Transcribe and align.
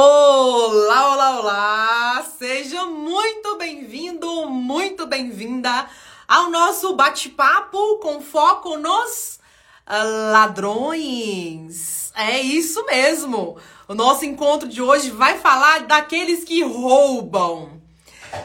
Olá, 0.00 1.12
olá, 1.12 1.40
olá! 1.40 2.26
Seja 2.38 2.86
muito 2.86 3.56
bem-vindo, 3.56 4.48
muito 4.48 5.08
bem-vinda 5.08 5.90
ao 6.28 6.50
nosso 6.50 6.94
bate-papo 6.94 7.98
com 7.98 8.20
foco 8.20 8.76
nos 8.76 9.40
uh, 9.88 10.30
ladrões. 10.30 12.12
É 12.14 12.38
isso 12.38 12.86
mesmo! 12.86 13.58
O 13.88 13.94
nosso 13.96 14.24
encontro 14.24 14.68
de 14.68 14.80
hoje 14.80 15.10
vai 15.10 15.36
falar 15.40 15.80
daqueles 15.80 16.44
que 16.44 16.62
roubam. 16.62 17.82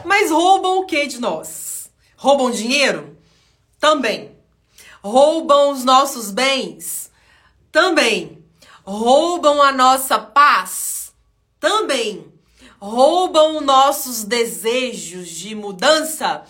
Mas 0.04 0.32
roubam 0.32 0.78
o 0.78 0.86
que 0.86 1.06
de 1.06 1.20
nós? 1.20 1.88
Roubam 2.16 2.50
dinheiro? 2.50 3.16
Também. 3.78 4.36
Roubam 5.00 5.70
os 5.70 5.84
nossos 5.84 6.32
bens? 6.32 7.12
Também. 7.70 8.44
Roubam 8.84 9.62
a 9.62 9.70
nossa 9.70 10.18
paz? 10.18 11.03
Também 11.64 12.30
roubam 12.78 13.62
nossos 13.62 14.22
desejos 14.22 15.30
de 15.30 15.54
mudança, 15.54 16.42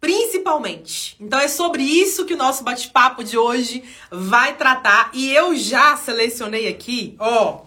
principalmente. 0.00 1.14
Então 1.20 1.38
é 1.38 1.48
sobre 1.48 1.82
isso 1.82 2.24
que 2.24 2.32
o 2.32 2.36
nosso 2.38 2.64
bate-papo 2.64 3.22
de 3.22 3.36
hoje 3.36 3.84
vai 4.10 4.56
tratar. 4.56 5.10
E 5.12 5.30
eu 5.30 5.54
já 5.54 5.98
selecionei 5.98 6.66
aqui, 6.66 7.14
ó, 7.18 7.60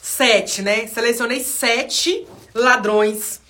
sete, 0.00 0.62
né? 0.62 0.86
Selecionei 0.86 1.42
sete 1.42 2.24
ladrões 2.54 3.40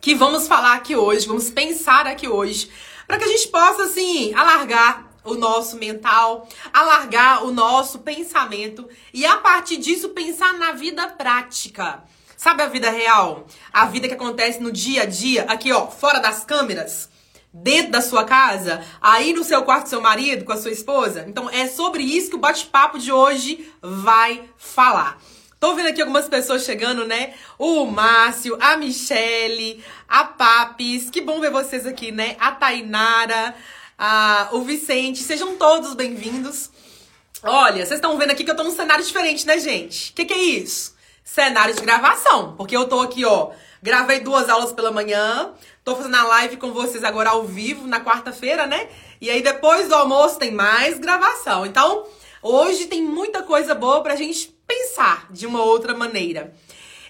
que 0.00 0.14
vamos 0.14 0.48
falar 0.48 0.76
aqui 0.76 0.96
hoje, 0.96 1.26
vamos 1.26 1.50
pensar 1.50 2.06
aqui 2.06 2.26
hoje, 2.26 2.70
para 3.06 3.18
que 3.18 3.24
a 3.24 3.28
gente 3.28 3.48
possa, 3.48 3.82
assim, 3.82 4.32
alargar 4.32 5.09
o 5.24 5.34
nosso 5.34 5.76
mental, 5.76 6.48
alargar 6.72 7.44
o 7.44 7.52
nosso 7.52 8.00
pensamento 8.00 8.88
e 9.12 9.24
a 9.26 9.36
partir 9.36 9.76
disso 9.76 10.10
pensar 10.10 10.54
na 10.54 10.72
vida 10.72 11.06
prática. 11.08 12.02
Sabe 12.36 12.62
a 12.62 12.68
vida 12.68 12.90
real? 12.90 13.46
A 13.72 13.86
vida 13.86 14.08
que 14.08 14.14
acontece 14.14 14.60
no 14.60 14.72
dia 14.72 15.02
a 15.02 15.06
dia, 15.06 15.44
aqui 15.44 15.70
ó, 15.72 15.88
fora 15.88 16.20
das 16.20 16.42
câmeras, 16.44 17.10
dentro 17.52 17.92
da 17.92 18.00
sua 18.00 18.24
casa, 18.24 18.82
aí 19.00 19.32
no 19.32 19.44
seu 19.44 19.62
quarto 19.62 19.84
do 19.84 19.88
seu 19.90 20.00
marido, 20.00 20.44
com 20.44 20.52
a 20.52 20.56
sua 20.56 20.70
esposa. 20.70 21.24
Então 21.28 21.50
é 21.50 21.66
sobre 21.66 22.02
isso 22.02 22.30
que 22.30 22.36
o 22.36 22.40
bate-papo 22.40 22.98
de 22.98 23.12
hoje 23.12 23.70
vai 23.82 24.48
falar. 24.56 25.18
Tô 25.58 25.74
vendo 25.74 25.88
aqui 25.88 26.00
algumas 26.00 26.26
pessoas 26.26 26.64
chegando, 26.64 27.04
né? 27.04 27.34
O 27.58 27.84
Márcio, 27.84 28.56
a 28.58 28.78
Michele, 28.78 29.84
a 30.08 30.24
Papis. 30.24 31.10
Que 31.10 31.20
bom 31.20 31.38
ver 31.38 31.50
vocês 31.50 31.84
aqui, 31.84 32.10
né? 32.10 32.34
A 32.40 32.52
Tainara 32.52 33.54
o 34.52 34.62
Vicente. 34.62 35.22
Sejam 35.22 35.56
todos 35.56 35.94
bem-vindos. 35.94 36.70
Olha, 37.42 37.84
vocês 37.84 37.98
estão 37.98 38.16
vendo 38.16 38.30
aqui 38.30 38.44
que 38.44 38.50
eu 38.50 38.56
tô 38.56 38.64
num 38.64 38.70
cenário 38.70 39.04
diferente, 39.04 39.46
né, 39.46 39.58
gente? 39.58 40.10
O 40.10 40.14
que, 40.14 40.24
que 40.24 40.32
é 40.32 40.42
isso? 40.42 40.94
Cenário 41.22 41.74
de 41.74 41.82
gravação. 41.82 42.54
Porque 42.56 42.74
eu 42.74 42.88
tô 42.88 43.00
aqui, 43.00 43.24
ó. 43.24 43.50
Gravei 43.82 44.20
duas 44.20 44.48
aulas 44.48 44.72
pela 44.72 44.90
manhã. 44.90 45.52
Tô 45.84 45.94
fazendo 45.96 46.16
a 46.16 46.24
live 46.24 46.56
com 46.56 46.72
vocês 46.72 47.04
agora 47.04 47.30
ao 47.30 47.44
vivo, 47.44 47.86
na 47.86 48.02
quarta-feira, 48.02 48.66
né? 48.66 48.88
E 49.20 49.30
aí 49.30 49.42
depois 49.42 49.88
do 49.88 49.94
almoço 49.94 50.38
tem 50.38 50.50
mais 50.50 50.98
gravação. 50.98 51.66
Então, 51.66 52.06
hoje 52.42 52.86
tem 52.86 53.02
muita 53.02 53.42
coisa 53.42 53.74
boa 53.74 54.02
pra 54.02 54.16
gente 54.16 54.54
pensar 54.66 55.26
de 55.30 55.46
uma 55.46 55.62
outra 55.62 55.94
maneira. 55.94 56.54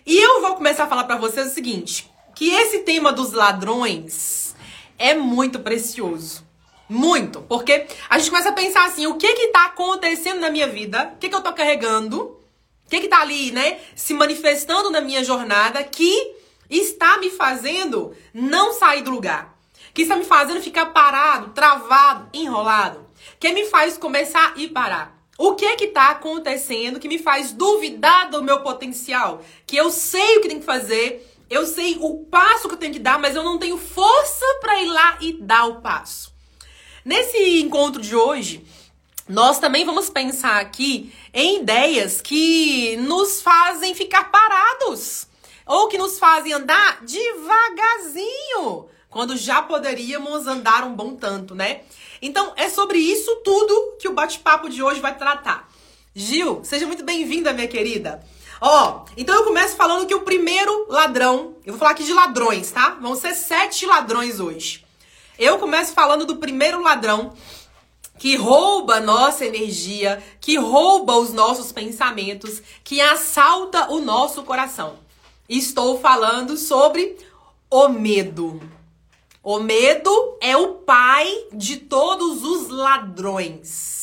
E 0.05 0.17
eu 0.17 0.41
vou 0.41 0.57
começar 0.57 0.85
a 0.85 0.89
falar 0.89 1.05
para 1.05 1.17
vocês 1.17 1.51
o 1.51 1.55
seguinte: 1.55 2.11
que 2.35 2.51
esse 2.51 2.81
tema 2.81 3.13
dos 3.13 3.33
ladrões 3.33 4.57
é 4.99 5.15
muito 5.15 5.61
precioso. 5.61 6.50
Muito. 6.91 7.43
Porque 7.43 7.87
a 8.09 8.19
gente 8.19 8.31
começa 8.31 8.49
a 8.49 8.53
pensar 8.53 8.85
assim, 8.85 9.07
o 9.07 9.15
que 9.15 9.33
que 9.33 9.47
tá 9.53 9.67
acontecendo 9.67 10.41
na 10.41 10.51
minha 10.51 10.67
vida? 10.67 11.13
O 11.15 11.19
que 11.19 11.29
que 11.29 11.35
eu 11.37 11.41
tô 11.41 11.53
carregando? 11.53 12.21
O 12.21 12.91
que 12.91 13.03
que 13.03 13.07
tá 13.07 13.21
ali, 13.21 13.53
né, 13.53 13.79
se 13.95 14.13
manifestando 14.13 14.91
na 14.91 15.01
minha 15.01 15.23
jornada 15.23 15.85
que 15.85 16.35
está 16.69 17.17
me 17.19 17.31
fazendo 17.31 18.13
não 18.35 18.73
sair 18.73 19.03
do 19.03 19.13
lugar? 19.13 19.57
Que 19.95 20.03
está 20.03 20.17
me 20.17 20.25
fazendo 20.25 20.61
ficar 20.61 20.87
parado, 20.87 21.51
travado, 21.51 22.29
enrolado? 22.35 23.07
Que 23.39 23.53
me 23.53 23.67
faz 23.67 23.97
começar 23.97 24.55
e 24.57 24.67
parar? 24.67 25.17
O 25.39 25.55
que 25.55 25.77
que 25.77 25.87
tá 25.87 26.11
acontecendo 26.11 26.99
que 26.99 27.07
me 27.07 27.19
faz 27.19 27.53
duvidar 27.53 28.31
do 28.31 28.43
meu 28.43 28.63
potencial? 28.63 29.45
Que 29.65 29.77
eu 29.77 29.93
sei 29.93 30.39
o 30.39 30.41
que 30.41 30.49
tem 30.49 30.59
que 30.59 30.67
fazer, 30.67 31.25
eu 31.49 31.65
sei 31.67 31.99
o 32.01 32.25
passo 32.25 32.67
que 32.67 32.75
eu 32.75 32.79
tenho 32.79 32.93
que 32.93 32.99
dar, 32.99 33.17
mas 33.17 33.37
eu 33.37 33.45
não 33.45 33.59
tenho 33.59 33.79
força 33.79 34.45
para 34.61 34.83
ir 34.83 34.89
lá 34.89 35.19
e 35.21 35.33
dar 35.35 35.67
o 35.67 35.81
passo. 35.81 36.30
Nesse 37.05 37.61
encontro 37.61 38.03
de 38.03 38.15
hoje, 38.15 38.63
nós 39.27 39.59
também 39.59 39.87
vamos 39.87 40.11
pensar 40.11 40.61
aqui 40.61 41.13
em 41.33 41.63
ideias 41.63 42.21
que 42.21 42.97
nos 42.99 43.41
fazem 43.41 43.95
ficar 43.95 44.31
parados 44.31 45.27
ou 45.67 45.89
que 45.89 45.97
nos 45.97 46.19
fazem 46.19 46.53
andar 46.53 47.01
devagarzinho, 47.03 48.89
quando 49.09 49.37
já 49.37 49.63
poderíamos 49.63 50.47
andar 50.47 50.85
um 50.85 50.95
bom 50.95 51.15
tanto, 51.15 51.55
né? 51.55 51.83
Então, 52.21 52.53
é 52.57 52.69
sobre 52.69 52.99
isso 52.99 53.35
tudo 53.37 53.97
que 53.99 54.09
o 54.09 54.13
bate-papo 54.13 54.69
de 54.69 54.83
hoje 54.83 55.01
vai 55.01 55.17
tratar. 55.17 55.71
Gil, 56.15 56.61
seja 56.65 56.87
muito 56.87 57.05
bem-vinda, 57.05 57.53
minha 57.53 57.69
querida. 57.69 58.23
Ó, 58.61 59.07
então 59.17 59.35
eu 59.35 59.45
começo 59.45 59.75
falando 59.75 60.07
que 60.07 60.15
o 60.15 60.21
primeiro 60.21 60.87
ladrão, 60.89 61.55
eu 61.65 61.73
vou 61.73 61.79
falar 61.79 61.93
aqui 61.93 62.05
de 62.05 62.13
ladrões, 62.13 62.71
tá? 62.71 62.99
Vão 63.01 63.17
ser 63.17 63.35
sete 63.35 63.87
ladrões 63.87 64.39
hoje. 64.39 64.85
Eu 65.41 65.59
começo 65.59 65.95
falando 65.95 66.27
do 66.27 66.37
primeiro 66.37 66.83
ladrão 66.83 67.33
que 68.19 68.37
rouba 68.37 69.01
nossa 69.01 69.47
energia, 69.47 70.23
que 70.39 70.59
rouba 70.59 71.17
os 71.17 71.33
nossos 71.33 71.73
pensamentos, 71.73 72.61
que 72.85 73.01
assalta 73.01 73.91
o 73.91 74.01
nosso 74.01 74.43
coração. 74.43 74.99
Estou 75.49 75.99
falando 75.99 76.59
sobre 76.59 77.17
o 77.71 77.89
medo. 77.89 78.61
O 79.43 79.61
medo 79.61 80.37
é 80.43 80.55
o 80.59 80.75
pai 80.75 81.47
de 81.55 81.79
todos 81.79 82.45
os 82.45 82.69
ladrões. 82.69 84.00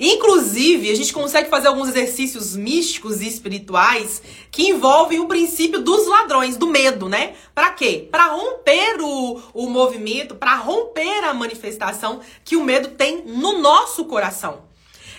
Inclusive, 0.00 0.90
a 0.90 0.94
gente 0.94 1.12
consegue 1.12 1.50
fazer 1.50 1.66
alguns 1.66 1.88
exercícios 1.88 2.54
místicos 2.54 3.20
e 3.20 3.26
espirituais 3.26 4.22
que 4.50 4.68
envolvem 4.68 5.18
o 5.18 5.26
princípio 5.26 5.80
dos 5.80 6.06
ladrões, 6.06 6.56
do 6.56 6.68
medo, 6.68 7.08
né? 7.08 7.34
Para 7.54 7.70
quê? 7.70 8.08
Para 8.10 8.26
romper 8.26 9.00
o, 9.00 9.42
o 9.52 9.68
movimento, 9.68 10.36
para 10.36 10.54
romper 10.54 11.24
a 11.24 11.34
manifestação 11.34 12.20
que 12.44 12.54
o 12.54 12.64
medo 12.64 12.90
tem 12.90 13.24
no 13.24 13.58
nosso 13.58 14.04
coração. 14.04 14.68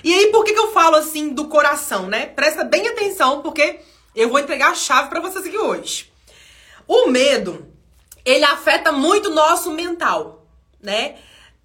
E 0.01 0.13
aí, 0.13 0.27
por 0.27 0.45
que, 0.45 0.53
que 0.53 0.59
eu 0.59 0.71
falo 0.71 0.95
assim 0.95 1.29
do 1.29 1.49
coração, 1.49 2.07
né? 2.07 2.27
Presta 2.27 2.63
bem 2.63 2.87
atenção, 2.87 3.41
porque 3.41 3.81
eu 4.15 4.29
vou 4.29 4.39
entregar 4.39 4.71
a 4.71 4.75
chave 4.75 5.09
para 5.09 5.19
vocês 5.19 5.45
aqui 5.45 5.57
hoje. 5.57 6.09
O 6.87 7.07
medo, 7.07 7.67
ele 8.23 8.45
afeta 8.45 8.91
muito 8.93 9.29
o 9.29 9.33
nosso 9.33 9.71
mental, 9.71 10.47
né? 10.81 11.15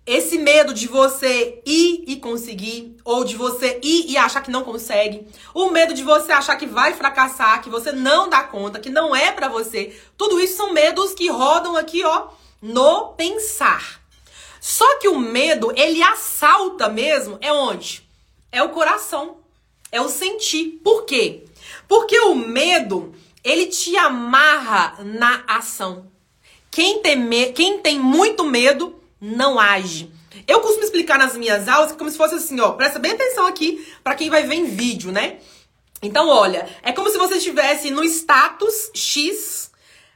Esse 0.06 0.36
medo 0.36 0.74
de 0.74 0.86
você 0.86 1.62
ir 1.64 2.04
e 2.06 2.16
conseguir, 2.16 2.94
ou 3.02 3.24
de 3.24 3.36
você 3.36 3.80
ir 3.82 4.10
e 4.10 4.18
achar 4.18 4.42
que 4.42 4.50
não 4.50 4.62
consegue, 4.62 5.26
o 5.54 5.70
medo 5.70 5.94
de 5.94 6.02
você 6.02 6.30
achar 6.30 6.56
que 6.56 6.66
vai 6.66 6.92
fracassar, 6.92 7.62
que 7.62 7.70
você 7.70 7.90
não 7.90 8.28
dá 8.28 8.42
conta, 8.42 8.78
que 8.78 8.90
não 8.90 9.16
é 9.16 9.32
para 9.32 9.48
você, 9.48 9.98
tudo 10.18 10.38
isso 10.38 10.58
são 10.58 10.74
medos 10.74 11.14
que 11.14 11.30
rodam 11.30 11.74
aqui, 11.74 12.04
ó, 12.04 12.28
no 12.60 13.14
pensar. 13.14 14.02
Só 14.60 14.98
que 14.98 15.08
o 15.08 15.18
medo, 15.18 15.72
ele 15.74 16.02
assalta 16.02 16.86
mesmo, 16.88 17.38
é 17.40 17.50
onde? 17.50 18.06
É 18.52 18.62
o 18.62 18.70
coração, 18.70 19.38
é 19.90 20.02
o 20.02 20.08
sentir. 20.10 20.80
Por 20.84 21.04
quê? 21.04 21.44
Porque 21.88 22.18
o 22.20 22.34
medo, 22.34 23.14
ele 23.42 23.66
te 23.66 23.96
amarra 23.96 24.98
na 25.02 25.44
ação. 25.46 26.10
Quem 26.70 27.00
tem, 27.00 27.52
quem 27.54 27.78
tem 27.78 27.98
muito 27.98 28.44
medo 28.44 29.00
não 29.24 29.58
age. 29.58 30.12
Eu 30.46 30.60
costumo 30.60 30.84
explicar 30.84 31.18
nas 31.18 31.36
minhas 31.36 31.66
aulas 31.68 31.92
como 31.92 32.10
se 32.10 32.16
fosse 32.16 32.34
assim, 32.34 32.60
ó, 32.60 32.72
presta 32.72 32.98
bem 32.98 33.12
atenção 33.12 33.46
aqui 33.46 33.86
para 34.02 34.14
quem 34.14 34.28
vai 34.28 34.42
ver 34.44 34.56
em 34.56 34.66
vídeo, 34.66 35.10
né? 35.10 35.38
Então, 36.02 36.28
olha, 36.28 36.68
é 36.82 36.92
como 36.92 37.08
se 37.08 37.16
você 37.16 37.36
estivesse 37.36 37.90
no 37.90 38.04
status 38.04 38.90
X, 38.92 39.70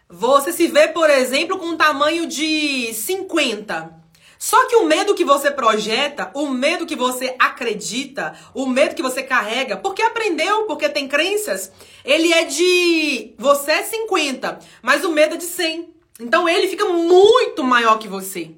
você 0.09 0.53
se 0.53 0.67
vê, 0.67 0.89
por 0.89 1.09
exemplo, 1.09 1.59
com 1.59 1.67
um 1.67 1.77
tamanho 1.77 2.27
de 2.27 2.93
50. 2.93 3.97
Só 4.39 4.67
que 4.67 4.77
o 4.77 4.85
medo 4.85 5.15
que 5.15 5.25
você 5.25 5.51
projeta, 5.51 6.31
o 6.35 6.49
medo 6.49 6.85
que 6.85 6.95
você 6.95 7.35
acredita, 7.39 8.39
o 8.55 8.67
medo 8.67 8.95
que 8.95 9.03
você 9.03 9.23
carrega, 9.23 9.77
porque 9.79 10.03
aprendeu, 10.03 10.65
porque 10.65 10.89
tem 10.89 11.09
crenças, 11.09 11.73
ele 12.05 12.33
é 12.33 12.45
de 12.45 13.35
você 13.39 13.73
é 13.73 13.83
50, 13.83 14.59
mas 14.83 15.05
o 15.05 15.11
medo 15.11 15.35
é 15.35 15.39
de 15.39 15.45
100. 15.45 15.95
Então 16.21 16.49
ele 16.49 16.69
fica 16.69 16.85
muito 16.85 17.65
maior 17.65 17.99
que 17.99 18.07
você 18.07 18.53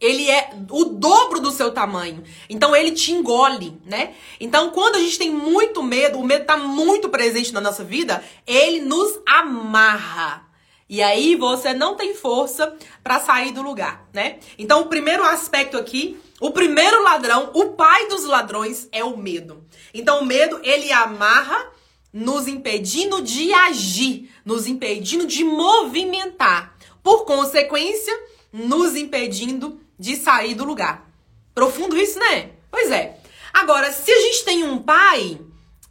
ele 0.00 0.30
é 0.30 0.50
o 0.70 0.84
dobro 0.84 1.40
do 1.40 1.50
seu 1.50 1.72
tamanho. 1.72 2.24
Então 2.48 2.74
ele 2.74 2.92
te 2.92 3.12
engole, 3.12 3.80
né? 3.84 4.14
Então 4.40 4.70
quando 4.70 4.96
a 4.96 5.00
gente 5.00 5.18
tem 5.18 5.30
muito 5.30 5.82
medo, 5.82 6.18
o 6.18 6.24
medo 6.24 6.46
tá 6.46 6.56
muito 6.56 7.08
presente 7.08 7.52
na 7.52 7.60
nossa 7.60 7.84
vida, 7.84 8.24
ele 8.46 8.80
nos 8.80 9.20
amarra. 9.26 10.48
E 10.88 11.02
aí 11.02 11.36
você 11.36 11.72
não 11.72 11.94
tem 11.94 12.14
força 12.14 12.74
para 13.04 13.20
sair 13.20 13.52
do 13.52 13.62
lugar, 13.62 14.08
né? 14.12 14.38
Então 14.58 14.80
o 14.80 14.86
primeiro 14.86 15.22
aspecto 15.22 15.76
aqui, 15.76 16.18
o 16.40 16.50
primeiro 16.50 17.02
ladrão, 17.04 17.50
o 17.54 17.66
pai 17.66 18.08
dos 18.08 18.24
ladrões 18.24 18.88
é 18.90 19.04
o 19.04 19.16
medo. 19.16 19.64
Então 19.94 20.22
o 20.22 20.26
medo, 20.26 20.58
ele 20.64 20.90
amarra 20.90 21.70
nos 22.12 22.48
impedindo 22.48 23.22
de 23.22 23.52
agir, 23.52 24.30
nos 24.44 24.66
impedindo 24.66 25.26
de 25.26 25.44
movimentar. 25.44 26.76
Por 27.02 27.24
consequência, 27.24 28.12
nos 28.52 28.96
impedindo 28.96 29.80
de 30.00 30.16
sair 30.16 30.54
do 30.54 30.64
lugar. 30.64 31.06
Profundo 31.54 31.94
isso, 31.94 32.18
né? 32.18 32.52
Pois 32.70 32.90
é. 32.90 33.18
Agora, 33.52 33.92
se 33.92 34.10
a 34.10 34.20
gente 34.22 34.44
tem 34.46 34.64
um 34.64 34.78
pai, 34.78 35.38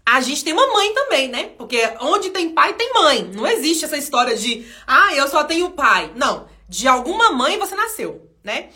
a 0.03 0.19
gente 0.19 0.43
tem 0.43 0.51
uma 0.51 0.65
mãe 0.73 0.91
também, 0.95 1.27
né? 1.27 1.51
Porque 1.55 1.79
onde 2.01 2.31
tem 2.31 2.49
pai, 2.49 2.73
tem 2.73 2.91
mãe. 2.91 3.29
Não 3.35 3.45
existe 3.45 3.85
essa 3.85 3.97
história 3.97 4.35
de, 4.35 4.65
ah, 4.87 5.13
eu 5.13 5.27
só 5.27 5.43
tenho 5.43 5.69
pai. 5.69 6.11
Não. 6.15 6.47
De 6.67 6.87
alguma 6.87 7.31
mãe 7.31 7.59
você 7.59 7.75
nasceu, 7.75 8.27
né? 8.43 8.69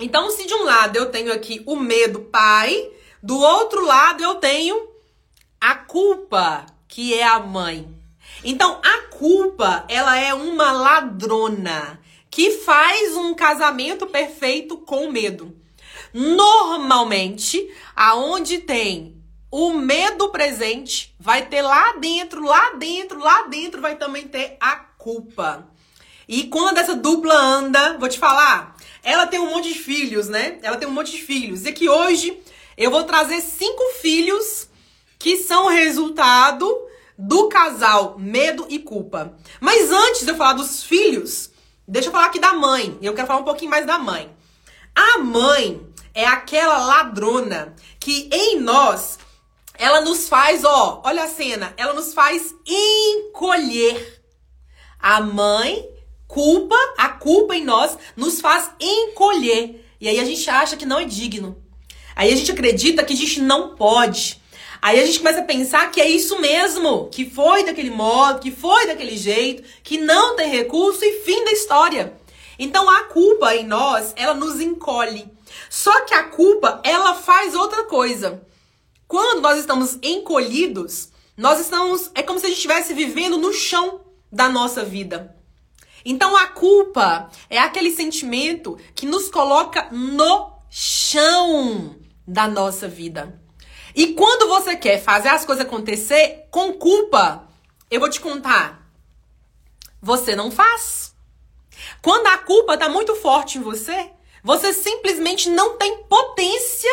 Então, 0.00 0.28
se 0.28 0.44
de 0.44 0.54
um 0.54 0.64
lado 0.64 0.96
eu 0.96 1.10
tenho 1.10 1.32
aqui 1.32 1.62
o 1.64 1.76
medo 1.76 2.20
pai, 2.20 2.90
do 3.22 3.38
outro 3.38 3.84
lado 3.84 4.24
eu 4.24 4.36
tenho 4.36 4.88
a 5.60 5.76
culpa, 5.76 6.66
que 6.88 7.14
é 7.14 7.24
a 7.24 7.38
mãe. 7.38 7.88
Então, 8.42 8.80
a 8.82 9.02
culpa, 9.16 9.84
ela 9.88 10.18
é 10.18 10.34
uma 10.34 10.72
ladrona 10.72 12.00
que 12.30 12.50
faz 12.58 13.16
um 13.16 13.34
casamento 13.34 14.06
perfeito 14.06 14.76
com 14.78 15.10
medo. 15.10 15.56
Normalmente, 16.12 17.68
aonde 17.94 18.58
tem 18.58 19.16
o 19.50 19.72
medo 19.72 20.28
presente, 20.30 21.14
vai 21.18 21.46
ter 21.46 21.62
lá 21.62 21.94
dentro, 21.94 22.44
lá 22.44 22.72
dentro, 22.74 23.18
lá 23.18 23.42
dentro 23.44 23.80
vai 23.80 23.96
também 23.96 24.28
ter 24.28 24.56
a 24.60 24.76
culpa. 24.76 25.66
E 26.28 26.44
quando 26.44 26.78
essa 26.78 26.94
dupla 26.94 27.34
anda, 27.34 27.96
vou 27.98 28.08
te 28.08 28.18
falar, 28.18 28.76
ela 29.02 29.26
tem 29.26 29.40
um 29.40 29.50
monte 29.50 29.72
de 29.72 29.78
filhos, 29.78 30.28
né? 30.28 30.58
Ela 30.62 30.76
tem 30.76 30.86
um 30.86 30.92
monte 30.92 31.12
de 31.12 31.22
filhos. 31.22 31.64
E 31.64 31.72
que 31.72 31.88
hoje 31.88 32.38
eu 32.76 32.90
vou 32.90 33.04
trazer 33.04 33.40
cinco 33.40 33.82
filhos 34.00 34.68
que 35.18 35.38
são 35.38 35.68
resultado 35.68 36.86
do 37.18 37.48
casal 37.48 38.16
medo 38.18 38.66
e 38.68 38.78
culpa. 38.78 39.36
Mas 39.60 39.90
antes 39.90 40.24
de 40.24 40.30
eu 40.30 40.36
falar 40.36 40.52
dos 40.52 40.82
filhos, 40.82 41.47
deixa 41.88 42.08
eu 42.08 42.12
falar 42.12 42.26
aqui 42.26 42.38
da 42.38 42.52
mãe. 42.52 42.98
Eu 43.00 43.14
quero 43.14 43.26
falar 43.26 43.40
um 43.40 43.44
pouquinho 43.44 43.70
mais 43.70 43.86
da 43.86 43.98
mãe. 43.98 44.30
A 44.94 45.18
mãe 45.18 45.84
é 46.14 46.26
aquela 46.26 46.78
ladrona 46.78 47.74
que 47.98 48.28
em 48.32 48.60
nós 48.60 49.18
ela 49.74 50.00
nos 50.00 50.28
faz, 50.28 50.64
ó, 50.64 51.00
olha 51.04 51.24
a 51.24 51.28
cena, 51.28 51.72
ela 51.76 51.94
nos 51.94 52.12
faz 52.12 52.54
encolher. 52.66 54.22
A 55.00 55.20
mãe 55.20 55.88
culpa, 56.26 56.76
a 56.98 57.08
culpa 57.08 57.56
em 57.56 57.64
nós 57.64 57.96
nos 58.16 58.40
faz 58.40 58.70
encolher. 58.78 59.84
E 60.00 60.06
aí 60.08 60.20
a 60.20 60.24
gente 60.24 60.48
acha 60.50 60.76
que 60.76 60.84
não 60.84 61.00
é 61.00 61.04
digno. 61.04 61.56
Aí 62.14 62.32
a 62.32 62.36
gente 62.36 62.52
acredita 62.52 63.04
que 63.04 63.14
a 63.14 63.16
gente 63.16 63.40
não 63.40 63.76
pode. 63.76 64.42
Aí 64.80 65.00
a 65.00 65.06
gente 65.06 65.18
começa 65.18 65.40
a 65.40 65.44
pensar 65.44 65.90
que 65.90 66.00
é 66.00 66.08
isso 66.08 66.40
mesmo, 66.40 67.08
que 67.10 67.28
foi 67.28 67.64
daquele 67.64 67.90
modo, 67.90 68.40
que 68.40 68.50
foi 68.50 68.86
daquele 68.86 69.16
jeito, 69.16 69.62
que 69.82 69.98
não 69.98 70.36
tem 70.36 70.50
recurso 70.50 71.04
e 71.04 71.24
fim 71.24 71.44
da 71.44 71.52
história. 71.52 72.12
Então 72.58 72.88
a 72.88 73.04
culpa 73.04 73.54
em 73.54 73.66
nós, 73.66 74.12
ela 74.16 74.34
nos 74.34 74.60
encolhe. 74.60 75.28
Só 75.68 76.04
que 76.04 76.14
a 76.14 76.24
culpa, 76.24 76.80
ela 76.84 77.14
faz 77.14 77.54
outra 77.54 77.84
coisa. 77.84 78.42
Quando 79.06 79.40
nós 79.40 79.58
estamos 79.58 79.98
encolhidos, 80.02 81.10
nós 81.36 81.60
estamos, 81.60 82.10
é 82.14 82.22
como 82.22 82.38
se 82.38 82.46
a 82.46 82.48
gente 82.48 82.58
estivesse 82.58 82.94
vivendo 82.94 83.38
no 83.38 83.52
chão 83.52 84.00
da 84.30 84.48
nossa 84.48 84.84
vida. 84.84 85.36
Então 86.04 86.36
a 86.36 86.46
culpa 86.48 87.30
é 87.50 87.58
aquele 87.58 87.90
sentimento 87.90 88.78
que 88.94 89.06
nos 89.06 89.28
coloca 89.28 89.88
no 89.90 90.52
chão 90.70 91.96
da 92.26 92.46
nossa 92.46 92.86
vida. 92.86 93.40
E 93.98 94.14
quando 94.14 94.46
você 94.46 94.76
quer 94.76 95.02
fazer 95.02 95.26
as 95.26 95.44
coisas 95.44 95.66
acontecer 95.66 96.46
com 96.52 96.72
culpa, 96.74 97.48
eu 97.90 97.98
vou 97.98 98.08
te 98.08 98.20
contar. 98.20 98.88
Você 100.00 100.36
não 100.36 100.52
faz. 100.52 101.16
Quando 102.00 102.28
a 102.28 102.38
culpa 102.38 102.74
está 102.74 102.88
muito 102.88 103.16
forte 103.16 103.58
em 103.58 103.60
você, 103.60 104.08
você 104.40 104.72
simplesmente 104.72 105.50
não 105.50 105.76
tem 105.76 106.04
potência 106.04 106.88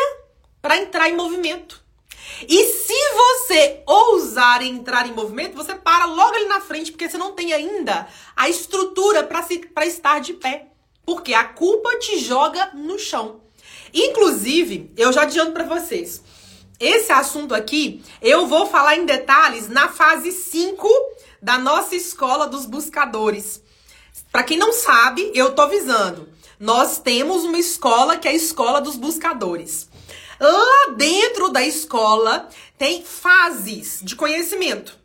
para 0.60 0.78
entrar 0.78 1.08
em 1.08 1.14
movimento. 1.14 1.80
E 2.48 2.64
se 2.64 3.12
você 3.14 3.84
ousar 3.86 4.60
entrar 4.62 5.06
em 5.06 5.12
movimento, 5.12 5.54
você 5.54 5.76
para 5.76 6.06
logo 6.06 6.34
ali 6.34 6.46
na 6.46 6.60
frente, 6.60 6.90
porque 6.90 7.08
você 7.08 7.16
não 7.16 7.34
tem 7.34 7.52
ainda 7.52 8.08
a 8.34 8.48
estrutura 8.48 9.22
para 9.22 9.86
estar 9.86 10.18
de 10.18 10.32
pé. 10.32 10.72
Porque 11.04 11.34
a 11.34 11.44
culpa 11.44 12.00
te 12.00 12.18
joga 12.18 12.72
no 12.74 12.98
chão. 12.98 13.42
Inclusive, 13.94 14.92
eu 14.96 15.12
já 15.12 15.22
adianto 15.22 15.52
para 15.52 15.62
vocês, 15.62 16.20
esse 16.78 17.10
assunto 17.12 17.54
aqui 17.54 18.02
eu 18.20 18.46
vou 18.46 18.66
falar 18.66 18.96
em 18.96 19.06
detalhes 19.06 19.68
na 19.68 19.88
fase 19.88 20.32
5 20.32 20.88
da 21.40 21.58
nossa 21.58 21.94
escola 21.94 22.46
dos 22.46 22.66
buscadores. 22.66 23.62
Para 24.30 24.42
quem 24.42 24.58
não 24.58 24.72
sabe, 24.72 25.30
eu 25.34 25.54
tô 25.54 25.62
avisando. 25.62 26.28
Nós 26.58 26.98
temos 26.98 27.44
uma 27.44 27.58
escola 27.58 28.16
que 28.16 28.28
é 28.28 28.32
a 28.32 28.34
escola 28.34 28.80
dos 28.80 28.96
buscadores. 28.96 29.88
Lá 30.38 30.94
dentro 30.96 31.48
da 31.50 31.62
escola 31.62 32.48
tem 32.76 33.02
fases 33.02 34.00
de 34.02 34.14
conhecimento. 34.14 34.98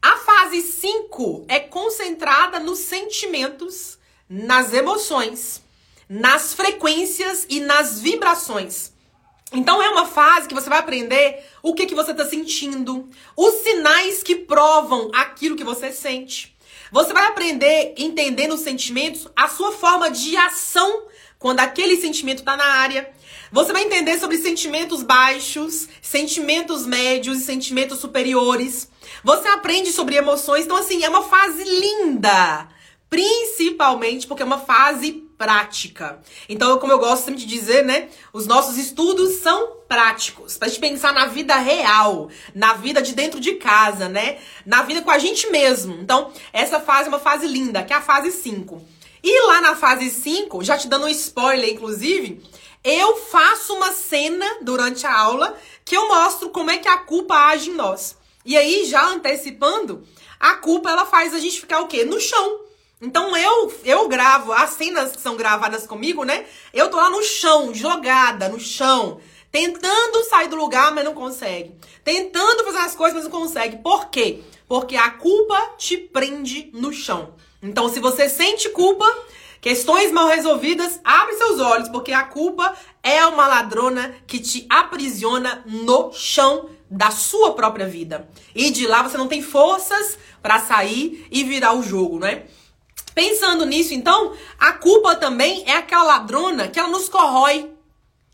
A 0.00 0.16
fase 0.16 0.62
5 0.62 1.44
é 1.48 1.60
concentrada 1.60 2.58
nos 2.58 2.80
sentimentos, 2.80 3.98
nas 4.28 4.72
emoções, 4.72 5.62
nas 6.08 6.54
frequências 6.54 7.46
e 7.48 7.60
nas 7.60 8.00
vibrações. 8.00 8.91
Então 9.52 9.82
é 9.82 9.88
uma 9.90 10.06
fase 10.06 10.48
que 10.48 10.54
você 10.54 10.68
vai 10.68 10.78
aprender 10.78 11.44
o 11.62 11.74
que, 11.74 11.86
que 11.86 11.94
você 11.94 12.12
está 12.12 12.24
sentindo, 12.24 13.08
os 13.36 13.54
sinais 13.56 14.22
que 14.22 14.34
provam 14.34 15.10
aquilo 15.14 15.56
que 15.56 15.64
você 15.64 15.92
sente. 15.92 16.56
Você 16.90 17.12
vai 17.12 17.26
aprender 17.26 17.94
entendendo 17.96 18.52
os 18.54 18.60
sentimentos, 18.60 19.26
a 19.36 19.48
sua 19.48 19.72
forma 19.72 20.10
de 20.10 20.36
ação 20.36 21.04
quando 21.38 21.60
aquele 21.60 21.96
sentimento 21.96 22.38
está 22.38 22.56
na 22.56 22.64
área. 22.64 23.10
Você 23.50 23.72
vai 23.72 23.82
entender 23.82 24.18
sobre 24.18 24.38
sentimentos 24.38 25.02
baixos, 25.02 25.88
sentimentos 26.00 26.86
médios 26.86 27.38
e 27.38 27.44
sentimentos 27.44 27.98
superiores. 27.98 28.88
Você 29.24 29.48
aprende 29.48 29.92
sobre 29.92 30.16
emoções. 30.16 30.64
Então, 30.64 30.76
assim, 30.76 31.02
é 31.02 31.08
uma 31.08 31.22
fase 31.22 31.62
linda. 31.64 32.68
Principalmente 33.10 34.26
porque 34.26 34.42
é 34.42 34.46
uma 34.46 34.58
fase 34.58 35.24
prática. 35.36 36.20
Então, 36.48 36.78
como 36.78 36.92
eu 36.92 36.98
gosto 36.98 37.24
sempre 37.24 37.40
de 37.40 37.46
dizer, 37.46 37.84
né? 37.84 38.08
Os 38.32 38.46
nossos 38.46 38.76
estudos 38.76 39.36
são 39.36 39.78
práticos. 39.88 40.56
Pra 40.56 40.68
gente 40.68 40.80
pensar 40.80 41.12
na 41.12 41.26
vida 41.26 41.56
real, 41.56 42.28
na 42.54 42.74
vida 42.74 43.02
de 43.02 43.14
dentro 43.14 43.40
de 43.40 43.54
casa, 43.54 44.08
né? 44.08 44.38
Na 44.64 44.82
vida 44.82 45.02
com 45.02 45.10
a 45.10 45.18
gente 45.18 45.50
mesmo. 45.50 45.94
Então, 46.00 46.32
essa 46.52 46.80
fase 46.80 47.06
é 47.06 47.08
uma 47.08 47.18
fase 47.18 47.46
linda, 47.46 47.82
que 47.82 47.92
é 47.92 47.96
a 47.96 48.02
fase 48.02 48.30
5. 48.30 48.82
E 49.22 49.46
lá 49.46 49.60
na 49.60 49.76
fase 49.76 50.10
5, 50.10 50.64
já 50.64 50.76
te 50.76 50.88
dando 50.88 51.06
um 51.06 51.08
spoiler, 51.08 51.70
inclusive, 51.70 52.42
eu 52.82 53.16
faço 53.16 53.74
uma 53.74 53.92
cena 53.92 54.58
durante 54.62 55.06
a 55.06 55.16
aula 55.16 55.56
que 55.84 55.96
eu 55.96 56.08
mostro 56.08 56.50
como 56.50 56.70
é 56.70 56.78
que 56.78 56.88
a 56.88 56.98
culpa 56.98 57.34
age 57.34 57.70
em 57.70 57.74
nós. 57.74 58.16
E 58.44 58.56
aí, 58.56 58.84
já 58.84 59.06
antecipando, 59.06 60.02
a 60.40 60.54
culpa 60.54 60.90
ela 60.90 61.06
faz 61.06 61.32
a 61.32 61.38
gente 61.38 61.60
ficar 61.60 61.80
o 61.80 61.86
quê? 61.86 62.04
No 62.04 62.20
chão. 62.20 62.61
Então 63.02 63.36
eu 63.36 63.74
eu 63.84 64.08
gravo 64.08 64.52
as 64.52 64.70
cenas 64.70 65.10
que 65.10 65.20
são 65.20 65.36
gravadas 65.36 65.88
comigo, 65.88 66.22
né? 66.22 66.46
Eu 66.72 66.88
tô 66.88 66.96
lá 66.96 67.10
no 67.10 67.20
chão, 67.20 67.74
jogada 67.74 68.48
no 68.48 68.60
chão, 68.60 69.20
tentando 69.50 70.22
sair 70.24 70.46
do 70.46 70.54
lugar, 70.54 70.94
mas 70.94 71.04
não 71.04 71.12
consegue. 71.12 71.74
Tentando 72.04 72.62
fazer 72.62 72.78
as 72.78 72.94
coisas, 72.94 73.14
mas 73.14 73.24
não 73.24 73.40
consegue. 73.40 73.78
Por 73.78 74.08
quê? 74.08 74.42
Porque 74.68 74.94
a 74.94 75.10
culpa 75.10 75.74
te 75.76 75.96
prende 75.96 76.70
no 76.72 76.92
chão. 76.92 77.34
Então, 77.60 77.88
se 77.88 77.98
você 77.98 78.28
sente 78.28 78.68
culpa, 78.70 79.04
questões 79.60 80.12
mal 80.12 80.28
resolvidas, 80.28 81.00
abre 81.04 81.34
seus 81.34 81.58
olhos, 81.58 81.88
porque 81.88 82.12
a 82.12 82.22
culpa 82.22 82.72
é 83.02 83.26
uma 83.26 83.48
ladrona 83.48 84.14
que 84.28 84.38
te 84.38 84.64
aprisiona 84.70 85.62
no 85.66 86.12
chão 86.12 86.70
da 86.88 87.10
sua 87.10 87.52
própria 87.54 87.86
vida. 87.86 88.28
E 88.54 88.70
de 88.70 88.86
lá 88.86 89.02
você 89.02 89.18
não 89.18 89.26
tem 89.26 89.42
forças 89.42 90.18
para 90.40 90.60
sair 90.60 91.26
e 91.30 91.42
virar 91.42 91.74
o 91.74 91.82
jogo, 91.82 92.18
né? 92.18 92.44
Pensando 93.14 93.66
nisso, 93.66 93.92
então, 93.94 94.32
a 94.58 94.72
culpa 94.72 95.14
também 95.16 95.64
é 95.66 95.76
aquela 95.76 96.04
ladrona 96.04 96.68
que 96.68 96.78
ela 96.78 96.88
nos 96.88 97.08
corrói. 97.08 97.70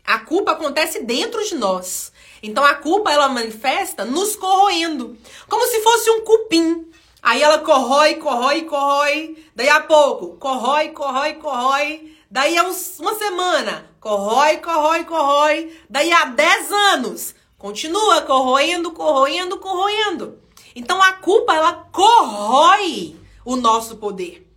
A 0.05 0.19
culpa 0.19 0.53
acontece 0.53 1.03
dentro 1.03 1.43
de 1.45 1.55
nós. 1.55 2.11
Então 2.41 2.63
a 2.63 2.73
culpa 2.73 3.11
ela 3.11 3.27
manifesta 3.29 4.05
nos 4.05 4.35
corroendo, 4.35 5.17
como 5.47 5.67
se 5.67 5.81
fosse 5.81 6.09
um 6.09 6.21
cupim. 6.21 6.89
Aí 7.21 7.43
ela 7.43 7.59
corrói, 7.59 8.15
corrói, 8.15 8.61
corrói. 8.61 9.37
Daí 9.55 9.69
a 9.69 9.81
pouco, 9.81 10.37
corrói, 10.37 10.89
corrói, 10.89 11.33
corrói. 11.33 12.15
Daí 12.31 12.57
a 12.57 12.63
uma 12.63 13.15
semana, 13.15 13.91
corrói, 13.99 14.57
corrói, 14.57 15.03
corrói. 15.03 15.77
Daí 15.89 16.11
a 16.11 16.25
10 16.25 16.71
anos, 16.71 17.35
continua 17.57 18.21
corroendo, 18.21 18.91
corroendo, 18.91 19.57
corroendo. 19.57 20.39
Então 20.75 21.01
a 21.01 21.13
culpa 21.13 21.53
ela 21.53 21.73
corrói 21.91 23.17
o 23.43 23.57
nosso 23.57 23.97
poder. 23.97 24.48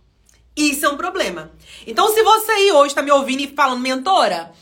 Isso 0.55 0.85
é 0.85 0.89
um 0.89 0.97
problema. 0.97 1.51
Então, 1.87 2.13
se 2.13 2.21
você 2.23 2.51
aí 2.51 2.71
hoje 2.71 2.89
está 2.89 3.01
me 3.01 3.11
ouvindo 3.11 3.41
e 3.41 3.55
falando, 3.55 3.81
mentora, 3.81 4.53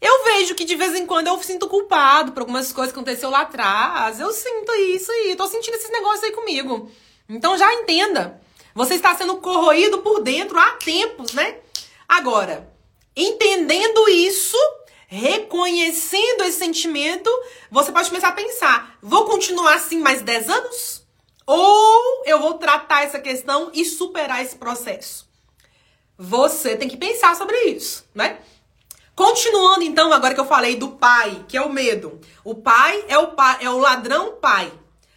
Eu 0.00 0.24
vejo 0.24 0.54
que 0.54 0.64
de 0.64 0.76
vez 0.76 0.94
em 0.94 1.06
quando 1.06 1.28
eu 1.28 1.42
sinto 1.42 1.68
culpado 1.68 2.32
por 2.32 2.40
algumas 2.40 2.72
coisas 2.72 2.92
que 2.92 2.98
aconteceu 2.98 3.30
lá 3.30 3.42
atrás. 3.42 4.20
Eu 4.20 4.32
sinto 4.32 4.72
isso 4.72 5.10
aí, 5.10 5.34
tô 5.36 5.46
sentindo 5.46 5.74
esses 5.74 5.90
negócios 5.90 6.22
aí 6.24 6.32
comigo. 6.32 6.90
Então 7.28 7.56
já 7.56 7.72
entenda. 7.74 8.40
Você 8.74 8.94
está 8.94 9.14
sendo 9.16 9.38
corroído 9.38 9.98
por 9.98 10.22
dentro 10.22 10.58
há 10.58 10.72
tempos, 10.72 11.32
né? 11.32 11.56
Agora, 12.06 12.70
entendendo 13.16 14.06
isso, 14.10 14.56
reconhecendo 15.08 16.44
esse 16.44 16.58
sentimento, 16.58 17.30
você 17.70 17.90
pode 17.90 18.08
começar 18.08 18.28
a 18.28 18.32
pensar: 18.32 18.98
vou 19.00 19.24
continuar 19.24 19.74
assim 19.74 19.98
mais 19.98 20.20
10 20.20 20.50
anos? 20.50 21.05
Ou 21.46 22.24
eu 22.26 22.40
vou 22.40 22.54
tratar 22.54 23.04
essa 23.04 23.20
questão 23.20 23.70
e 23.72 23.84
superar 23.84 24.42
esse 24.42 24.56
processo? 24.56 25.28
Você 26.18 26.76
tem 26.76 26.88
que 26.88 26.96
pensar 26.96 27.36
sobre 27.36 27.56
isso, 27.66 28.04
né? 28.12 28.38
Continuando 29.14 29.84
então, 29.84 30.12
agora 30.12 30.34
que 30.34 30.40
eu 30.40 30.46
falei 30.46 30.76
do 30.76 30.88
pai, 30.88 31.44
que 31.48 31.56
é 31.56 31.62
o 31.62 31.72
medo. 31.72 32.20
O 32.44 32.54
pai 32.54 33.04
é 33.08 33.16
o 33.16 33.28
pai, 33.28 33.58
é 33.60 33.70
o 33.70 33.78
ladrão 33.78 34.32
pai, 34.40 34.72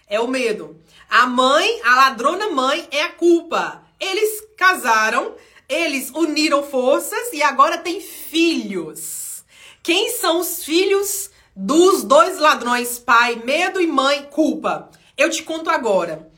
é 0.07 0.19
o 0.19 0.27
medo. 0.27 0.79
A 1.09 1.25
mãe, 1.25 1.81
a 1.83 1.95
ladrona 1.95 2.49
mãe 2.49 2.87
é 2.91 3.01
a 3.01 3.11
culpa. 3.11 3.83
Eles 3.99 4.41
casaram, 4.55 5.35
eles 5.67 6.11
uniram 6.11 6.63
forças 6.63 7.33
e 7.33 7.41
agora 7.41 7.77
tem 7.79 7.99
filhos. 7.99 9.43
Quem 9.81 10.11
são 10.11 10.39
os 10.39 10.63
filhos 10.63 11.31
dos 11.55 12.03
dois 12.03 12.37
ladrões, 12.37 12.99
pai, 12.99 13.41
medo 13.43 13.81
e 13.81 13.87
mãe, 13.87 14.27
culpa? 14.31 14.89
Eu 15.19 15.29
te 15.29 15.43
conto 15.43 15.69
agora. 15.69 16.31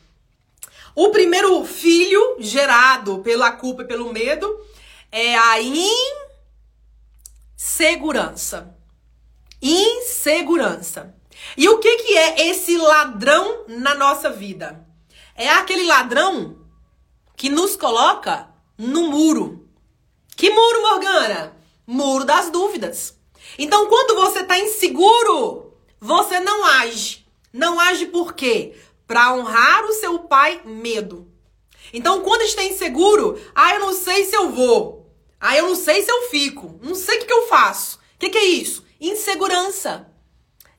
O 0.96 1.12
primeiro 1.12 1.64
filho 1.64 2.38
gerado 2.40 3.20
pela 3.20 3.52
culpa 3.52 3.84
e 3.84 3.88
pelo 3.88 4.12
medo 4.12 4.60
é 5.12 5.38
a 5.38 5.58
insegurança. 7.56 8.76
Insegurança. 9.62 11.16
E 11.56 11.70
o 11.70 11.78
que, 11.78 11.96
que 11.98 12.18
é 12.18 12.48
esse 12.48 12.76
ladrão 12.76 13.66
na 13.68 13.94
nossa 13.94 14.32
vida? 14.32 14.84
É 15.36 15.48
aquele 15.48 15.84
ladrão 15.84 16.58
que 17.38 17.50
nos 17.50 17.76
coloca 17.76 18.50
no 18.80 19.12
muro. 19.12 19.70
Que 20.36 20.50
muro, 20.50 20.82
Morgana? 20.82 21.56
Muro 21.86 22.26
das 22.26 22.50
dúvidas. 22.50 23.16
Então, 23.60 23.86
quando 23.86 24.16
você 24.16 24.40
está 24.40 24.58
inseguro, 24.58 25.72
você 26.00 26.40
não 26.40 26.66
age. 26.66 27.21
Não 27.54 27.80
age 27.80 28.06
por 28.06 28.34
quê? 28.34 28.74
Para 29.06 29.34
honrar 29.34 29.86
o 29.86 29.94
seu 29.94 30.20
pai, 30.20 30.62
medo. 30.64 31.28
Então, 31.94 32.22
quando 32.22 32.44
está 32.44 32.64
inseguro, 32.64 33.40
ah, 33.54 33.74
eu 33.74 33.80
não 33.80 33.94
sei 33.94 34.26
se 34.26 34.36
eu 34.36 34.50
vou. 34.50 35.10
Ah, 35.40 35.58
eu 35.58 35.68
não 35.68 35.76
sei 35.76 36.02
se 36.02 36.12
eu 36.12 36.30
fico. 36.30 36.80
Não 36.82 36.96
sei 36.96 37.18
o 37.18 37.20
que, 37.20 37.26
que 37.26 37.34
eu 37.34 37.48
faço. 37.48 37.98
O 37.98 38.20
que, 38.20 38.30
que 38.30 38.38
é 38.38 38.46
isso? 38.46 38.86
Insegurança. 39.00 40.08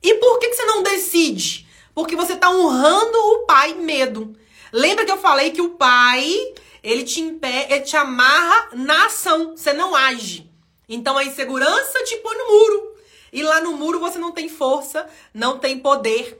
E 0.01 0.15
por 0.15 0.39
que, 0.39 0.49
que 0.49 0.55
você 0.55 0.65
não 0.65 0.81
decide? 0.81 1.67
Porque 1.93 2.15
você 2.15 2.33
está 2.33 2.49
honrando 2.49 3.17
o 3.17 3.45
pai 3.45 3.73
medo. 3.75 4.35
Lembra 4.71 5.05
que 5.05 5.11
eu 5.11 5.17
falei 5.17 5.51
que 5.51 5.61
o 5.61 5.71
pai, 5.71 6.33
ele 6.81 7.03
te 7.03 7.21
impede, 7.21 7.73
ele 7.73 7.83
te 7.83 7.95
amarra 7.95 8.69
na 8.73 9.05
ação, 9.05 9.55
você 9.55 9.71
não 9.71 9.95
age. 9.95 10.49
Então 10.89 11.17
a 11.17 11.23
insegurança 11.23 12.03
te 12.03 12.17
põe 12.17 12.35
no 12.35 12.47
muro. 12.47 12.93
E 13.31 13.43
lá 13.43 13.61
no 13.61 13.73
muro 13.73 13.99
você 13.99 14.17
não 14.17 14.31
tem 14.31 14.49
força, 14.49 15.07
não 15.33 15.59
tem 15.59 15.79
poder 15.79 16.39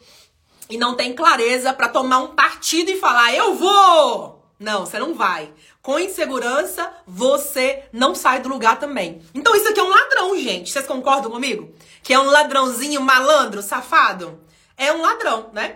e 0.73 0.77
não 0.77 0.95
tem 0.95 1.13
clareza 1.13 1.71
para 1.71 1.87
tomar 1.87 2.19
um 2.19 2.35
partido 2.35 2.89
e 2.89 2.99
falar: 2.99 3.33
"Eu 3.33 3.53
vou". 3.55 4.43
Não, 4.59 4.85
você 4.85 4.97
não 4.97 5.13
vai. 5.13 5.51
Com 5.81 5.99
insegurança, 5.99 6.91
você 7.05 7.83
não 7.91 8.15
sai 8.15 8.39
do 8.39 8.49
lugar 8.49 8.79
também. 8.79 9.21
Então 9.35 9.53
isso 9.55 9.67
aqui 9.67 9.79
é 9.79 9.83
um 9.83 9.89
ladrão, 9.89 10.39
gente. 10.39 10.71
Vocês 10.71 10.87
concordam 10.87 11.29
comigo? 11.29 11.73
Que 12.01 12.13
é 12.13 12.19
um 12.19 12.29
ladrãozinho 12.29 13.01
malandro, 13.01 13.61
safado? 13.61 14.39
É 14.77 14.91
um 14.93 15.01
ladrão, 15.01 15.49
né? 15.53 15.75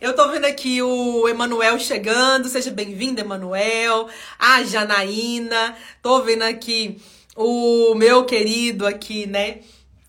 Eu 0.00 0.16
tô 0.16 0.28
vendo 0.28 0.46
aqui 0.46 0.82
o 0.82 1.28
Emanuel 1.28 1.78
chegando. 1.78 2.48
Seja 2.48 2.70
bem-vindo, 2.70 3.20
Emanuel. 3.20 4.08
A 4.38 4.62
Janaína. 4.64 5.76
Tô 6.00 6.22
vendo 6.22 6.42
aqui 6.42 7.00
o 7.36 7.94
meu 7.94 8.24
querido 8.24 8.86
aqui, 8.86 9.26
né? 9.26 9.60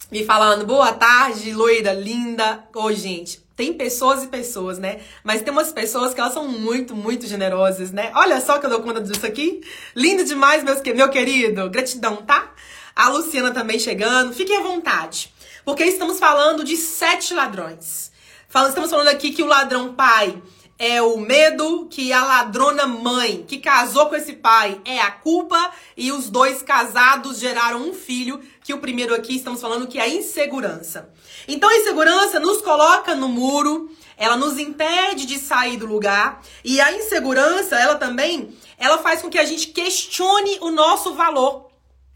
Me 0.09 0.23
falando, 0.23 0.65
boa 0.65 0.93
tarde, 0.93 1.53
loira 1.53 1.91
linda. 1.91 2.63
Ô, 2.73 2.91
gente, 2.93 3.42
tem 3.55 3.73
pessoas 3.73 4.23
e 4.23 4.27
pessoas, 4.27 4.79
né? 4.79 5.01
Mas 5.23 5.41
tem 5.41 5.51
umas 5.51 5.71
pessoas 5.71 6.13
que 6.13 6.19
elas 6.19 6.33
são 6.33 6.47
muito, 6.47 6.95
muito 6.95 7.27
generosas, 7.27 7.91
né? 7.91 8.11
Olha 8.15 8.41
só 8.41 8.57
que 8.57 8.65
eu 8.65 8.69
dou 8.69 8.81
conta 8.81 8.99
disso 8.99 9.25
aqui. 9.25 9.61
Lindo 9.95 10.23
demais, 10.23 10.63
meus, 10.63 10.81
meu 10.81 11.09
querido. 11.09 11.69
Gratidão, 11.69 12.17
tá? 12.17 12.51
A 12.95 13.09
Luciana 13.09 13.51
também 13.51 13.77
chegando. 13.77 14.33
Fiquem 14.33 14.57
à 14.57 14.61
vontade. 14.61 15.33
Porque 15.63 15.83
estamos 15.83 16.19
falando 16.19 16.63
de 16.63 16.75
sete 16.75 17.33
ladrões. 17.33 18.11
Estamos 18.47 18.89
falando 18.89 19.07
aqui 19.07 19.31
que 19.31 19.41
o 19.41 19.47
ladrão 19.47 19.93
pai 19.93 20.41
é 20.77 21.01
o 21.01 21.17
medo, 21.17 21.87
que 21.89 22.11
a 22.11 22.23
ladrona 22.23 22.87
mãe 22.87 23.45
que 23.47 23.57
casou 23.57 24.07
com 24.07 24.15
esse 24.15 24.33
pai 24.33 24.81
é 24.85 24.99
a 24.99 25.11
culpa 25.11 25.71
e 25.95 26.11
os 26.11 26.29
dois 26.29 26.61
casados 26.61 27.39
geraram 27.39 27.81
um 27.81 27.93
filho, 27.93 28.41
que 28.63 28.73
o 28.73 28.79
primeiro 28.79 29.13
aqui 29.13 29.35
estamos 29.35 29.61
falando 29.61 29.87
que 29.87 29.99
é 29.99 30.03
a 30.03 30.09
insegurança. 30.09 31.09
Então 31.47 31.69
a 31.69 31.77
insegurança 31.77 32.39
nos 32.39 32.61
coloca 32.61 33.15
no 33.15 33.27
muro, 33.29 33.89
ela 34.17 34.35
nos 34.35 34.57
impede 34.57 35.25
de 35.25 35.37
sair 35.37 35.77
do 35.77 35.85
lugar 35.85 36.41
e 36.63 36.81
a 36.81 36.91
insegurança, 36.91 37.75
ela 37.77 37.95
também, 37.95 38.53
ela 38.77 38.97
faz 38.97 39.21
com 39.21 39.29
que 39.29 39.37
a 39.37 39.45
gente 39.45 39.67
questione 39.67 40.57
o 40.61 40.71
nosso 40.71 41.13
valor. 41.13 41.69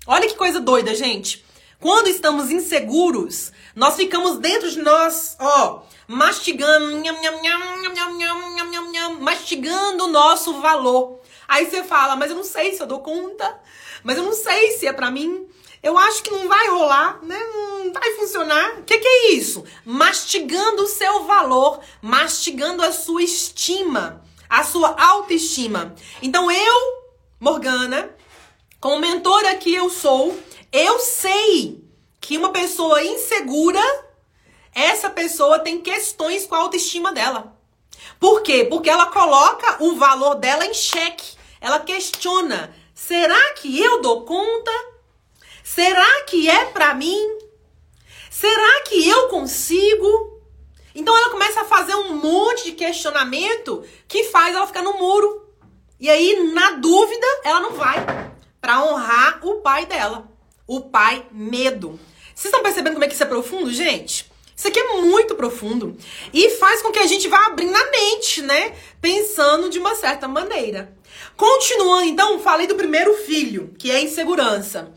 Olha 0.05 0.27
que 0.27 0.35
coisa 0.35 0.59
doida, 0.59 0.95
gente. 0.95 1.45
Quando 1.79 2.07
estamos 2.07 2.49
inseguros, 2.49 3.51
nós 3.77 3.95
ficamos 3.95 4.39
dentro 4.39 4.71
de 4.71 4.81
nós, 4.81 5.37
ó, 5.39 5.83
mastigando, 6.07 6.97
nham, 6.97 7.21
nham, 7.21 8.91
nham, 8.91 9.19
mastigando 9.19 10.05
o 10.05 10.07
nosso 10.07 10.59
valor. 10.61 11.19
Aí 11.47 11.69
você 11.69 11.83
fala, 11.83 12.15
mas 12.15 12.31
eu 12.31 12.37
não 12.37 12.43
sei 12.43 12.73
se 12.73 12.81
eu 12.81 12.87
dou 12.87 13.01
conta, 13.01 13.61
mas 14.03 14.17
eu 14.17 14.23
não 14.23 14.33
sei 14.33 14.71
se 14.71 14.87
é 14.87 14.91
para 14.91 15.11
mim. 15.11 15.47
Eu 15.83 15.95
acho 15.95 16.23
que 16.23 16.31
não 16.31 16.47
vai 16.47 16.67
rolar, 16.69 17.19
né? 17.21 17.37
Não 17.53 17.93
vai 17.93 18.15
funcionar. 18.15 18.79
O 18.79 18.83
que, 18.83 18.97
que 18.97 19.07
é 19.07 19.33
isso? 19.33 19.63
Mastigando 19.85 20.81
o 20.81 20.87
seu 20.87 21.25
valor, 21.25 21.79
mastigando 22.01 22.81
a 22.81 22.91
sua 22.91 23.21
estima, 23.21 24.23
a 24.49 24.63
sua 24.63 24.99
autoestima. 24.99 25.93
Então 26.19 26.49
eu, 26.49 27.03
Morgana, 27.39 28.09
como 28.81 29.01
mentora 29.01 29.53
que 29.53 29.71
eu 29.71 29.87
sou, 29.87 30.35
eu 30.71 30.97
sei 30.97 31.86
que 32.19 32.37
uma 32.37 32.51
pessoa 32.51 33.03
insegura 33.03 33.81
essa 34.77 35.09
pessoa 35.09 35.57
tem 35.57 35.81
questões 35.81 36.45
com 36.45 36.53
a 36.53 36.59
autoestima 36.59 37.11
dela. 37.11 37.57
Por 38.19 38.43
quê? 38.43 38.63
Porque 38.69 38.87
ela 38.87 39.07
coloca 39.07 39.83
o 39.83 39.95
valor 39.95 40.35
dela 40.35 40.67
em 40.67 40.73
xeque. 40.73 41.35
Ela 41.59 41.79
questiona: 41.79 42.75
será 42.93 43.53
que 43.53 43.81
eu 43.81 44.01
dou 44.03 44.23
conta? 44.23 44.71
Será 45.63 46.21
que 46.25 46.47
é 46.47 46.65
para 46.65 46.93
mim? 46.93 47.39
Será 48.29 48.83
que 48.83 49.07
eu 49.07 49.29
consigo? 49.29 50.43
Então 50.93 51.17
ela 51.17 51.31
começa 51.31 51.61
a 51.61 51.65
fazer 51.65 51.95
um 51.95 52.13
monte 52.13 52.65
de 52.65 52.73
questionamento 52.73 53.83
que 54.07 54.25
faz 54.25 54.55
ela 54.55 54.67
ficar 54.67 54.83
no 54.83 54.93
muro. 54.93 55.43
E 55.99 56.07
aí, 56.07 56.53
na 56.53 56.73
dúvida, 56.73 57.25
ela 57.43 57.61
não 57.61 57.73
vai 57.73 57.95
para 58.61 58.83
honrar 58.83 59.39
o 59.43 59.55
pai 59.61 59.87
dela. 59.87 60.36
O 60.67 60.81
pai 60.81 61.25
medo. 61.31 61.99
Vocês 62.35 62.45
estão 62.45 62.61
percebendo 62.61 62.93
como 62.93 63.05
é 63.05 63.07
que 63.07 63.13
isso 63.13 63.23
é 63.23 63.27
profundo, 63.27 63.71
gente? 63.71 64.29
Isso 64.55 64.67
aqui 64.67 64.79
é 64.79 65.01
muito 65.01 65.35
profundo 65.35 65.95
e 66.33 66.49
faz 66.49 66.81
com 66.81 66.91
que 66.91 66.97
a 66.97 67.05
gente 67.05 67.27
vá 67.27 67.45
abrindo 67.45 67.75
a 67.75 67.91
mente, 67.91 68.41
né? 68.41 68.75
Pensando 68.99 69.69
de 69.69 69.77
uma 69.77 69.93
certa 69.93 70.27
maneira. 70.27 70.97
Continuando, 71.35 72.05
então, 72.05 72.39
falei 72.39 72.65
do 72.65 72.73
primeiro 72.73 73.13
filho, 73.17 73.75
que 73.77 73.91
é 73.91 73.97
a 73.97 74.01
insegurança. 74.01 74.91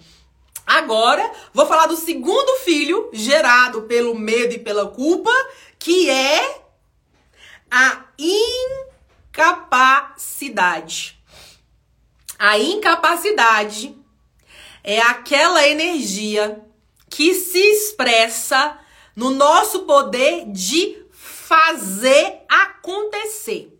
Agora, 0.66 1.30
vou 1.52 1.66
falar 1.66 1.86
do 1.86 1.96
segundo 1.96 2.58
filho, 2.60 3.10
gerado 3.12 3.82
pelo 3.82 4.14
medo 4.14 4.54
e 4.54 4.58
pela 4.58 4.88
culpa, 4.88 5.30
que 5.78 6.08
é 6.08 6.62
a 7.70 8.06
incapacidade. 9.28 11.20
A 12.38 12.58
incapacidade 12.58 13.99
é 14.82 15.00
aquela 15.00 15.66
energia 15.66 16.64
que 17.08 17.34
se 17.34 17.58
expressa 17.58 18.78
no 19.14 19.30
nosso 19.30 19.80
poder 19.80 20.46
de 20.46 21.02
fazer 21.12 22.42
acontecer. 22.48 23.76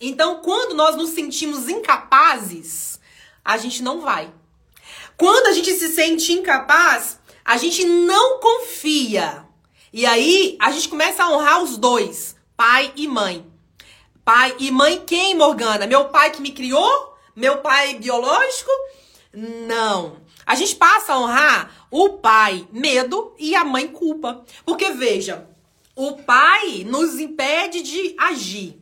Então, 0.00 0.40
quando 0.42 0.74
nós 0.74 0.94
nos 0.94 1.10
sentimos 1.10 1.68
incapazes, 1.68 3.00
a 3.44 3.56
gente 3.56 3.82
não 3.82 4.00
vai. 4.00 4.32
Quando 5.16 5.46
a 5.46 5.52
gente 5.52 5.72
se 5.72 5.94
sente 5.94 6.32
incapaz, 6.32 7.18
a 7.44 7.56
gente 7.56 7.84
não 7.84 8.38
confia. 8.38 9.46
E 9.92 10.04
aí, 10.04 10.56
a 10.60 10.70
gente 10.70 10.88
começa 10.88 11.24
a 11.24 11.30
honrar 11.30 11.62
os 11.62 11.78
dois, 11.78 12.36
pai 12.56 12.92
e 12.94 13.08
mãe. 13.08 13.46
Pai 14.24 14.54
e 14.58 14.70
mãe 14.70 15.02
quem, 15.06 15.34
Morgana? 15.34 15.86
Meu 15.86 16.06
pai 16.06 16.30
que 16.30 16.42
me 16.42 16.50
criou? 16.50 17.16
Meu 17.34 17.58
pai 17.58 17.94
biológico? 17.94 18.70
Não. 19.36 20.16
A 20.46 20.54
gente 20.54 20.76
passa 20.76 21.12
a 21.12 21.18
honrar 21.20 21.86
o 21.90 22.14
pai 22.14 22.66
medo 22.72 23.34
e 23.38 23.54
a 23.54 23.64
mãe 23.64 23.86
culpa. 23.86 24.42
Porque 24.64 24.92
veja, 24.92 25.46
o 25.94 26.16
pai 26.22 26.84
nos 26.88 27.18
impede 27.18 27.82
de 27.82 28.16
agir. 28.18 28.80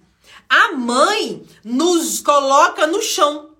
A 0.49 0.73
mãe 0.73 1.45
nos 1.65 2.21
coloca 2.21 2.87
no 2.87 3.03
chão. 3.03 3.57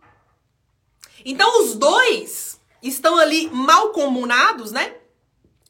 Então 1.25 1.65
os 1.65 1.75
dois 1.75 2.61
estão 2.81 3.17
ali 3.17 3.51
mal 3.51 3.91
comunados, 3.91 4.71
né? 4.71 4.95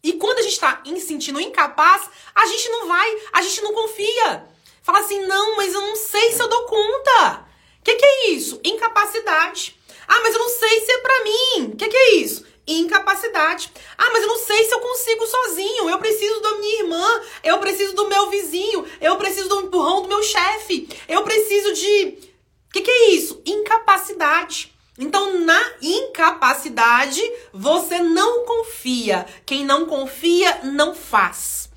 E 0.02 0.12
quando 0.14 0.40
a 0.40 0.42
gente 0.42 0.52
está 0.52 0.82
se 0.84 1.00
sentindo 1.00 1.40
incapaz, 1.40 2.10
a 2.34 2.44
gente 2.44 2.68
não 2.68 2.86
vai, 2.86 3.16
a 3.32 3.40
gente 3.40 3.62
não 3.62 3.72
confia. 3.72 4.46
Fala 4.82 4.98
assim, 4.98 5.24
não, 5.24 5.56
mas 5.56 5.72
eu 5.72 5.80
não 5.80 5.96
sei 5.96 6.32
se 6.32 6.42
eu 6.42 6.48
dou 6.48 6.64
conta. 6.64 7.46
O 7.80 7.82
que, 7.82 7.94
que 7.94 8.04
é 8.04 8.30
isso? 8.32 8.60
Incapacidade. 8.62 9.80
Ah, 10.06 10.20
mas 10.22 10.34
eu 10.34 10.40
não 10.40 10.48
sei 10.48 10.80
se 10.80 10.92
é 10.92 10.98
pra 10.98 11.24
mim. 11.24 11.70
O 11.72 11.76
que, 11.76 11.88
que 11.88 11.96
é 11.96 12.14
isso? 12.16 12.44
Incapacidade. 12.66 13.70
Ah, 13.98 14.10
mas 14.12 14.22
eu 14.22 14.28
não 14.28 14.38
sei 14.38 14.64
se 14.64 14.74
eu 14.74 14.80
consigo 14.80 15.26
sozinho. 15.26 15.90
Eu 15.90 15.98
preciso 15.98 16.40
da 16.40 16.54
minha 16.58 16.82
irmã. 16.82 17.20
Eu 17.42 17.58
preciso 17.58 17.94
do 17.94 18.08
meu 18.08 18.30
vizinho. 18.30 18.86
Eu 19.00 19.16
preciso 19.16 19.48
do 19.48 19.60
empurrão 19.62 20.02
do 20.02 20.08
meu 20.08 20.22
chefe. 20.22 20.88
Eu 21.08 21.22
preciso 21.22 21.74
de. 21.74 22.18
O 22.68 22.72
que, 22.72 22.80
que 22.80 22.90
é 22.90 23.10
isso? 23.10 23.40
Incapacidade. 23.46 24.74
Então, 24.98 25.40
na 25.40 25.60
incapacidade, 25.82 27.20
você 27.52 27.98
não 27.98 28.44
confia. 28.44 29.26
Quem 29.44 29.64
não 29.64 29.86
confia, 29.86 30.60
não 30.62 30.94
faz. 30.94 31.68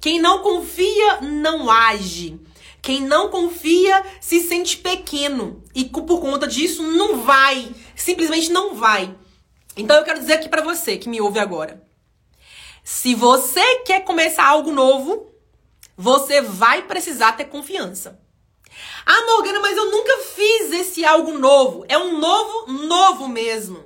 Quem 0.00 0.20
não 0.20 0.40
confia, 0.40 1.20
não 1.22 1.70
age. 1.70 2.38
Quem 2.84 3.00
não 3.00 3.30
confia 3.30 4.04
se 4.20 4.40
sente 4.40 4.76
pequeno 4.76 5.64
e 5.74 5.86
por 5.86 6.20
conta 6.20 6.46
disso 6.46 6.82
não 6.82 7.20
vai, 7.20 7.74
simplesmente 7.96 8.52
não 8.52 8.74
vai. 8.74 9.16
Então 9.74 9.96
eu 9.96 10.04
quero 10.04 10.20
dizer 10.20 10.34
aqui 10.34 10.50
para 10.50 10.60
você 10.60 10.98
que 10.98 11.08
me 11.08 11.18
ouve 11.18 11.38
agora. 11.38 11.82
Se 12.84 13.14
você 13.14 13.78
quer 13.86 14.04
começar 14.04 14.44
algo 14.44 14.70
novo, 14.70 15.32
você 15.96 16.42
vai 16.42 16.82
precisar 16.82 17.32
ter 17.32 17.46
confiança. 17.46 18.20
Ah, 19.06 19.26
Morgana, 19.28 19.60
mas 19.60 19.78
eu 19.78 19.90
nunca 19.90 20.18
fiz 20.18 20.72
esse 20.72 21.06
algo 21.06 21.38
novo. 21.38 21.86
É 21.88 21.96
um 21.96 22.18
novo, 22.18 22.70
novo 22.70 23.28
mesmo. 23.28 23.82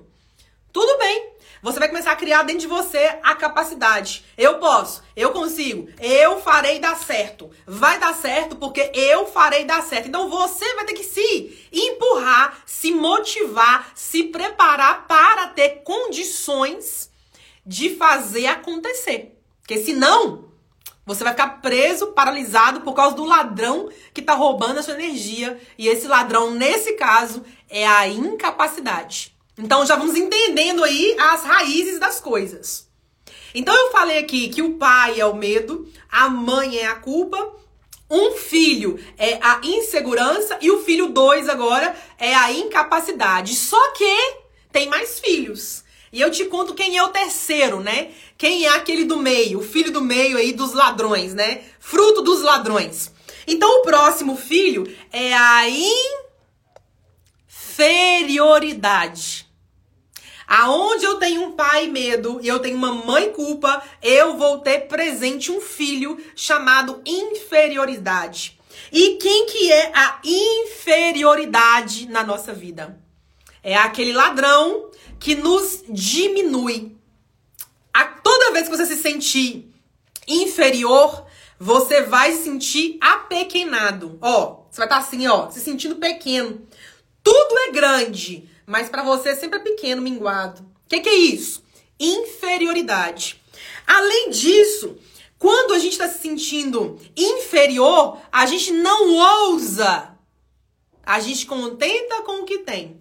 Tudo 0.72 0.98
bem. 0.98 1.34
Você 1.60 1.78
vai 1.78 1.88
começar 1.88 2.12
a 2.12 2.16
criar 2.16 2.42
dentro 2.44 2.60
de 2.60 2.66
você 2.66 3.18
a 3.22 3.34
capacidade. 3.34 4.24
Eu 4.36 4.58
posso, 4.58 5.02
eu 5.16 5.30
consigo, 5.30 5.88
eu 6.00 6.40
farei 6.40 6.78
dar 6.78 6.96
certo. 6.96 7.50
Vai 7.66 7.98
dar 7.98 8.14
certo 8.14 8.56
porque 8.56 8.92
eu 8.94 9.26
farei 9.26 9.64
dar 9.64 9.82
certo. 9.82 10.08
Então 10.08 10.30
você 10.30 10.74
vai 10.74 10.84
ter 10.84 10.94
que 10.94 11.02
se 11.02 11.68
empurrar, 11.72 12.62
se 12.64 12.92
motivar, 12.92 13.90
se 13.94 14.24
preparar 14.24 15.06
para 15.06 15.48
ter 15.48 15.82
condições 15.82 17.10
de 17.66 17.96
fazer 17.96 18.46
acontecer. 18.46 19.36
Porque 19.60 19.78
senão, 19.78 20.48
você 21.04 21.24
vai 21.24 21.32
ficar 21.32 21.60
preso, 21.60 22.08
paralisado 22.08 22.82
por 22.82 22.94
causa 22.94 23.16
do 23.16 23.24
ladrão 23.24 23.88
que 24.14 24.20
está 24.20 24.34
roubando 24.34 24.78
a 24.78 24.82
sua 24.82 24.94
energia. 24.94 25.60
E 25.76 25.88
esse 25.88 26.06
ladrão, 26.06 26.52
nesse 26.52 26.92
caso, 26.92 27.44
é 27.68 27.86
a 27.86 28.06
incapacidade. 28.06 29.37
Então 29.58 29.84
já 29.84 29.96
vamos 29.96 30.16
entendendo 30.16 30.84
aí 30.84 31.16
as 31.18 31.42
raízes 31.42 31.98
das 31.98 32.20
coisas. 32.20 32.88
Então 33.54 33.74
eu 33.74 33.90
falei 33.90 34.18
aqui 34.18 34.48
que 34.48 34.62
o 34.62 34.74
pai 34.74 35.20
é 35.20 35.26
o 35.26 35.34
medo, 35.34 35.90
a 36.08 36.28
mãe 36.28 36.78
é 36.78 36.86
a 36.86 36.94
culpa, 36.94 37.54
um 38.10 38.32
filho 38.32 38.98
é 39.18 39.38
a 39.42 39.60
insegurança 39.62 40.56
e 40.60 40.70
o 40.70 40.82
filho 40.84 41.08
dois 41.08 41.48
agora 41.48 41.94
é 42.18 42.34
a 42.34 42.52
incapacidade. 42.52 43.54
Só 43.54 43.92
que 43.92 44.36
tem 44.70 44.88
mais 44.88 45.18
filhos. 45.18 45.84
E 46.12 46.20
eu 46.20 46.30
te 46.30 46.44
conto 46.46 46.74
quem 46.74 46.96
é 46.96 47.02
o 47.02 47.08
terceiro, 47.08 47.80
né? 47.80 48.12
Quem 48.38 48.64
é 48.64 48.70
aquele 48.70 49.04
do 49.04 49.18
meio, 49.18 49.58
o 49.58 49.62
filho 49.62 49.92
do 49.92 50.00
meio 50.00 50.38
aí 50.38 50.52
dos 50.52 50.72
ladrões, 50.72 51.34
né? 51.34 51.62
Fruto 51.80 52.22
dos 52.22 52.42
ladrões. 52.42 53.12
Então 53.46 53.80
o 53.80 53.82
próximo 53.82 54.36
filho 54.36 54.90
é 55.12 55.34
a 55.34 55.64
inferioridade. 57.48 59.47
Aonde 60.48 61.04
eu 61.04 61.16
tenho 61.16 61.42
um 61.42 61.52
pai 61.52 61.88
medo 61.88 62.40
e 62.42 62.48
eu 62.48 62.58
tenho 62.58 62.74
uma 62.74 62.90
mãe 62.90 63.30
culpa, 63.32 63.82
eu 64.02 64.38
vou 64.38 64.60
ter 64.60 64.88
presente 64.88 65.52
um 65.52 65.60
filho 65.60 66.18
chamado 66.34 67.02
inferioridade. 67.04 68.58
E 68.90 69.16
quem 69.16 69.44
que 69.44 69.70
é 69.70 69.92
a 69.94 70.20
inferioridade 70.24 72.08
na 72.08 72.24
nossa 72.24 72.54
vida? 72.54 72.98
É 73.62 73.76
aquele 73.76 74.14
ladrão 74.14 74.90
que 75.20 75.34
nos 75.34 75.84
diminui. 75.86 76.96
A 77.92 78.04
toda 78.06 78.52
vez 78.52 78.68
que 78.68 78.76
você 78.76 78.86
se 78.86 78.96
sentir 78.96 79.70
inferior, 80.26 81.26
você 81.58 82.02
vai 82.02 82.32
se 82.32 82.44
sentir 82.44 82.96
apequenado. 83.02 84.18
Ó, 84.22 84.62
você 84.70 84.78
vai 84.78 84.86
estar 84.86 84.98
assim, 84.98 85.26
ó, 85.26 85.50
se 85.50 85.60
sentindo 85.60 85.96
pequeno. 85.96 86.66
Tudo 87.22 87.58
é 87.66 87.72
grande, 87.72 88.48
mas 88.68 88.90
para 88.90 89.02
você 89.02 89.34
sempre 89.34 89.58
é 89.58 89.62
pequeno, 89.62 90.02
minguado. 90.02 90.60
O 90.60 90.88
que, 90.88 91.00
que 91.00 91.08
é 91.08 91.16
isso? 91.16 91.64
Inferioridade. 91.98 93.42
Além 93.86 94.28
disso, 94.28 94.98
quando 95.38 95.72
a 95.72 95.78
gente 95.78 95.92
está 95.92 96.06
se 96.06 96.18
sentindo 96.18 97.00
inferior, 97.16 98.20
a 98.30 98.44
gente 98.44 98.70
não 98.70 99.14
ousa. 99.48 100.14
A 101.02 101.18
gente 101.18 101.46
contenta 101.46 102.20
com 102.22 102.42
o 102.42 102.44
que 102.44 102.58
tem. 102.58 103.00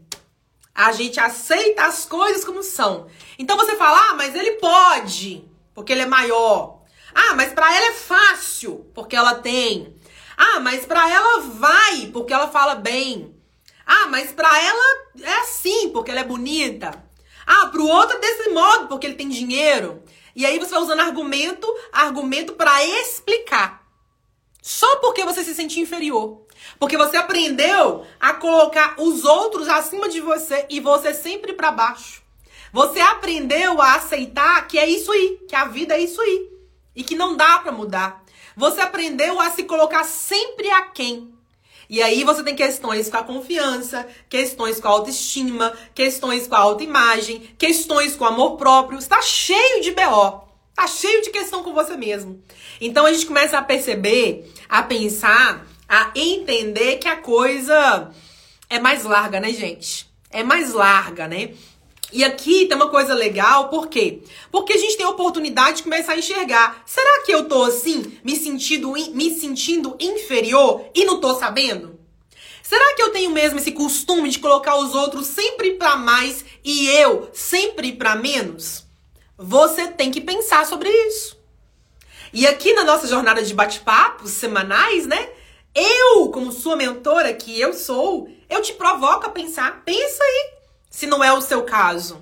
A 0.73 0.93
gente 0.93 1.19
aceita 1.19 1.83
as 1.83 2.05
coisas 2.05 2.45
como 2.45 2.63
são. 2.63 3.07
Então 3.37 3.57
você 3.57 3.75
fala, 3.75 4.11
ah, 4.11 4.13
mas 4.13 4.35
ele 4.35 4.51
pode, 4.53 5.43
porque 5.73 5.91
ele 5.91 6.03
é 6.03 6.05
maior. 6.05 6.81
Ah, 7.13 7.35
mas 7.35 7.51
para 7.51 7.75
ela 7.75 7.87
é 7.87 7.93
fácil, 7.93 8.89
porque 8.93 9.17
ela 9.17 9.35
tem. 9.35 9.93
Ah, 10.37 10.61
mas 10.61 10.85
para 10.85 11.09
ela 11.09 11.41
vai, 11.41 12.07
porque 12.13 12.33
ela 12.33 12.47
fala 12.47 12.75
bem. 12.75 13.36
Ah, 13.87 14.07
mas 14.07 14.33
pra 14.33 14.49
ela 14.61 15.07
é 15.21 15.33
assim, 15.39 15.89
porque 15.89 16.11
ela 16.11 16.19
é 16.19 16.25
bonita. 16.25 16.91
Ah, 17.45 17.67
pro 17.67 17.87
outro 17.87 18.17
é 18.17 18.19
desse 18.19 18.49
modo, 18.49 18.89
porque 18.89 19.07
ele 19.07 19.15
tem 19.15 19.29
dinheiro. 19.29 20.03
E 20.35 20.45
aí 20.45 20.59
você 20.59 20.71
vai 20.71 20.83
usando 20.83 20.99
argumento, 20.99 21.65
argumento 21.93 22.53
para 22.53 22.85
explicar. 22.85 23.87
Só 24.61 24.97
porque 24.97 25.23
você 25.23 25.41
se 25.45 25.55
sente 25.55 25.79
inferior. 25.79 26.45
Porque 26.77 26.97
você 26.97 27.15
aprendeu 27.15 28.05
a 28.19 28.33
colocar 28.33 28.95
os 28.97 29.23
outros 29.23 29.69
acima 29.69 30.09
de 30.09 30.19
você 30.19 30.65
e 30.69 30.81
você 30.81 31.13
sempre 31.13 31.53
para 31.53 31.71
baixo. 31.71 32.21
Você 32.73 32.99
aprendeu 32.99 33.81
a 33.81 33.95
aceitar 33.95 34.67
que 34.67 34.77
é 34.77 34.87
isso 34.87 35.09
aí, 35.09 35.39
que 35.47 35.55
a 35.55 35.65
vida 35.65 35.95
é 35.95 36.01
isso 36.01 36.19
aí 36.19 36.51
e 36.93 37.03
que 37.03 37.15
não 37.15 37.37
dá 37.37 37.59
para 37.59 37.71
mudar. 37.71 38.23
Você 38.57 38.81
aprendeu 38.81 39.39
a 39.39 39.49
se 39.51 39.63
colocar 39.63 40.03
sempre 40.03 40.69
aquém. 40.71 41.33
E 41.89 42.01
aí 42.01 42.23
você 42.23 42.43
tem 42.43 42.55
questões 42.55 43.09
com 43.09 43.17
a 43.17 43.23
confiança, 43.23 44.05
questões 44.29 44.79
com 44.79 44.87
a 44.87 44.91
autoestima, 44.91 45.73
questões 45.95 46.47
com 46.47 46.55
a 46.55 46.59
autoimagem, 46.59 47.49
questões 47.57 48.15
com 48.15 48.25
o 48.25 48.27
amor 48.27 48.57
próprio. 48.57 48.99
Está 48.99 49.21
cheio 49.21 49.81
de 49.81 49.91
BO. 49.91 50.47
Tá 50.75 50.85
cheio 50.85 51.23
de 51.23 51.31
questão 51.31 51.63
com 51.63 51.73
você 51.73 51.95
mesmo. 51.95 52.41
Então 52.79 53.05
a 53.05 53.13
gente 53.13 53.25
começa 53.25 53.57
a 53.57 53.63
perceber, 53.63 54.53
a 54.69 54.83
pensar, 54.83 55.65
a 55.87 56.11
entender 56.13 56.97
que 56.97 57.07
a 57.07 57.15
coisa 57.15 58.11
é 58.69 58.79
mais 58.79 59.03
larga, 59.03 59.39
né, 59.39 59.51
gente? 59.51 60.07
É 60.29 60.43
mais 60.43 60.73
larga, 60.73 61.27
né? 61.27 61.51
E 62.11 62.23
aqui 62.23 62.65
tem 62.65 62.77
uma 62.77 62.89
coisa 62.89 63.13
legal, 63.13 63.67
por 63.67 63.87
quê? 63.87 64.21
Porque 64.49 64.73
a 64.73 64.77
gente 64.77 64.95
tem 64.95 65.05
a 65.05 65.09
oportunidade 65.09 65.77
de 65.77 65.83
começar 65.83 66.13
a 66.13 66.17
enxergar. 66.17 66.81
Será 66.85 67.23
que 67.25 67.31
eu 67.33 67.45
tô 67.49 67.63
assim, 67.63 68.17
me 68.23 68.35
sentindo, 68.35 68.91
me 68.91 69.37
sentindo 69.37 69.95
inferior 69.99 70.89
e 70.95 71.03
não 71.03 71.19
tô 71.19 71.35
sabendo? 71.35 71.99
Será 72.63 72.95
que 72.95 73.01
eu 73.01 73.11
tenho 73.11 73.29
mesmo 73.31 73.59
esse 73.59 73.71
costume 73.71 74.29
de 74.29 74.39
colocar 74.39 74.77
os 74.77 74.93
outros 74.93 75.27
sempre 75.27 75.73
para 75.73 75.95
mais 75.97 76.45
e 76.63 76.87
eu 76.89 77.29
sempre 77.33 77.91
para 77.91 78.15
menos? 78.15 78.85
Você 79.37 79.87
tem 79.87 80.09
que 80.09 80.21
pensar 80.21 80.65
sobre 80.65 80.89
isso. 80.89 81.37
E 82.33 82.47
aqui 82.47 82.73
na 82.73 82.83
nossa 82.83 83.07
jornada 83.07 83.41
de 83.41 83.53
bate-papos 83.53 84.31
semanais, 84.31 85.05
né? 85.05 85.29
Eu, 85.73 86.29
como 86.29 86.51
sua 86.51 86.75
mentora 86.75 87.33
que 87.33 87.59
eu 87.59 87.73
sou, 87.73 88.29
eu 88.49 88.61
te 88.61 88.73
provoco 88.73 89.27
a 89.27 89.29
pensar. 89.29 89.83
Pensa 89.85 90.23
aí 90.23 90.56
se 90.89 91.07
não 91.07 91.23
é 91.23 91.31
o 91.33 91.41
seu 91.41 91.63
caso. 91.63 92.21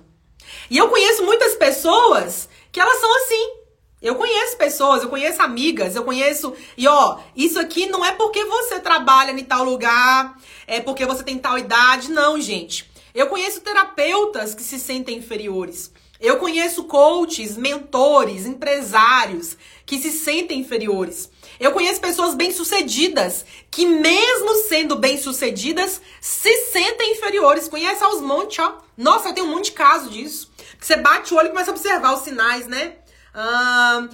E 0.70 0.78
eu 0.78 0.90
conheço 0.90 1.24
muitas 1.24 1.56
pessoas 1.56 2.50
que 2.72 2.80
elas 2.80 3.00
são 3.00 3.16
assim. 3.16 3.66
Eu 4.02 4.16
conheço 4.16 4.58
pessoas, 4.58 5.02
eu 5.02 5.10
conheço 5.10 5.42
amigas, 5.42 5.96
eu 5.96 6.04
conheço. 6.04 6.54
E 6.78 6.88
ó, 6.88 7.20
isso 7.36 7.60
aqui 7.60 7.88
não 7.88 8.06
é 8.06 8.12
porque 8.12 8.44
você 8.46 8.80
trabalha 8.80 9.32
em 9.32 9.44
tal 9.44 9.64
lugar, 9.64 10.38
é 10.68 10.80
porque 10.80 11.06
você 11.06 11.24
tem 11.24 11.40
tal 11.40 11.58
idade. 11.58 12.12
Não, 12.12 12.40
gente. 12.40 12.92
Eu 13.14 13.28
conheço 13.28 13.62
terapeutas 13.62 14.54
que 14.54 14.62
se 14.62 14.78
sentem 14.78 15.18
inferiores. 15.18 15.92
Eu 16.20 16.38
conheço 16.38 16.86
coaches, 16.86 17.58
mentores, 17.58 18.46
empresários 18.46 19.58
que 19.86 19.98
se 19.98 20.12
sentem 20.12 20.60
inferiores. 20.60 21.30
Eu 21.60 21.72
conheço 21.72 22.00
pessoas 22.00 22.36
bem-sucedidas 22.36 23.46
que, 23.70 23.86
mesmo 23.86 24.56
sendo 24.68 24.96
bem-sucedidas, 24.96 26.02
se 26.22 26.54
sentem 26.72 27.14
inferiores. 27.14 27.68
Conhece 27.68 28.04
aos 28.04 28.22
montes, 28.22 28.60
ó. 28.60 28.78
Nossa, 28.98 29.34
tenho 29.34 29.48
um 29.48 29.52
monte 29.52 29.66
de 29.66 29.72
caso 29.74 30.10
disso. 30.10 30.52
Você 30.80 30.96
bate 30.96 31.34
o 31.34 31.38
olho 31.38 31.48
e 31.48 31.52
começa 31.52 31.72
a 31.72 31.74
observar 31.74 32.14
os 32.14 32.22
sinais, 32.22 32.68
né? 32.68 32.96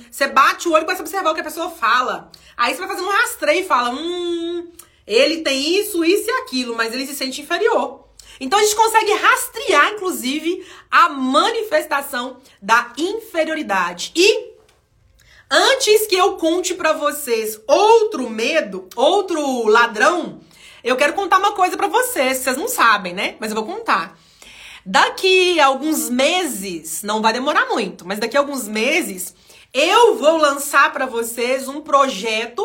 você 0.10 0.28
bate 0.28 0.68
o 0.68 0.72
olho 0.72 0.82
e 0.82 0.86
começa 0.86 1.04
a 1.04 1.06
observar 1.06 1.32
o 1.32 1.36
que 1.36 1.42
a 1.42 1.44
pessoa 1.44 1.70
fala. 1.70 2.32
Aí 2.58 2.74
você 2.74 2.80
vai 2.80 2.88
fazendo 2.88 3.08
um 3.08 3.12
rastreio 3.12 3.62
e 3.62 3.68
fala: 3.68 3.92
hum, 3.92 4.72
ele 5.06 5.42
tem 5.42 5.80
isso, 5.80 6.04
isso 6.04 6.28
e 6.28 6.34
aquilo, 6.42 6.76
mas 6.76 6.94
ele 6.94 7.06
se 7.06 7.16
sente 7.16 7.42
inferior. 7.42 8.11
Então 8.42 8.58
a 8.58 8.64
gente 8.64 8.76
consegue 8.76 9.14
rastrear, 9.14 9.94
inclusive, 9.94 10.66
a 10.90 11.10
manifestação 11.10 12.38
da 12.60 12.92
inferioridade. 12.98 14.12
E 14.16 14.56
antes 15.48 16.08
que 16.08 16.16
eu 16.16 16.38
conte 16.38 16.74
para 16.74 16.92
vocês 16.92 17.62
outro 17.68 18.28
medo, 18.32 18.90
outro 18.96 19.68
ladrão, 19.68 20.42
eu 20.84 20.96
quero 20.96 21.14
contar 21.14 21.38
uma 21.38 21.52
coisa 21.52 21.78
para 21.78 21.88
vocês. 21.88 22.40
Vocês 22.40 22.58
não 22.58 22.68
sabem, 22.68 23.14
né? 23.14 23.36
Mas 23.40 23.52
eu 23.52 23.56
vou 23.56 23.66
contar. 23.66 24.18
Daqui 24.84 25.60
a 25.60 25.68
alguns 25.68 26.10
meses, 26.10 27.04
não 27.04 27.22
vai 27.22 27.34
demorar 27.34 27.68
muito, 27.68 28.08
mas 28.08 28.18
daqui 28.18 28.36
a 28.36 28.40
alguns 28.40 28.68
meses, 28.68 29.36
eu 29.72 30.16
vou 30.18 30.38
lançar 30.38 30.92
para 30.92 31.06
vocês 31.06 31.68
um 31.68 31.82
projeto 31.82 32.64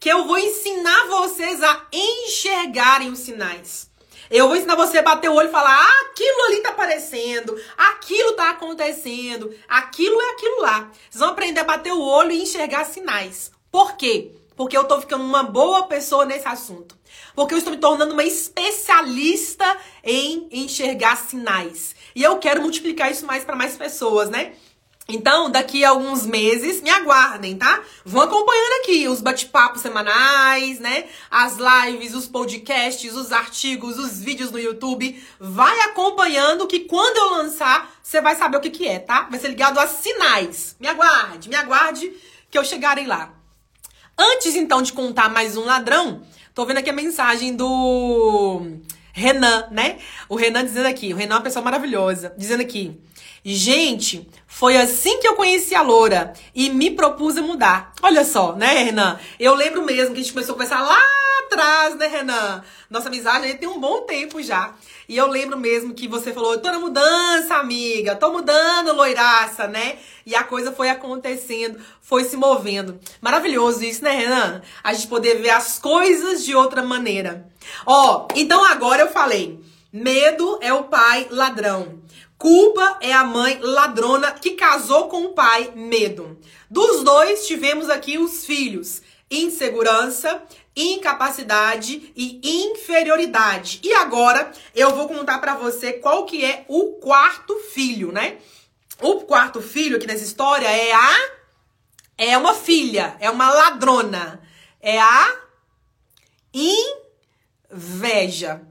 que 0.00 0.08
eu 0.08 0.26
vou 0.26 0.38
ensinar 0.38 1.06
vocês 1.08 1.62
a 1.62 1.86
enxergarem 1.92 3.10
os 3.10 3.18
sinais. 3.18 3.87
Eu 4.30 4.46
vou 4.46 4.56
ensinar 4.56 4.74
você 4.74 4.98
a 4.98 5.02
bater 5.02 5.30
o 5.30 5.34
olho 5.34 5.48
e 5.48 5.52
falar: 5.52 5.74
ah, 5.74 6.06
aquilo 6.10 6.44
ali 6.46 6.60
tá 6.60 6.70
aparecendo, 6.70 7.58
aquilo 7.76 8.34
tá 8.34 8.50
acontecendo, 8.50 9.54
aquilo 9.68 10.20
é 10.20 10.30
aquilo 10.32 10.60
lá. 10.60 10.90
Vocês 11.08 11.20
vão 11.20 11.30
aprender 11.30 11.60
a 11.60 11.64
bater 11.64 11.92
o 11.92 12.00
olho 12.00 12.32
e 12.32 12.42
enxergar 12.42 12.84
sinais. 12.84 13.50
Por 13.70 13.96
quê? 13.96 14.32
Porque 14.56 14.76
eu 14.76 14.84
tô 14.84 15.00
ficando 15.00 15.24
uma 15.24 15.44
boa 15.44 15.84
pessoa 15.84 16.24
nesse 16.24 16.48
assunto. 16.48 16.98
Porque 17.34 17.54
eu 17.54 17.58
estou 17.58 17.72
me 17.72 17.78
tornando 17.78 18.12
uma 18.12 18.24
especialista 18.24 19.64
em 20.02 20.48
enxergar 20.50 21.16
sinais. 21.16 21.94
E 22.14 22.22
eu 22.22 22.38
quero 22.38 22.60
multiplicar 22.60 23.10
isso 23.10 23.24
mais 23.24 23.44
para 23.44 23.54
mais 23.54 23.76
pessoas, 23.76 24.28
né? 24.28 24.54
Então, 25.10 25.48
daqui 25.48 25.86
a 25.86 25.88
alguns 25.88 26.26
meses, 26.26 26.82
me 26.82 26.90
aguardem, 26.90 27.56
tá? 27.56 27.82
Vão 28.04 28.20
acompanhando 28.20 28.82
aqui 28.82 29.08
os 29.08 29.22
bate-papos 29.22 29.80
semanais, 29.80 30.78
né? 30.80 31.06
As 31.30 31.56
lives, 31.56 32.14
os 32.14 32.26
podcasts, 32.26 33.14
os 33.14 33.32
artigos, 33.32 33.98
os 33.98 34.20
vídeos 34.20 34.50
no 34.50 34.58
YouTube. 34.58 35.18
Vai 35.40 35.80
acompanhando 35.80 36.66
que 36.66 36.80
quando 36.80 37.16
eu 37.16 37.38
lançar, 37.38 37.90
você 38.02 38.20
vai 38.20 38.36
saber 38.36 38.58
o 38.58 38.60
que, 38.60 38.68
que 38.68 38.86
é, 38.86 38.98
tá? 38.98 39.22
Vai 39.30 39.40
ser 39.40 39.48
ligado 39.48 39.80
a 39.80 39.86
sinais. 39.86 40.76
Me 40.78 40.86
aguarde, 40.86 41.48
me 41.48 41.56
aguarde 41.56 42.12
que 42.50 42.58
eu 42.58 42.64
chegarei 42.64 43.06
lá. 43.06 43.32
Antes, 44.18 44.54
então, 44.54 44.82
de 44.82 44.92
contar 44.92 45.30
mais 45.30 45.56
um 45.56 45.64
ladrão, 45.64 46.20
tô 46.54 46.66
vendo 46.66 46.78
aqui 46.78 46.90
a 46.90 46.92
mensagem 46.92 47.56
do 47.56 48.60
Renan, 49.14 49.68
né? 49.70 50.00
O 50.28 50.36
Renan 50.36 50.66
dizendo 50.66 50.86
aqui, 50.86 51.14
o 51.14 51.16
Renan 51.16 51.36
é 51.36 51.38
uma 51.38 51.44
pessoa 51.44 51.64
maravilhosa, 51.64 52.34
dizendo 52.36 52.60
aqui. 52.60 53.07
Gente, 53.50 54.28
foi 54.46 54.76
assim 54.76 55.20
que 55.20 55.26
eu 55.26 55.34
conheci 55.34 55.74
a 55.74 55.80
Loura 55.80 56.34
e 56.54 56.68
me 56.68 56.90
propus 56.90 57.34
a 57.38 57.40
mudar. 57.40 57.94
Olha 58.02 58.22
só, 58.22 58.54
né, 58.54 58.82
Renan? 58.82 59.18
Eu 59.40 59.54
lembro 59.54 59.86
mesmo 59.86 60.12
que 60.12 60.20
a 60.20 60.22
gente 60.22 60.34
começou 60.34 60.52
a 60.52 60.58
conversar 60.58 60.82
lá 60.82 60.98
atrás, 61.46 61.94
né, 61.94 62.08
Renan? 62.08 62.62
Nossa 62.90 63.08
amizade 63.08 63.54
tem 63.54 63.66
um 63.66 63.80
bom 63.80 64.02
tempo 64.02 64.42
já. 64.42 64.74
E 65.08 65.16
eu 65.16 65.26
lembro 65.26 65.56
mesmo 65.56 65.94
que 65.94 66.06
você 66.06 66.30
falou, 66.30 66.52
eu 66.52 66.60
tô 66.60 66.70
na 66.70 66.78
mudança, 66.78 67.54
amiga, 67.54 68.14
tô 68.14 68.30
mudando, 68.30 68.92
loiraça, 68.92 69.66
né? 69.66 69.96
E 70.26 70.34
a 70.34 70.44
coisa 70.44 70.70
foi 70.70 70.90
acontecendo, 70.90 71.80
foi 72.02 72.24
se 72.24 72.36
movendo. 72.36 73.00
Maravilhoso 73.18 73.82
isso, 73.82 74.04
né, 74.04 74.10
Renan? 74.10 74.60
A 74.84 74.92
gente 74.92 75.06
poder 75.06 75.40
ver 75.40 75.50
as 75.50 75.78
coisas 75.78 76.44
de 76.44 76.54
outra 76.54 76.82
maneira. 76.82 77.48
Ó, 77.86 78.28
então 78.36 78.62
agora 78.62 79.00
eu 79.00 79.08
falei, 79.10 79.58
medo 79.90 80.58
é 80.60 80.70
o 80.70 80.84
pai 80.84 81.28
ladrão. 81.30 82.06
Culpa 82.38 82.98
é 83.00 83.12
a 83.12 83.24
mãe 83.24 83.58
ladrona 83.60 84.30
que 84.30 84.52
casou 84.52 85.08
com 85.08 85.24
o 85.24 85.32
pai 85.32 85.72
medo. 85.74 86.38
Dos 86.70 87.02
dois 87.02 87.48
tivemos 87.48 87.90
aqui 87.90 88.16
os 88.16 88.46
filhos: 88.46 89.02
insegurança, 89.28 90.40
incapacidade 90.76 92.12
e 92.14 92.40
inferioridade. 92.64 93.80
E 93.82 93.92
agora 93.92 94.52
eu 94.72 94.94
vou 94.94 95.08
contar 95.08 95.40
para 95.40 95.56
você 95.56 95.94
qual 95.94 96.26
que 96.26 96.44
é 96.44 96.64
o 96.68 96.92
quarto 97.00 97.56
filho, 97.56 98.12
né? 98.12 98.38
O 99.02 99.22
quarto 99.22 99.60
filho 99.60 99.96
aqui 99.96 100.06
nessa 100.06 100.22
história 100.24 100.68
é 100.68 100.92
a 100.92 101.38
é 102.16 102.38
uma 102.38 102.54
filha, 102.54 103.16
é 103.18 103.28
uma 103.28 103.52
ladrona. 103.52 104.40
É 104.80 105.00
a 105.00 105.36
inveja. 107.72 108.67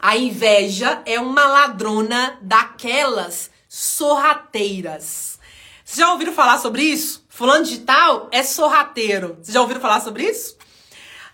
A 0.00 0.16
inveja 0.16 1.02
é 1.04 1.18
uma 1.18 1.44
ladrona 1.46 2.38
daquelas 2.40 3.50
sorrateiras. 3.68 5.38
Vocês 5.84 5.98
já 5.98 6.12
ouviram 6.12 6.32
falar 6.32 6.58
sobre 6.58 6.82
isso? 6.82 7.24
Fulano 7.28 7.64
de 7.64 7.80
tal 7.80 8.28
é 8.30 8.42
sorrateiro. 8.42 9.36
Vocês 9.40 9.54
já 9.54 9.60
ouviram 9.60 9.80
falar 9.80 10.00
sobre 10.00 10.24
isso? 10.24 10.56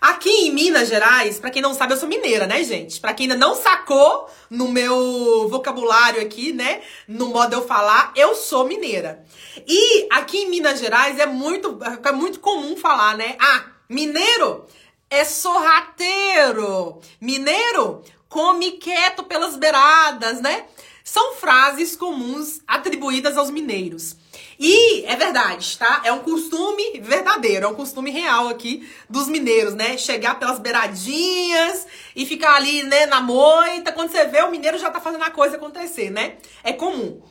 Aqui 0.01 0.29
em 0.29 0.51
Minas 0.51 0.89
Gerais, 0.89 1.39
para 1.39 1.49
quem 1.49 1.61
não 1.61 1.73
sabe, 1.73 1.93
eu 1.93 1.97
sou 1.97 2.07
mineira, 2.07 2.45
né, 2.45 2.63
gente? 2.63 2.99
Para 2.99 3.13
quem 3.13 3.25
ainda 3.25 3.37
não 3.37 3.55
sacou 3.55 4.29
no 4.49 4.67
meu 4.67 5.47
vocabulário 5.47 6.21
aqui, 6.21 6.53
né, 6.53 6.81
no 7.07 7.29
modo 7.29 7.53
eu 7.53 7.65
falar, 7.65 8.11
eu 8.15 8.35
sou 8.35 8.67
mineira. 8.67 9.23
E 9.67 10.07
aqui 10.11 10.37
em 10.37 10.49
Minas 10.49 10.79
Gerais 10.79 11.17
é 11.17 11.25
muito 11.25 11.79
é 12.03 12.11
muito 12.11 12.39
comum 12.39 12.75
falar, 12.77 13.17
né? 13.17 13.35
Ah, 13.39 13.65
mineiro 13.89 14.65
é 15.09 15.23
sorrateiro. 15.23 16.99
Mineiro 17.19 18.03
come 18.27 18.71
quieto 18.71 19.23
pelas 19.23 19.55
beiradas, 19.55 20.41
né? 20.41 20.65
São 21.03 21.35
frases 21.35 21.95
comuns 21.95 22.61
atribuídas 22.67 23.37
aos 23.37 23.51
mineiros. 23.51 24.15
E 24.59 25.05
é 25.05 25.15
verdade, 25.15 25.77
tá? 25.77 26.01
É 26.03 26.11
um 26.11 26.19
costume 26.19 26.99
verdadeiro, 26.99 27.65
é 27.65 27.69
um 27.69 27.75
costume 27.75 28.09
real 28.09 28.47
aqui 28.47 28.89
dos 29.09 29.27
mineiros, 29.27 29.73
né? 29.73 29.97
Chegar 29.97 30.39
pelas 30.39 30.59
beiradinhas 30.59 31.85
e 32.15 32.25
ficar 32.25 32.55
ali, 32.55 32.83
né, 32.83 33.05
na 33.05 33.21
moita. 33.21 33.91
Quando 33.91 34.11
você 34.11 34.25
vê, 34.25 34.41
o 34.41 34.51
mineiro 34.51 34.77
já 34.79 34.89
tá 34.89 34.99
fazendo 34.99 35.23
a 35.23 35.29
coisa 35.29 35.57
acontecer, 35.57 36.09
né? 36.09 36.37
É 36.63 36.73
comum. 36.73 37.21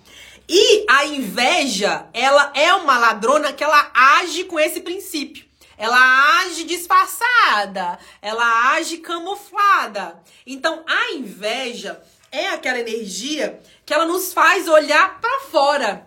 E 0.48 0.84
a 0.88 1.06
inveja, 1.06 2.06
ela 2.12 2.52
é 2.54 2.72
uma 2.74 2.98
ladrona 2.98 3.52
que 3.52 3.64
ela 3.64 3.90
age 3.94 4.44
com 4.44 4.60
esse 4.60 4.80
princípio. 4.80 5.43
Ela 5.76 6.40
age 6.40 6.64
disfarçada, 6.64 7.98
ela 8.22 8.72
age 8.72 8.98
camuflada. 8.98 10.22
Então, 10.46 10.84
a 10.87 11.12
inveja 11.12 12.02
é 12.30 12.48
aquela 12.48 12.80
energia 12.80 13.60
que 13.84 13.94
ela 13.94 14.04
nos 14.04 14.32
faz 14.32 14.68
olhar 14.68 15.20
para 15.20 15.40
fora. 15.40 16.06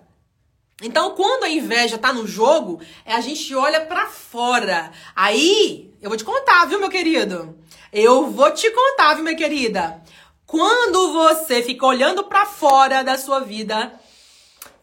Então, 0.82 1.16
quando 1.16 1.44
a 1.44 1.50
inveja 1.50 1.98
tá 1.98 2.14
no 2.14 2.28
jogo, 2.28 2.80
é 3.04 3.14
a 3.14 3.22
gente 3.22 3.56
olha 3.56 3.86
para 3.86 4.08
fora. 4.08 4.92
Aí, 5.16 5.92
eu 6.02 6.10
vou 6.10 6.18
te 6.18 6.24
contar, 6.24 6.66
viu, 6.66 6.80
meu 6.80 6.90
querido? 6.90 7.58
Eu 7.92 8.30
vou 8.30 8.52
te 8.52 8.70
contar, 8.70 9.16
viu, 9.16 9.24
minha 9.24 9.36
querida? 9.36 10.04
Quando 10.46 11.14
você 11.14 11.64
fica 11.64 11.86
olhando 11.86 12.24
para 12.26 12.46
fora 12.46 13.04
da 13.04 13.18
sua 13.18 13.40
vida, 13.40 14.00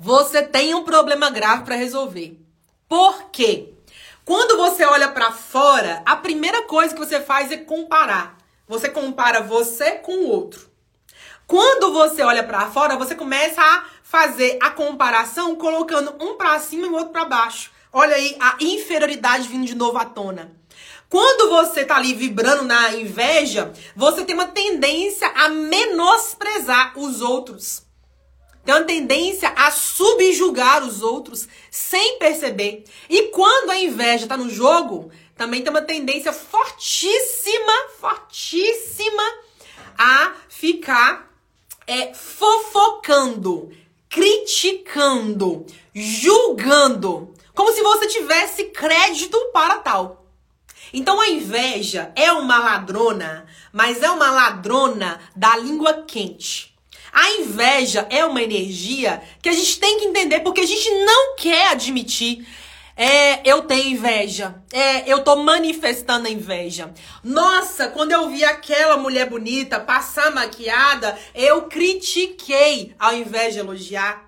você 0.00 0.42
tem 0.42 0.74
um 0.74 0.84
problema 0.84 1.30
grave 1.30 1.64
para 1.64 1.76
resolver. 1.76 2.40
Por 2.88 3.30
quê? 3.30 3.73
Quando 4.24 4.56
você 4.56 4.82
olha 4.86 5.08
para 5.08 5.32
fora, 5.32 6.02
a 6.06 6.16
primeira 6.16 6.62
coisa 6.62 6.94
que 6.94 6.98
você 6.98 7.20
faz 7.20 7.52
é 7.52 7.58
comparar. 7.58 8.38
Você 8.66 8.88
compara 8.88 9.42
você 9.42 9.92
com 9.98 10.12
o 10.12 10.28
outro. 10.28 10.70
Quando 11.46 11.92
você 11.92 12.22
olha 12.22 12.42
para 12.42 12.70
fora, 12.70 12.96
você 12.96 13.14
começa 13.14 13.60
a 13.60 13.84
fazer 14.02 14.56
a 14.62 14.70
comparação 14.70 15.54
colocando 15.56 16.14
um 16.18 16.38
para 16.38 16.58
cima 16.58 16.86
e 16.86 16.88
o 16.88 16.94
outro 16.94 17.10
para 17.10 17.26
baixo. 17.26 17.70
Olha 17.92 18.16
aí 18.16 18.34
a 18.40 18.56
inferioridade 18.60 19.46
vindo 19.46 19.66
de 19.66 19.74
novo 19.74 19.98
à 19.98 20.06
tona. 20.06 20.56
Quando 21.10 21.50
você 21.50 21.84
tá 21.84 21.96
ali 21.96 22.14
vibrando 22.14 22.64
na 22.64 22.94
inveja, 22.94 23.74
você 23.94 24.24
tem 24.24 24.34
uma 24.34 24.48
tendência 24.48 25.30
a 25.36 25.50
menosprezar 25.50 26.98
os 26.98 27.20
outros 27.20 27.83
tem 28.64 28.74
uma 28.74 28.84
tendência 28.84 29.50
a 29.50 29.70
subjugar 29.70 30.82
os 30.82 31.02
outros 31.02 31.46
sem 31.70 32.18
perceber. 32.18 32.84
E 33.08 33.24
quando 33.24 33.70
a 33.70 33.78
inveja 33.78 34.24
está 34.24 34.36
no 34.36 34.48
jogo, 34.48 35.10
também 35.36 35.62
tem 35.62 35.70
uma 35.70 35.82
tendência 35.82 36.32
fortíssima, 36.32 37.72
fortíssima 38.00 39.22
a 39.98 40.32
ficar 40.48 41.30
é, 41.86 42.14
fofocando, 42.14 43.70
criticando, 44.08 45.66
julgando, 45.94 47.34
como 47.54 47.72
se 47.72 47.82
você 47.82 48.06
tivesse 48.06 48.64
crédito 48.66 49.38
para 49.52 49.78
tal. 49.78 50.24
Então 50.92 51.20
a 51.20 51.28
inveja 51.28 52.12
é 52.14 52.32
uma 52.32 52.58
ladrona, 52.58 53.46
mas 53.72 54.02
é 54.02 54.10
uma 54.10 54.30
ladrona 54.30 55.20
da 55.34 55.56
língua 55.56 56.04
quente. 56.04 56.73
A 57.14 57.30
inveja 57.30 58.08
é 58.10 58.24
uma 58.24 58.42
energia 58.42 59.22
que 59.40 59.48
a 59.48 59.52
gente 59.52 59.78
tem 59.78 60.00
que 60.00 60.06
entender 60.06 60.40
porque 60.40 60.62
a 60.62 60.66
gente 60.66 60.90
não 61.04 61.36
quer 61.36 61.68
admitir. 61.68 62.44
É, 62.96 63.40
eu 63.48 63.62
tenho 63.62 63.90
inveja. 63.90 64.56
É, 64.72 65.08
eu 65.08 65.22
tô 65.22 65.36
manifestando 65.36 66.26
a 66.26 66.30
inveja. 66.30 66.92
Nossa, 67.22 67.86
quando 67.86 68.10
eu 68.10 68.28
vi 68.30 68.44
aquela 68.44 68.96
mulher 68.96 69.30
bonita 69.30 69.78
passar 69.78 70.34
maquiada, 70.34 71.16
eu 71.32 71.62
critiquei 71.62 72.94
ao 72.98 73.14
invés 73.14 73.54
de 73.54 73.60
elogiar. 73.60 74.24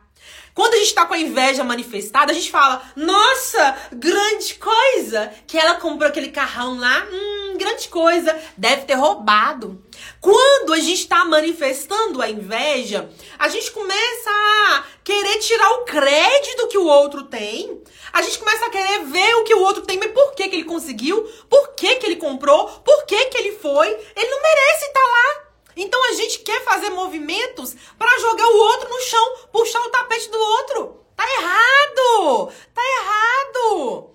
Quando 0.55 0.75
a 0.75 0.79
gente 0.79 0.94
tá 0.94 1.05
com 1.05 1.12
a 1.12 1.18
inveja 1.18 1.62
manifestada, 1.62 2.33
a 2.33 2.35
gente 2.35 2.51
fala: 2.51 2.83
Nossa, 2.96 3.77
grande 3.92 4.55
coisa! 4.55 5.31
Que 5.46 5.59
ela 5.59 5.75
comprou 5.75 6.09
aquele 6.09 6.29
carrão 6.29 6.79
lá, 6.79 7.05
hum, 7.12 7.59
grande 7.59 7.88
coisa, 7.88 8.35
deve 8.57 8.83
ter 8.83 8.94
roubado. 8.94 9.85
Quando 10.20 10.72
a 10.72 10.78
gente 10.78 11.00
está 11.00 11.24
manifestando 11.24 12.20
a 12.20 12.28
inveja, 12.28 13.09
a 13.38 13.48
gente 13.48 13.70
começa 13.70 14.30
a 14.30 14.85
querer 15.04 15.38
tirar 15.38 15.70
o 15.72 15.85
crédito 15.85 16.68
que 16.68 16.78
o 16.78 16.87
outro 16.87 17.24
tem. 17.24 17.82
A 18.12 18.22
gente 18.22 18.38
começa 18.38 18.66
a 18.66 18.70
querer 18.70 19.04
ver 19.04 19.35
o 19.37 19.44
que 19.44 19.54
o 19.54 19.61
outro 19.61 19.82
tem, 19.82 19.98
mas 19.98 20.12
por 20.12 20.35
que, 20.35 20.48
que 20.48 20.56
ele 20.56 20.64
conseguiu? 20.64 21.22
Por 21.48 21.74
que, 21.74 21.96
que 21.96 22.06
ele 22.06 22.16
comprou? 22.16 22.66
Por 22.80 23.04
que, 23.04 23.26
que 23.26 23.38
ele 23.38 23.52
foi? 23.59 23.88
Ele 23.88 24.30
não 24.30 24.42
merece 24.42 24.87
estar 24.87 25.00
tá 25.00 25.06
lá. 25.06 25.46
Então 25.76 26.11
a 26.11 26.12
gente 26.14 26.38
quer 26.38 26.64
fazer 26.64 26.90
movimentos 26.90 27.76
para 27.98 28.18
jogar 28.18 28.46
o 28.46 28.56
outro 28.56 28.88
no 28.88 29.00
chão, 29.02 29.37
puxar 29.52 29.80
o 29.80 29.90
tapete 29.90 30.30
do 30.30 30.38
outro. 30.38 31.00
Tá 31.14 31.24
errado! 31.24 32.52
Tá 32.74 32.82
errado! 32.82 34.11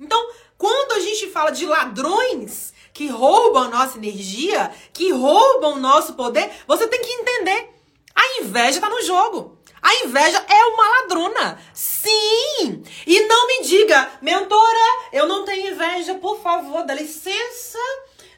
Então, 0.00 0.30
quando 0.56 0.92
a 0.92 1.00
gente 1.00 1.28
fala 1.30 1.50
de 1.50 1.66
ladrões 1.66 2.72
que 2.92 3.08
roubam 3.08 3.70
nossa 3.70 3.98
energia, 3.98 4.70
que 4.92 5.12
roubam 5.12 5.78
nosso 5.78 6.14
poder, 6.14 6.50
você 6.66 6.86
tem 6.86 7.00
que 7.00 7.12
entender. 7.12 7.70
A 8.14 8.40
inveja 8.40 8.80
tá 8.80 8.88
no 8.88 9.02
jogo. 9.02 9.58
A 9.80 9.94
inveja 10.04 10.44
é 10.48 10.64
uma 10.66 11.00
ladrona. 11.00 11.58
Sim! 11.74 12.84
E 13.06 13.26
não 13.26 13.46
me 13.48 13.62
diga, 13.62 14.10
mentora, 14.20 15.08
eu 15.12 15.26
não 15.26 15.44
tenho 15.44 15.72
inveja, 15.72 16.14
por 16.14 16.40
favor, 16.40 16.84
dá 16.84 16.94
licença 16.94 17.78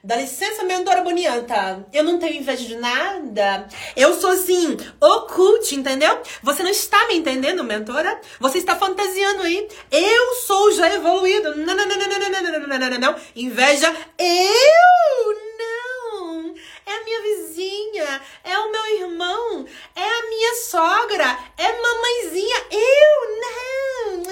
Dá 0.05 0.17
licença, 0.17 0.63
mentora 0.65 1.01
bonianta. 1.01 1.87
Eu 1.91 2.05
não 2.05 2.19
tenho 2.19 2.37
inveja 2.37 2.63
de 2.63 2.77
nada. 2.77 3.67
Eu 3.97 4.21
sou 4.21 4.33
assim, 4.33 4.77
oculte, 5.01 5.75
entendeu? 5.75 6.21
Você 6.43 6.63
não 6.63 6.71
está 6.71 7.09
me 7.09 7.17
entendendo, 7.17 7.65
mentora? 7.65 8.21
Você 8.39 8.59
está 8.59 8.77
fantasiando 8.77 9.45
aí. 9.45 9.67
Eu 9.91 10.35
sou 10.47 10.73
já 10.73 10.93
evoluído. 10.95 11.57
Não, 11.57 11.75
não, 11.75 11.87
não, 11.87 11.97
não, 11.97 12.07
não, 12.07 12.19
não, 12.19 12.43
não, 12.43 12.69
não, 12.69 12.79
não, 12.79 12.91
não, 12.91 12.99
não. 12.99 13.17
Inveja, 13.35 13.97
eu 14.19 15.37
não. 15.59 16.55
É 16.85 16.93
a 16.93 17.05
minha 17.05 17.23
vizinha, 17.23 18.21
é 18.45 18.59
o 18.59 18.71
meu 18.71 18.87
irmão, 19.01 19.65
é 19.97 20.05
a 20.05 20.29
minha 20.29 20.55
sogra, 20.67 21.39
é 21.57 21.81
mamãezinha. 21.81 22.57
Eu 22.71 23.41
não. 23.41 24.25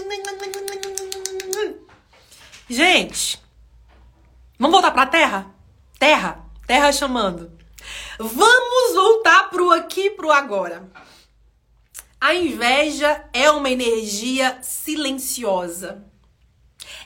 Gente, 2.68 3.42
vamos 4.58 4.72
voltar 4.74 4.90
pra 4.90 5.06
terra? 5.06 5.52
Terra, 6.03 6.45
terra 6.67 6.91
chamando. 6.91 7.57
Vamos 8.19 8.93
voltar 8.93 9.51
pro 9.51 9.71
aqui, 9.71 10.11
pro 10.11 10.33
agora. 10.33 10.91
A 12.21 12.35
inveja 12.35 13.25
é 13.33 13.49
uma 13.53 13.71
energia 13.71 14.59
silenciosa. 14.62 16.05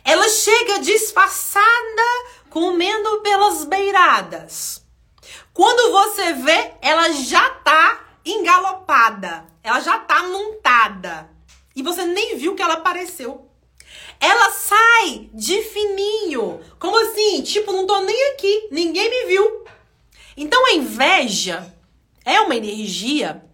Ela 0.02 0.26
chega 0.30 0.78
disfarçada, 0.78 2.02
comendo 2.48 3.20
pelas 3.20 3.66
beiradas. 3.66 4.82
Quando 5.52 5.92
você 5.92 6.32
vê, 6.32 6.72
ela 6.80 7.12
já 7.12 7.50
tá 7.50 8.00
engalopada, 8.24 9.44
ela 9.62 9.80
já 9.80 9.98
tá 9.98 10.22
montada. 10.22 11.28
E 11.74 11.82
você 11.82 12.06
nem 12.06 12.38
viu 12.38 12.54
que 12.54 12.62
ela 12.62 12.74
apareceu. 12.74 13.45
Ela 14.20 14.50
sai 14.50 15.28
de 15.32 15.62
fininho. 15.62 16.60
Como 16.78 16.96
assim? 16.98 17.42
Tipo, 17.42 17.72
não 17.72 17.86
tô 17.86 18.00
nem 18.00 18.32
aqui, 18.32 18.68
ninguém 18.70 19.08
me 19.10 19.26
viu. 19.26 19.64
Então 20.36 20.66
a 20.66 20.72
inveja 20.72 21.74
é 22.24 22.40
uma 22.40 22.56
energia 22.56 23.44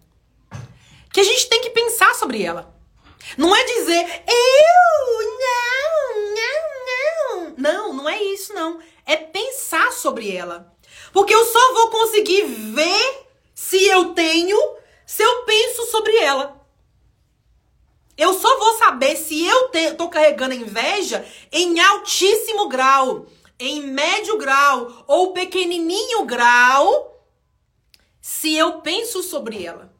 que 1.11 1.19
a 1.19 1.23
gente 1.23 1.47
tem 1.47 1.61
que 1.61 1.69
pensar 1.69 2.13
sobre 2.15 2.41
ela. 2.41 2.73
Não 3.37 3.55
é 3.55 3.63
dizer 3.63 4.23
eu 4.27 5.37
não, 5.39 6.35
não, 6.35 7.45
não. 7.45 7.55
Não, 7.57 7.93
não 7.93 8.09
é 8.09 8.21
isso 8.23 8.53
não. 8.53 8.79
É 9.05 9.15
pensar 9.15 9.91
sobre 9.91 10.35
ela. 10.35 10.73
Porque 11.11 11.33
eu 11.33 11.45
só 11.45 11.73
vou 11.73 11.89
conseguir 11.89 12.43
ver 12.43 13.23
se 13.53 13.85
eu 13.87 14.13
tenho 14.13 14.57
se 15.05 15.21
eu 15.21 15.43
penso 15.43 15.85
sobre 15.91 16.15
ela. 16.17 16.59
Eu 18.17 18.33
só 18.33 18.59
vou 18.59 18.77
saber 18.77 19.15
se 19.15 19.45
eu 19.45 19.69
te, 19.69 19.93
tô 19.93 20.07
carregando 20.09 20.53
inveja 20.53 21.25
em 21.51 21.79
altíssimo 21.79 22.69
grau, 22.69 23.25
em 23.59 23.81
médio 23.81 24.37
grau 24.37 25.03
ou 25.07 25.33
pequenininho 25.33 26.25
grau, 26.25 27.27
se 28.21 28.55
eu 28.55 28.81
penso 28.81 29.23
sobre 29.23 29.63
ela. 29.65 29.91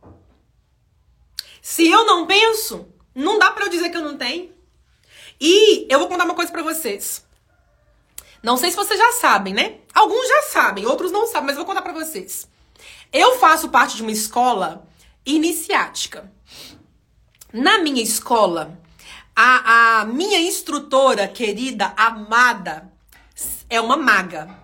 Se 1.61 1.89
eu 1.89 2.05
não 2.05 2.27
penso, 2.27 2.87
não 3.15 3.39
dá 3.39 3.51
para 3.51 3.65
eu 3.65 3.69
dizer 3.69 3.89
que 3.89 3.97
eu 3.97 4.03
não 4.03 4.17
tenho. 4.17 4.53
E 5.39 5.87
eu 5.89 5.97
vou 5.97 6.07
contar 6.07 6.25
uma 6.25 6.35
coisa 6.35 6.51
para 6.51 6.61
vocês. 6.61 7.25
Não 8.43 8.57
sei 8.57 8.69
se 8.69 8.75
vocês 8.75 8.99
já 8.99 9.11
sabem, 9.13 9.53
né? 9.53 9.79
Alguns 9.93 10.27
já 10.27 10.41
sabem, 10.43 10.85
outros 10.85 11.11
não 11.11 11.25
sabem, 11.25 11.47
mas 11.47 11.55
eu 11.55 11.65
vou 11.65 11.65
contar 11.65 11.81
para 11.81 11.93
vocês. 11.93 12.47
Eu 13.11 13.39
faço 13.39 13.69
parte 13.69 13.95
de 13.95 14.01
uma 14.01 14.11
escola 14.11 14.85
iniciática. 15.25 16.31
Na 17.53 17.77
minha 17.77 18.01
escola, 18.01 18.79
a, 19.35 19.99
a 19.99 20.05
minha 20.05 20.41
instrutora 20.41 21.27
querida, 21.27 21.93
amada, 21.95 22.91
é 23.69 23.79
uma 23.79 23.95
maga. 23.95 24.59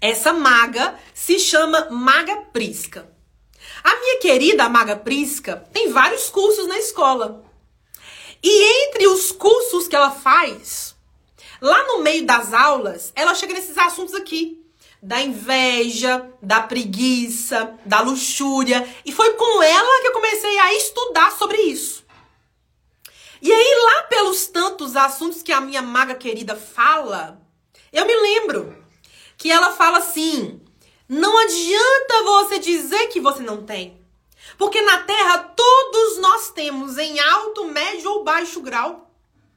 Essa 0.00 0.32
maga 0.32 0.96
se 1.12 1.40
chama 1.40 1.90
Maga 1.90 2.36
Prisca. 2.52 3.10
A 3.82 3.96
minha 3.96 4.20
querida 4.20 4.68
Maga 4.68 4.94
Prisca 4.94 5.68
tem 5.72 5.90
vários 5.90 6.28
cursos 6.28 6.68
na 6.68 6.78
escola. 6.78 7.44
E 8.40 8.86
entre 8.86 9.08
os 9.08 9.32
cursos 9.32 9.88
que 9.88 9.96
ela 9.96 10.12
faz, 10.12 10.94
lá 11.60 11.82
no 11.88 11.98
meio 12.00 12.24
das 12.24 12.54
aulas, 12.54 13.12
ela 13.16 13.34
chega 13.34 13.54
nesses 13.54 13.76
assuntos 13.76 14.14
aqui. 14.14 14.64
Da 15.02 15.20
inveja, 15.20 16.30
da 16.40 16.60
preguiça, 16.60 17.76
da 17.84 18.00
luxúria. 18.02 18.88
E 19.04 19.10
foi 19.10 19.32
com 19.32 19.60
ela 19.64 20.00
que 20.00 20.06
eu 20.06 20.12
comecei 20.12 20.58
a 20.60 20.74
estudar 20.74 21.32
sobre 21.32 21.60
isso. 21.62 21.99
E 23.42 23.52
aí, 23.52 23.74
lá 23.84 24.02
pelos 24.04 24.46
tantos 24.46 24.96
assuntos 24.96 25.42
que 25.42 25.52
a 25.52 25.60
minha 25.60 25.80
maga 25.80 26.14
querida 26.14 26.54
fala, 26.54 27.40
eu 27.92 28.06
me 28.06 28.14
lembro 28.14 28.76
que 29.36 29.50
ela 29.50 29.72
fala 29.72 29.98
assim: 29.98 30.60
não 31.08 31.36
adianta 31.38 32.22
você 32.24 32.58
dizer 32.58 33.08
que 33.08 33.20
você 33.20 33.42
não 33.42 33.64
tem. 33.64 34.00
Porque 34.58 34.80
na 34.82 34.98
Terra 34.98 35.38
todos 35.56 36.18
nós 36.18 36.50
temos, 36.50 36.98
em 36.98 37.18
alto, 37.18 37.66
médio 37.66 38.10
ou 38.10 38.24
baixo 38.24 38.60
grau. 38.60 39.10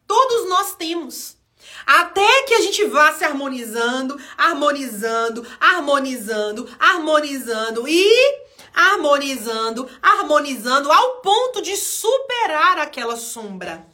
Todos 0.08 0.50
nós 0.50 0.76
temos. 0.76 1.38
Até 1.86 2.44
que 2.44 2.54
a 2.54 2.62
gente 2.62 2.86
vá 2.86 3.14
se 3.14 3.24
harmonizando, 3.24 4.20
harmonizando, 4.38 5.46
harmonizando, 5.60 6.70
harmonizando 6.80 7.88
e 7.88 8.44
harmonizando, 8.74 9.88
harmonizando 10.02 10.92
ao 10.92 11.22
ponto 11.22 11.62
de 11.62 11.76
superar 11.78 12.80
aquela 12.80 13.16
sombra. 13.16 13.86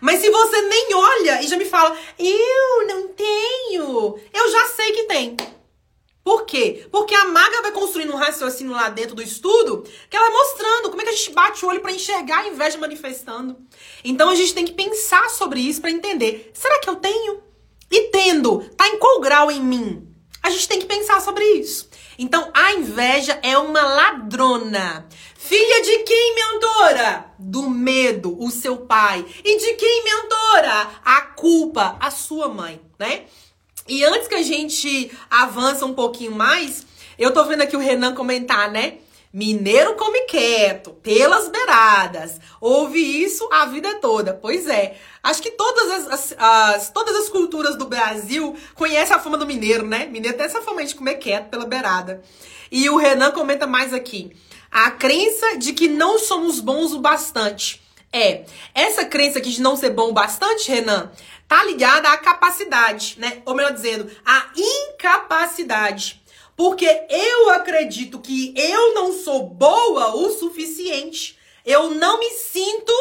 Mas 0.00 0.20
se 0.20 0.30
você 0.30 0.62
nem 0.62 0.94
olha 0.94 1.42
e 1.42 1.48
já 1.48 1.56
me 1.56 1.66
fala, 1.66 1.96
eu 2.18 2.86
não 2.86 3.08
tenho, 3.08 4.18
eu 4.32 4.50
já 4.50 4.68
sei 4.68 4.92
que 4.92 5.04
tem. 5.04 5.36
Por 6.22 6.44
quê? 6.44 6.86
Porque 6.90 7.14
a 7.14 7.26
maga 7.26 7.62
vai 7.62 7.72
construindo 7.72 8.12
um 8.12 8.16
raciocínio 8.16 8.72
lá 8.72 8.88
dentro 8.88 9.14
do 9.14 9.22
estudo 9.22 9.84
que 10.08 10.16
ela 10.16 10.30
vai 10.30 10.38
mostrando 10.38 10.90
como 10.90 11.00
é 11.00 11.04
que 11.04 11.10
a 11.10 11.16
gente 11.16 11.32
bate 11.32 11.64
o 11.64 11.68
olho 11.68 11.80
para 11.80 11.92
enxergar 11.92 12.40
a 12.40 12.48
inveja 12.48 12.78
manifestando. 12.78 13.56
Então 14.04 14.28
a 14.28 14.34
gente 14.34 14.54
tem 14.54 14.64
que 14.64 14.72
pensar 14.72 15.28
sobre 15.30 15.60
isso 15.60 15.80
para 15.80 15.90
entender. 15.90 16.50
Será 16.54 16.78
que 16.78 16.88
eu 16.88 16.96
tenho? 16.96 17.42
E 17.90 18.08
tendo, 18.10 18.60
tá 18.76 18.86
em 18.88 18.98
qual 18.98 19.20
grau 19.20 19.50
em 19.50 19.60
mim? 19.60 20.06
A 20.42 20.50
gente 20.50 20.68
tem 20.68 20.78
que 20.78 20.86
pensar 20.86 21.20
sobre 21.20 21.44
isso. 21.54 21.89
Então, 22.22 22.50
a 22.52 22.74
inveja 22.74 23.40
é 23.42 23.56
uma 23.56 23.80
ladrona. 23.80 25.06
Filha 25.34 25.82
de 25.82 26.00
quem, 26.00 26.34
mentora? 26.34 27.32
Do 27.38 27.70
medo, 27.70 28.36
o 28.38 28.50
seu 28.50 28.76
pai. 28.76 29.24
E 29.42 29.56
de 29.56 29.72
quem, 29.72 30.04
mentora? 30.04 30.86
A 31.02 31.22
culpa, 31.22 31.96
a 31.98 32.10
sua 32.10 32.46
mãe, 32.46 32.78
né? 32.98 33.22
E 33.88 34.04
antes 34.04 34.28
que 34.28 34.34
a 34.34 34.42
gente 34.42 35.10
avança 35.30 35.86
um 35.86 35.94
pouquinho 35.94 36.32
mais, 36.32 36.86
eu 37.18 37.32
tô 37.32 37.42
vendo 37.44 37.62
aqui 37.62 37.74
o 37.74 37.80
Renan 37.80 38.14
comentar, 38.14 38.70
né? 38.70 38.98
Mineiro 39.32 39.94
come 39.94 40.22
quieto, 40.22 40.90
pelas 40.94 41.48
beiradas. 41.48 42.40
Ouve 42.60 42.98
isso 42.98 43.48
a 43.52 43.66
vida 43.66 43.94
toda. 44.00 44.34
Pois 44.34 44.66
é. 44.66 44.96
Acho 45.22 45.40
que 45.40 45.52
todas 45.52 45.90
as, 45.90 46.08
as, 46.08 46.34
as, 46.36 46.90
todas 46.90 47.14
as 47.14 47.28
culturas 47.28 47.76
do 47.76 47.86
Brasil 47.86 48.56
conhecem 48.74 49.14
a 49.14 49.20
fama 49.20 49.38
do 49.38 49.46
mineiro, 49.46 49.86
né? 49.86 50.06
Mineiro 50.06 50.36
tem 50.36 50.46
essa 50.46 50.62
fama 50.62 50.84
de 50.84 50.96
comer 50.96 51.14
quieto 51.16 51.48
pela 51.48 51.64
beirada. 51.64 52.22
E 52.72 52.90
o 52.90 52.96
Renan 52.96 53.30
comenta 53.30 53.68
mais 53.68 53.94
aqui. 53.94 54.32
A 54.68 54.90
crença 54.90 55.56
de 55.58 55.74
que 55.74 55.86
não 55.86 56.18
somos 56.18 56.58
bons 56.58 56.92
o 56.92 56.98
bastante. 56.98 57.80
É, 58.12 58.44
essa 58.74 59.04
crença 59.04 59.38
aqui 59.38 59.50
de 59.50 59.62
não 59.62 59.76
ser 59.76 59.90
bom 59.90 60.12
bastante, 60.12 60.68
Renan, 60.68 61.12
tá 61.46 61.62
ligada 61.62 62.08
à 62.08 62.16
capacidade, 62.16 63.14
né? 63.18 63.42
Ou 63.46 63.54
melhor 63.54 63.72
dizendo, 63.72 64.10
à 64.24 64.46
incapacidade. 64.56 66.19
Porque 66.60 67.06
eu 67.08 67.48
acredito 67.48 68.18
que 68.18 68.52
eu 68.54 68.92
não 68.92 69.14
sou 69.14 69.46
boa 69.46 70.14
o 70.14 70.28
suficiente. 70.28 71.38
Eu 71.64 71.94
não 71.94 72.18
me 72.18 72.28
sinto 72.32 72.92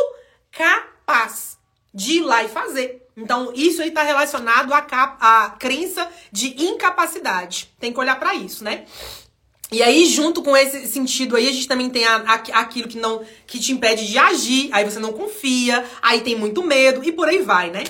capaz 0.49 1.57
de 1.93 2.19
ir 2.19 2.21
lá 2.21 2.41
e 2.41 2.47
fazer. 2.47 3.05
Então, 3.17 3.51
isso 3.53 3.81
aí 3.81 3.91
tá 3.91 4.01
relacionado 4.01 4.73
à, 4.73 4.77
à 5.19 5.49
crença 5.59 6.09
de 6.31 6.55
incapacidade. 6.63 7.69
Tem 7.77 7.91
que 7.91 7.99
olhar 7.99 8.17
para 8.17 8.33
isso, 8.33 8.63
né? 8.63 8.85
E 9.69 9.83
aí, 9.83 10.05
junto 10.05 10.41
com 10.41 10.55
esse 10.55 10.87
sentido 10.87 11.35
aí, 11.35 11.49
a 11.49 11.51
gente 11.51 11.67
também 11.67 11.89
tem 11.89 12.05
a, 12.05 12.15
a, 12.15 12.33
aquilo 12.61 12.87
que 12.87 12.97
não 12.97 13.25
que 13.45 13.59
te 13.59 13.73
impede 13.73 14.07
de 14.07 14.17
agir, 14.17 14.69
aí 14.71 14.89
você 14.89 14.99
não 14.99 15.11
confia, 15.11 15.83
aí 16.01 16.21
tem 16.21 16.33
muito 16.33 16.63
medo 16.63 17.03
e 17.03 17.11
por 17.11 17.27
aí 17.27 17.41
vai, 17.41 17.71
né? 17.71 17.83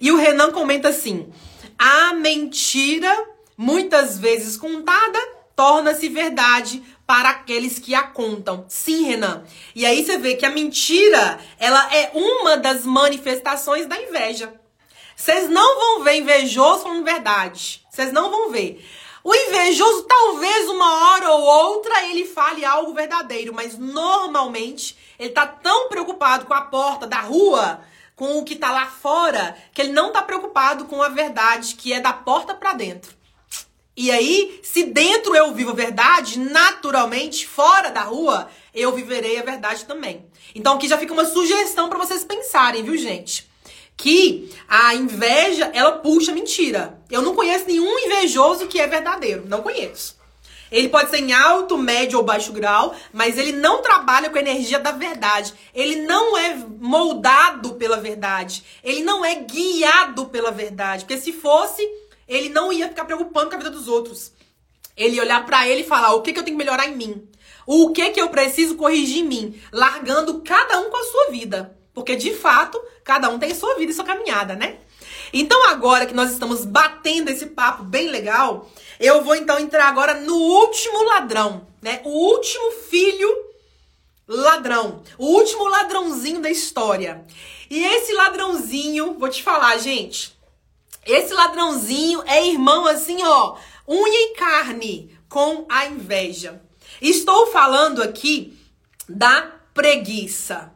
E 0.00 0.10
o 0.10 0.16
Renan 0.16 0.50
comenta 0.50 0.88
assim: 0.88 1.32
a 1.78 2.12
mentira, 2.14 3.33
muitas 3.56 4.18
vezes 4.18 4.56
contada, 4.56 5.18
torna-se 5.54 6.08
verdade 6.08 6.82
para 7.06 7.30
aqueles 7.30 7.78
que 7.78 7.94
a 7.94 8.02
contam. 8.02 8.64
Sim, 8.68 9.04
Renan. 9.04 9.44
E 9.74 9.84
aí 9.84 10.04
você 10.04 10.18
vê 10.18 10.34
que 10.34 10.46
a 10.46 10.50
mentira, 10.50 11.38
ela 11.58 11.94
é 11.94 12.10
uma 12.14 12.56
das 12.56 12.84
manifestações 12.84 13.86
da 13.86 14.00
inveja. 14.00 14.52
Vocês 15.16 15.48
não 15.48 15.78
vão 15.78 16.04
ver 16.04 16.16
invejoso 16.16 16.82
falando 16.82 17.04
verdade. 17.04 17.82
Vocês 17.90 18.12
não 18.12 18.30
vão 18.30 18.50
ver. 18.50 18.84
O 19.22 19.34
invejoso, 19.34 20.02
talvez 20.02 20.68
uma 20.68 21.12
hora 21.12 21.30
ou 21.30 21.42
outra, 21.42 22.04
ele 22.08 22.26
fale 22.26 22.64
algo 22.64 22.92
verdadeiro, 22.92 23.54
mas 23.54 23.78
normalmente 23.78 24.96
ele 25.18 25.30
tá 25.30 25.46
tão 25.46 25.88
preocupado 25.88 26.44
com 26.44 26.52
a 26.52 26.60
porta 26.62 27.06
da 27.06 27.20
rua, 27.20 27.80
com 28.14 28.38
o 28.38 28.44
que 28.44 28.56
tá 28.56 28.70
lá 28.70 28.86
fora, 28.86 29.56
que 29.72 29.80
ele 29.80 29.92
não 29.92 30.12
tá 30.12 30.20
preocupado 30.20 30.84
com 30.84 31.02
a 31.02 31.08
verdade 31.08 31.74
que 31.74 31.92
é 31.92 32.00
da 32.00 32.12
porta 32.12 32.54
para 32.54 32.74
dentro. 32.74 33.16
E 33.96 34.10
aí, 34.10 34.60
se 34.62 34.84
dentro 34.84 35.36
eu 35.36 35.54
vivo 35.54 35.70
a 35.70 35.74
verdade, 35.74 36.38
naturalmente, 36.38 37.46
fora 37.46 37.90
da 37.90 38.02
rua, 38.02 38.48
eu 38.74 38.92
viverei 38.92 39.38
a 39.38 39.44
verdade 39.44 39.84
também. 39.84 40.26
Então 40.54 40.74
aqui 40.74 40.88
já 40.88 40.98
fica 40.98 41.12
uma 41.12 41.24
sugestão 41.24 41.88
para 41.88 41.98
vocês 41.98 42.24
pensarem, 42.24 42.82
viu, 42.82 42.96
gente? 42.96 43.52
que 43.96 44.50
a 44.68 44.94
inveja, 44.94 45.70
ela 45.72 45.92
puxa 45.92 46.32
mentira. 46.32 46.98
Eu 47.10 47.22
não 47.22 47.34
conheço 47.34 47.66
nenhum 47.66 47.98
invejoso 48.00 48.66
que 48.66 48.80
é 48.80 48.86
verdadeiro, 48.86 49.44
não 49.46 49.62
conheço. 49.62 50.16
Ele 50.70 50.88
pode 50.88 51.10
ser 51.10 51.18
em 51.18 51.32
alto, 51.32 51.78
médio 51.78 52.18
ou 52.18 52.24
baixo 52.24 52.52
grau, 52.52 52.96
mas 53.12 53.38
ele 53.38 53.52
não 53.52 53.80
trabalha 53.80 54.28
com 54.28 54.36
a 54.36 54.40
energia 54.40 54.78
da 54.80 54.90
verdade. 54.90 55.54
Ele 55.72 55.96
não 56.02 56.36
é 56.36 56.56
moldado 56.80 57.74
pela 57.74 57.98
verdade. 57.98 58.64
Ele 58.82 59.02
não 59.02 59.24
é 59.24 59.36
guiado 59.36 60.26
pela 60.26 60.50
verdade. 60.50 61.04
Porque 61.04 61.20
se 61.20 61.32
fosse, 61.32 61.80
ele 62.28 62.48
não 62.48 62.72
ia 62.72 62.88
ficar 62.88 63.04
preocupando 63.04 63.50
com 63.50 63.56
a 63.56 63.58
vida 63.58 63.70
dos 63.70 63.88
outros. 63.88 64.32
Ele 64.96 65.16
ia 65.16 65.22
olhar 65.22 65.44
para 65.44 65.68
ele 65.68 65.82
e 65.82 65.86
falar: 65.86 66.14
o 66.14 66.22
que, 66.22 66.32
que 66.32 66.38
eu 66.38 66.44
tenho 66.44 66.56
que 66.56 66.64
melhorar 66.64 66.86
em 66.86 66.96
mim? 66.96 67.28
O 67.66 67.92
que, 67.92 68.10
que 68.10 68.20
eu 68.20 68.28
preciso 68.28 68.76
corrigir 68.76 69.22
em 69.22 69.28
mim? 69.28 69.60
Largando 69.72 70.42
cada 70.42 70.80
um 70.80 70.90
com 70.90 70.96
a 70.96 71.04
sua 71.04 71.30
vida. 71.30 71.76
Porque 71.92 72.16
de 72.16 72.34
fato, 72.34 72.80
cada 73.02 73.28
um 73.28 73.38
tem 73.38 73.54
sua 73.54 73.76
vida 73.76 73.92
e 73.92 73.94
sua 73.94 74.04
caminhada, 74.04 74.54
né? 74.54 74.78
Então, 75.32 75.68
agora 75.68 76.06
que 76.06 76.14
nós 76.14 76.30
estamos 76.30 76.64
batendo 76.64 77.28
esse 77.28 77.46
papo 77.46 77.82
bem 77.82 78.08
legal, 78.08 78.70
eu 79.00 79.22
vou 79.22 79.34
então 79.34 79.58
entrar 79.58 79.88
agora 79.88 80.14
no 80.20 80.34
último 80.34 81.02
ladrão, 81.04 81.66
né? 81.80 82.00
O 82.04 82.10
último 82.10 82.72
filho 82.88 83.28
ladrão, 84.26 85.02
o 85.18 85.26
último 85.26 85.66
ladrãozinho 85.68 86.40
da 86.40 86.50
história. 86.50 87.24
E 87.70 87.84
esse 87.84 88.12
ladrãozinho, 88.12 89.14
vou 89.18 89.28
te 89.28 89.42
falar, 89.42 89.76
gente, 89.78 90.33
esse 91.06 91.32
ladrãozinho 91.32 92.22
é 92.26 92.46
irmão 92.46 92.86
assim, 92.86 93.22
ó, 93.22 93.56
unha 93.88 94.32
e 94.32 94.34
carne 94.34 95.16
com 95.28 95.66
a 95.68 95.86
inveja. 95.86 96.62
Estou 97.00 97.48
falando 97.48 98.02
aqui 98.02 98.58
da 99.08 99.52
preguiça. 99.72 100.72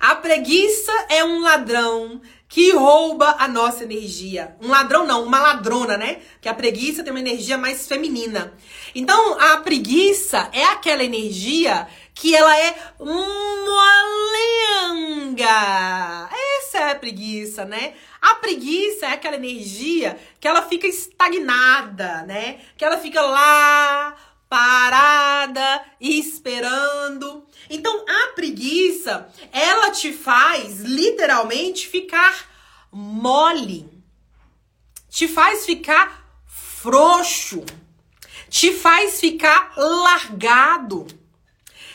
A 0.00 0.14
preguiça 0.14 0.92
é 1.10 1.24
um 1.24 1.40
ladrão 1.40 2.20
que 2.48 2.72
rouba 2.72 3.36
a 3.38 3.46
nossa 3.46 3.84
energia. 3.84 4.56
Um 4.62 4.68
ladrão 4.68 5.06
não, 5.06 5.24
uma 5.24 5.40
ladrona, 5.40 5.98
né? 5.98 6.22
Que 6.40 6.48
a 6.48 6.54
preguiça 6.54 7.02
tem 7.02 7.12
uma 7.12 7.20
energia 7.20 7.58
mais 7.58 7.86
feminina. 7.86 8.54
Então, 8.94 9.38
a 9.38 9.58
preguiça 9.58 10.48
é 10.52 10.64
aquela 10.64 11.04
energia 11.04 11.86
que 12.14 12.34
ela 12.34 12.58
é 12.58 12.74
molenga. 12.98 14.57
Preguiça, 16.98 17.64
né? 17.64 17.94
A 18.20 18.34
preguiça 18.34 19.06
é 19.06 19.12
aquela 19.12 19.36
energia 19.36 20.18
que 20.38 20.46
ela 20.46 20.62
fica 20.62 20.86
estagnada, 20.86 22.22
né? 22.22 22.60
Que 22.76 22.84
ela 22.84 22.98
fica 22.98 23.22
lá 23.22 24.16
parada, 24.48 25.84
esperando. 26.00 27.46
Então, 27.68 28.04
a 28.08 28.32
preguiça, 28.34 29.28
ela 29.52 29.90
te 29.90 30.12
faz 30.12 30.80
literalmente 30.80 31.86
ficar 31.86 32.48
mole. 32.90 33.88
Te 35.08 35.28
faz 35.28 35.66
ficar 35.66 36.42
frouxo. 36.46 37.64
Te 38.48 38.72
faz 38.72 39.20
ficar 39.20 39.74
largado. 39.76 41.06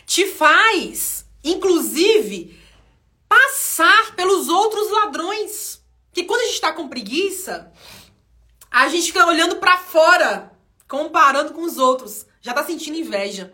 Te 0.05 0.27
faz, 0.27 1.25
inclusive, 1.43 2.61
passar 3.33 4.15
pelos 4.15 4.47
outros 4.47 4.91
ladrões. 4.91 5.81
Que 6.11 6.23
quando 6.23 6.41
a 6.41 6.45
gente 6.45 6.55
está 6.55 6.71
com 6.71 6.87
preguiça, 6.87 7.71
a 8.69 8.87
gente 8.87 9.07
fica 9.07 9.25
olhando 9.25 9.55
para 9.55 9.77
fora, 9.77 10.51
comparando 10.87 11.53
com 11.53 11.63
os 11.63 11.77
outros 11.77 12.27
já 12.41 12.53
tá 12.53 12.63
sentindo 12.63 12.97
inveja. 12.97 13.53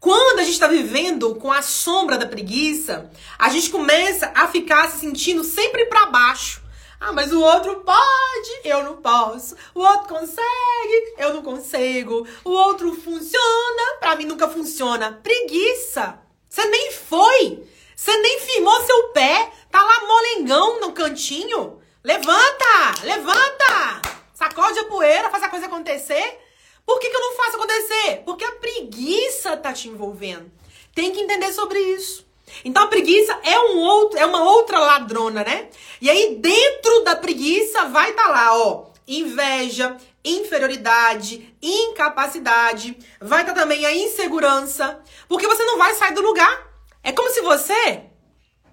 Quando 0.00 0.38
a 0.38 0.42
gente 0.42 0.54
está 0.54 0.68
vivendo 0.68 1.34
com 1.34 1.52
a 1.52 1.60
sombra 1.60 2.16
da 2.16 2.26
preguiça, 2.26 3.10
a 3.38 3.50
gente 3.50 3.68
começa 3.68 4.32
a 4.34 4.46
ficar 4.46 4.88
se 4.90 5.00
sentindo 5.00 5.42
sempre 5.42 5.86
para 5.86 6.06
baixo. 6.06 6.62
Ah, 6.98 7.12
mas 7.12 7.32
o 7.32 7.40
outro 7.40 7.80
pode, 7.80 8.60
eu 8.64 8.84
não 8.84 8.96
posso. 8.96 9.54
O 9.74 9.80
outro 9.80 10.08
consegue, 10.08 11.14
eu 11.18 11.34
não 11.34 11.42
consigo. 11.42 12.26
O 12.44 12.50
outro 12.50 12.94
funciona, 12.94 13.98
para 14.00 14.16
mim 14.16 14.24
nunca 14.24 14.48
funciona. 14.48 15.20
Preguiça. 15.22 16.18
Você 16.48 16.64
nem 16.66 16.92
foi. 16.92 17.66
Você 17.96 18.14
nem 18.18 18.40
firmou 18.40 18.84
seu 18.84 19.08
pé. 19.08 19.50
Tá 19.70 19.82
lá 19.82 20.06
molengão 20.06 20.80
no 20.80 20.92
cantinho. 20.92 21.80
Levanta, 22.04 23.02
levanta. 23.02 24.02
Sacode 24.34 24.78
a 24.78 24.84
poeira, 24.84 25.30
faz 25.30 25.42
a 25.42 25.48
coisa 25.48 25.64
acontecer. 25.64 26.38
Por 26.84 27.00
que, 27.00 27.08
que 27.08 27.16
eu 27.16 27.20
não 27.20 27.34
faço 27.34 27.56
acontecer? 27.56 28.22
Porque 28.24 28.44
a 28.44 28.52
preguiça 28.52 29.56
tá 29.56 29.72
te 29.72 29.88
envolvendo. 29.88 30.52
Tem 30.94 31.10
que 31.10 31.20
entender 31.20 31.52
sobre 31.52 31.80
isso. 31.80 32.24
Então 32.64 32.84
a 32.84 32.86
preguiça 32.86 33.36
é 33.42 33.58
um 33.58 33.78
outro, 33.80 34.18
é 34.18 34.26
uma 34.26 34.44
outra 34.44 34.78
ladrona, 34.78 35.42
né? 35.42 35.68
E 36.00 36.08
aí 36.08 36.36
dentro 36.36 37.02
da 37.02 37.16
preguiça 37.16 37.86
vai 37.86 38.10
estar 38.10 38.24
tá 38.24 38.28
lá, 38.28 38.56
ó, 38.56 38.84
inveja, 39.08 39.96
inferioridade, 40.24 41.56
incapacidade, 41.60 42.96
vai 43.20 43.40
estar 43.40 43.52
tá 43.52 43.60
também 43.60 43.84
a 43.84 43.92
insegurança, 43.92 45.00
porque 45.26 45.48
você 45.48 45.64
não 45.64 45.76
vai 45.76 45.94
sair 45.94 46.14
do 46.14 46.22
lugar. 46.22 46.75
É 47.06 47.12
como 47.12 47.30
se 47.30 47.40
você 47.40 48.02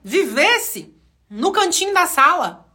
vivesse 0.04 0.92
no 1.30 1.52
cantinho 1.52 1.94
da 1.94 2.08
sala. 2.08 2.66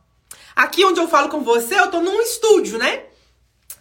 Aqui 0.54 0.84
onde 0.84 1.00
eu 1.00 1.08
falo 1.08 1.28
com 1.28 1.42
você, 1.42 1.74
eu 1.76 1.90
tô 1.90 2.00
num 2.00 2.20
estúdio, 2.22 2.78
né? 2.78 3.06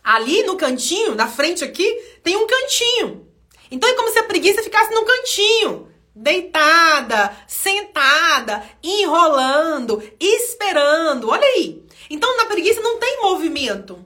Ali 0.04 0.42
no 0.42 0.58
cantinho, 0.58 1.14
na 1.14 1.28
frente 1.28 1.64
aqui, 1.64 1.88
tem 2.24 2.36
um 2.36 2.48
cantinho. 2.48 3.28
Então 3.70 3.88
é 3.88 3.94
como 3.94 4.10
se 4.10 4.18
a 4.18 4.24
preguiça 4.24 4.64
ficasse 4.64 4.92
num 4.92 5.06
cantinho, 5.06 5.88
deitada, 6.16 7.38
sentada, 7.48 8.68
enrolando, 8.82 10.02
esperando. 10.20 11.30
Olha 11.30 11.46
aí. 11.46 11.86
Então 12.10 12.38
na 12.38 12.46
preguiça 12.46 12.82
não 12.82 12.98
tem 12.98 13.22
movimento. 13.22 14.04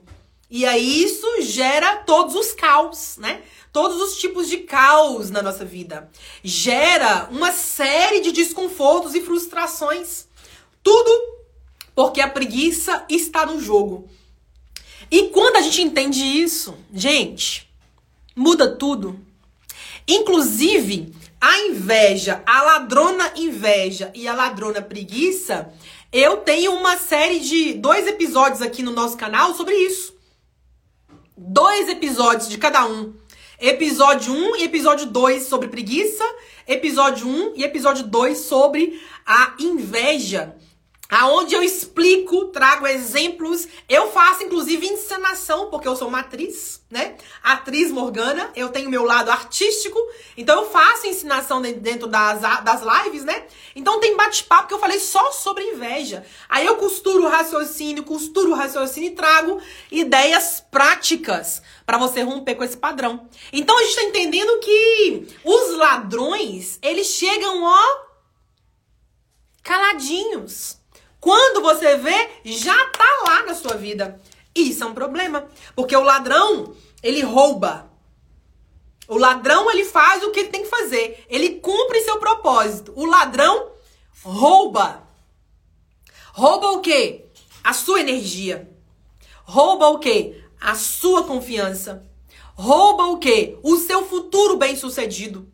E 0.50 0.66
aí 0.66 1.02
isso 1.02 1.26
gera 1.40 1.96
todos 2.04 2.34
os 2.34 2.52
caos, 2.52 3.16
né? 3.16 3.40
Todos 3.72 4.00
os 4.00 4.18
tipos 4.18 4.48
de 4.48 4.58
caos 4.58 5.30
na 5.30 5.40
nossa 5.42 5.64
vida. 5.64 6.10
Gera 6.44 7.28
uma 7.30 7.52
série 7.52 8.20
de 8.20 8.30
desconfortos 8.30 9.14
e 9.14 9.22
frustrações. 9.22 10.26
Tudo 10.82 11.10
porque 11.94 12.20
a 12.20 12.28
preguiça 12.28 13.04
está 13.08 13.46
no 13.46 13.60
jogo. 13.60 14.08
E 15.10 15.28
quando 15.28 15.56
a 15.56 15.60
gente 15.60 15.82
entende 15.82 16.20
isso, 16.22 16.76
gente, 16.92 17.70
muda 18.34 18.76
tudo. 18.76 19.18
Inclusive, 20.06 21.14
a 21.40 21.58
inveja, 21.58 22.42
a 22.46 22.62
ladrona 22.62 23.32
inveja 23.36 24.10
e 24.14 24.26
a 24.26 24.34
ladrona 24.34 24.80
preguiça, 24.80 25.72
eu 26.12 26.38
tenho 26.38 26.72
uma 26.72 26.96
série 26.96 27.40
de 27.40 27.74
dois 27.74 28.06
episódios 28.06 28.62
aqui 28.62 28.82
no 28.82 28.90
nosso 28.90 29.16
canal 29.16 29.54
sobre 29.54 29.74
isso. 29.74 30.14
Dois 31.36 31.88
episódios 31.88 32.48
de 32.48 32.58
cada 32.58 32.86
um. 32.86 33.14
Episódio 33.62 34.32
1 34.34 34.56
e 34.56 34.64
episódio 34.64 35.06
2 35.06 35.44
sobre 35.44 35.68
preguiça, 35.68 36.24
episódio 36.66 37.28
1 37.28 37.52
e 37.54 37.62
episódio 37.62 38.04
2 38.04 38.36
sobre 38.38 39.00
a 39.24 39.54
inveja 39.56 40.56
aonde 41.12 41.54
eu 41.54 41.62
explico, 41.62 42.46
trago 42.46 42.86
exemplos. 42.86 43.68
Eu 43.86 44.10
faço 44.10 44.44
inclusive 44.44 44.86
encenação, 44.86 45.68
porque 45.68 45.86
eu 45.86 45.94
sou 45.94 46.08
uma 46.08 46.20
atriz, 46.20 46.80
né? 46.90 47.16
Atriz 47.42 47.90
Morgana, 47.90 48.50
eu 48.56 48.70
tenho 48.70 48.88
meu 48.88 49.04
lado 49.04 49.30
artístico, 49.30 49.98
então 50.38 50.62
eu 50.62 50.70
faço 50.70 51.06
ensinação 51.06 51.60
dentro 51.60 52.06
das, 52.06 52.40
das 52.40 52.80
lives, 52.80 53.24
né? 53.24 53.44
Então 53.76 54.00
tem 54.00 54.16
bate-papo 54.16 54.68
que 54.68 54.72
eu 54.72 54.78
falei 54.78 54.98
só 54.98 55.30
sobre 55.32 55.62
inveja. 55.62 56.24
Aí 56.48 56.64
eu 56.64 56.76
costuro 56.76 57.24
o 57.24 57.28
raciocínio, 57.28 58.04
costuro 58.04 58.52
o 58.52 58.54
raciocínio 58.54 59.08
e 59.08 59.14
trago 59.14 59.60
ideias 59.90 60.64
práticas 60.70 61.60
para 61.84 61.98
você 61.98 62.22
romper 62.22 62.54
com 62.54 62.64
esse 62.64 62.78
padrão. 62.78 63.28
Então 63.52 63.78
a 63.78 63.82
gente 63.82 63.96
tá 63.96 64.02
entendendo 64.04 64.60
que 64.60 65.26
os 65.44 65.76
ladrões, 65.76 66.78
eles 66.80 67.08
chegam, 67.08 67.64
ó, 67.64 67.82
caladinhos 69.62 70.80
quando 71.22 71.62
você 71.62 71.96
vê, 71.98 72.30
já 72.44 72.74
tá 72.88 73.22
lá 73.24 73.46
na 73.46 73.54
sua 73.54 73.76
vida. 73.76 74.20
Isso 74.52 74.82
é 74.82 74.86
um 74.88 74.92
problema, 74.92 75.48
porque 75.76 75.96
o 75.96 76.02
ladrão, 76.02 76.74
ele 77.00 77.22
rouba. 77.22 77.88
O 79.06 79.16
ladrão, 79.16 79.70
ele 79.70 79.84
faz 79.84 80.24
o 80.24 80.32
que 80.32 80.40
ele 80.40 80.48
tem 80.48 80.64
que 80.64 80.68
fazer. 80.68 81.24
Ele 81.28 81.60
cumpre 81.60 82.00
seu 82.00 82.18
propósito. 82.18 82.92
O 82.96 83.06
ladrão 83.06 83.70
rouba. 84.24 85.06
Rouba 86.32 86.72
o 86.72 86.80
quê? 86.80 87.26
A 87.62 87.72
sua 87.72 88.00
energia. 88.00 88.68
Rouba 89.44 89.90
o 89.90 90.00
quê? 90.00 90.42
A 90.60 90.74
sua 90.74 91.22
confiança. 91.22 92.04
Rouba 92.56 93.04
o 93.04 93.18
quê? 93.18 93.60
O 93.62 93.76
seu 93.76 94.04
futuro 94.08 94.56
bem-sucedido. 94.56 95.48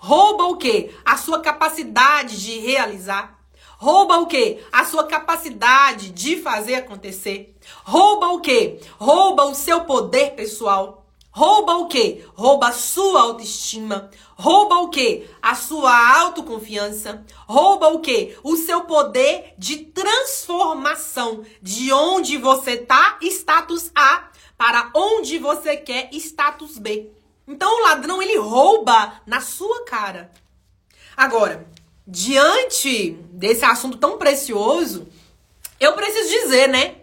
Rouba 0.00 0.46
o 0.46 0.56
quê? 0.56 0.92
A 1.04 1.16
sua 1.16 1.38
capacidade 1.38 2.42
de 2.42 2.58
realizar. 2.58 3.40
Rouba 3.82 4.18
o 4.18 4.28
quê? 4.28 4.62
A 4.70 4.84
sua 4.84 5.08
capacidade 5.08 6.10
de 6.10 6.40
fazer 6.40 6.76
acontecer. 6.76 7.52
Rouba 7.82 8.28
o 8.28 8.40
quê? 8.40 8.78
Rouba 8.96 9.46
o 9.46 9.56
seu 9.56 9.80
poder 9.80 10.36
pessoal. 10.36 11.04
Rouba 11.32 11.74
o 11.78 11.88
quê? 11.88 12.24
Rouba 12.32 12.68
a 12.68 12.72
sua 12.72 13.22
autoestima. 13.22 14.08
Rouba 14.36 14.76
o 14.76 14.88
quê? 14.88 15.28
A 15.42 15.56
sua 15.56 16.20
autoconfiança. 16.20 17.26
Rouba 17.48 17.88
o 17.88 17.98
quê? 17.98 18.38
O 18.44 18.56
seu 18.56 18.82
poder 18.82 19.52
de 19.58 19.78
transformação 19.78 21.42
de 21.60 21.92
onde 21.92 22.38
você 22.38 22.76
tá, 22.76 23.18
status 23.20 23.90
A, 23.96 24.28
para 24.56 24.92
onde 24.94 25.40
você 25.40 25.76
quer, 25.76 26.08
status 26.12 26.78
B. 26.78 27.10
Então 27.48 27.80
o 27.80 27.82
ladrão 27.82 28.22
ele 28.22 28.38
rouba 28.38 29.20
na 29.26 29.40
sua 29.40 29.84
cara. 29.86 30.30
Agora, 31.16 31.66
diante 32.06 33.12
desse 33.32 33.64
assunto 33.64 33.98
tão 33.98 34.18
precioso, 34.18 35.08
eu 35.78 35.92
preciso 35.94 36.28
dizer, 36.28 36.68
né? 36.68 36.96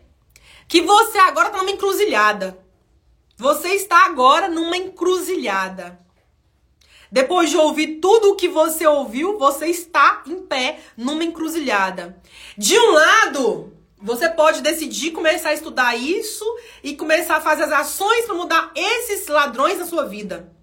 Que 0.67 0.81
você 0.81 1.17
agora 1.17 1.49
tá 1.49 1.57
numa 1.57 1.71
encruzilhada. 1.71 2.57
Você 3.37 3.69
está 3.69 4.05
agora 4.05 4.47
numa 4.47 4.77
encruzilhada. 4.77 5.99
Depois 7.11 7.49
de 7.49 7.57
ouvir 7.57 7.99
tudo 7.99 8.31
o 8.31 8.35
que 8.35 8.47
você 8.47 8.85
ouviu, 8.85 9.37
você 9.37 9.67
está 9.67 10.21
em 10.27 10.41
pé 10.41 10.79
numa 10.95 11.23
encruzilhada. 11.23 12.21
De 12.55 12.77
um 12.77 12.91
lado, 12.91 13.73
você 13.97 14.29
pode 14.29 14.61
decidir 14.61 15.11
começar 15.11 15.49
a 15.49 15.53
estudar 15.53 15.95
isso 15.95 16.45
e 16.83 16.95
começar 16.95 17.37
a 17.37 17.41
fazer 17.41 17.63
as 17.63 17.71
ações 17.71 18.25
para 18.25 18.35
mudar 18.35 18.71
esses 18.75 19.27
ladrões 19.27 19.79
na 19.79 19.85
sua 19.85 20.05
vida. 20.05 20.53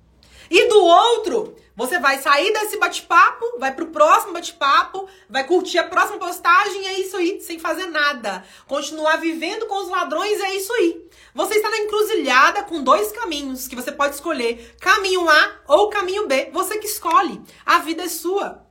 E 0.48 0.68
do 0.68 0.84
outro, 0.84 1.56
você 1.76 1.98
vai 1.98 2.18
sair 2.18 2.52
desse 2.54 2.78
bate-papo, 2.78 3.58
vai 3.58 3.74
pro 3.74 3.88
próximo 3.88 4.32
bate-papo, 4.32 5.06
vai 5.28 5.44
curtir 5.44 5.78
a 5.78 5.84
próxima 5.84 6.18
postagem 6.18 6.86
é 6.88 7.00
isso 7.00 7.16
aí, 7.16 7.38
sem 7.40 7.58
fazer 7.58 7.86
nada. 7.86 8.42
Continuar 8.66 9.16
vivendo 9.16 9.66
com 9.66 9.82
os 9.82 9.90
ladrões 9.90 10.40
é 10.40 10.54
isso 10.54 10.72
aí. 10.72 11.06
Você 11.34 11.56
está 11.56 11.68
na 11.68 11.78
encruzilhada 11.80 12.62
com 12.62 12.82
dois 12.82 13.12
caminhos 13.12 13.68
que 13.68 13.76
você 13.76 13.92
pode 13.92 14.14
escolher: 14.14 14.74
caminho 14.80 15.28
A 15.28 15.60
ou 15.68 15.90
caminho 15.90 16.26
B. 16.26 16.48
Você 16.50 16.78
que 16.78 16.86
escolhe. 16.86 17.42
A 17.64 17.78
vida 17.80 18.04
é 18.04 18.08
sua. 18.08 18.64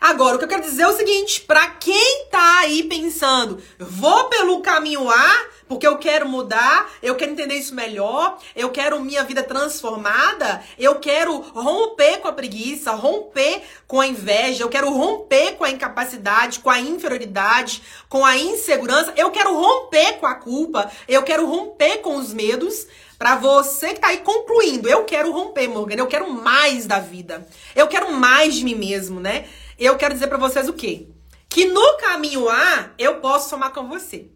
Agora, 0.00 0.36
o 0.36 0.38
que 0.38 0.44
eu 0.44 0.48
quero 0.48 0.62
dizer 0.62 0.82
é 0.82 0.88
o 0.88 0.96
seguinte: 0.96 1.40
para 1.40 1.66
quem 1.70 2.26
tá 2.30 2.58
aí 2.60 2.82
pensando, 2.84 3.62
vou 3.78 4.28
pelo 4.28 4.60
caminho 4.60 5.08
A, 5.08 5.46
porque 5.68 5.86
eu 5.86 5.98
quero 5.98 6.28
mudar, 6.28 6.90
eu 7.02 7.14
quero 7.14 7.32
entender 7.32 7.54
isso 7.54 7.74
melhor, 7.74 8.38
eu 8.54 8.70
quero 8.70 9.00
minha 9.00 9.24
vida 9.24 9.42
transformada, 9.42 10.62
eu 10.78 10.96
quero 10.96 11.36
romper 11.38 12.18
com 12.18 12.28
a 12.28 12.32
preguiça, 12.32 12.92
romper 12.92 13.62
com 13.86 14.00
a 14.00 14.06
inveja, 14.06 14.62
eu 14.62 14.68
quero 14.68 14.90
romper 14.90 15.52
com 15.52 15.64
a 15.64 15.70
incapacidade, 15.70 16.60
com 16.60 16.70
a 16.70 16.80
inferioridade, 16.80 17.82
com 18.08 18.24
a 18.24 18.36
insegurança, 18.36 19.12
eu 19.16 19.30
quero 19.30 19.54
romper 19.54 20.18
com 20.18 20.26
a 20.26 20.34
culpa, 20.34 20.90
eu 21.08 21.22
quero 21.22 21.46
romper 21.46 21.98
com 21.98 22.16
os 22.16 22.32
medos. 22.32 22.86
Para 23.18 23.36
você 23.36 23.94
que 23.94 24.00
tá 24.00 24.08
aí 24.08 24.18
concluindo, 24.18 24.88
eu 24.88 25.04
quero 25.04 25.32
romper, 25.32 25.68
Morgan, 25.68 25.96
eu 25.96 26.06
quero 26.08 26.30
mais 26.30 26.84
da 26.84 26.98
vida. 26.98 27.46
Eu 27.74 27.86
quero 27.86 28.12
mais 28.12 28.54
de 28.54 28.64
mim 28.64 28.74
mesmo, 28.74 29.20
né? 29.20 29.46
Eu 29.78 29.96
quero 29.96 30.12
dizer 30.14 30.26
para 30.26 30.36
vocês 30.36 30.68
o 30.68 30.72
quê? 30.72 31.08
Que 31.48 31.66
no 31.66 31.96
caminho 31.98 32.48
A, 32.48 32.90
eu 32.98 33.20
posso 33.20 33.48
somar 33.48 33.72
com 33.72 33.88
você. 33.88 34.33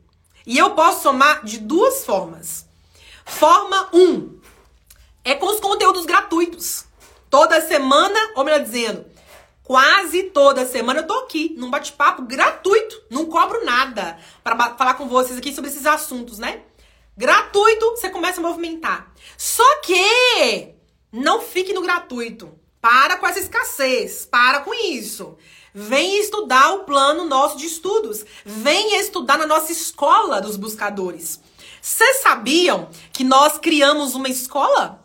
E 0.49 0.57
eu 0.57 0.71
posso 0.71 1.03
somar 1.03 1.45
de 1.45 1.59
duas 1.59 2.07
formas. 2.07 2.65
Forma 3.27 3.91
1 3.93 3.99
um, 4.01 4.41
é 5.23 5.35
com 5.35 5.45
os 5.45 5.61
conteúdos 5.61 6.07
gratuitos. 6.07 6.87
Toda 7.29 7.61
semana, 7.61 8.19
ou 8.35 8.43
melhor 8.43 8.61
dizendo, 8.61 9.05
quase 9.63 10.23
toda 10.31 10.65
semana 10.65 11.01
eu 11.01 11.07
tô 11.07 11.13
aqui 11.19 11.55
num 11.59 11.69
bate-papo 11.69 12.23
gratuito, 12.23 12.99
não 13.11 13.27
cobro 13.27 13.63
nada 13.63 14.19
para 14.43 14.75
falar 14.75 14.95
com 14.95 15.07
vocês 15.07 15.37
aqui 15.37 15.55
sobre 15.55 15.71
esses 15.71 15.85
assuntos, 15.85 16.39
né? 16.39 16.63
Gratuito, 17.15 17.91
você 17.91 18.09
começa 18.09 18.41
a 18.41 18.43
movimentar. 18.43 19.13
Só 19.37 19.81
que 19.83 20.73
não 21.13 21.43
fique 21.43 21.75
no 21.75 21.83
gratuito. 21.83 22.59
Para 22.81 23.19
com 23.19 23.27
essa 23.27 23.41
escassez, 23.41 24.25
para 24.25 24.61
com 24.61 24.73
isso. 24.73 25.37
Vem 25.75 26.19
estudar 26.21 26.73
o 26.75 26.85
plano 26.85 27.25
nosso 27.25 27.57
de 27.57 27.67
estudos. 27.67 28.25
Vem 28.45 28.99
estudar 28.99 29.39
na 29.39 29.47
nossa 29.47 29.73
escola 29.73 30.41
dos 30.41 30.57
buscadores. 30.57 31.41
Vocês 31.81 32.19
sabiam 32.19 32.89
que 33.13 33.25
nós 33.25 33.59
criamos 33.59 34.15
uma 34.15 34.29
escola? 34.29 35.05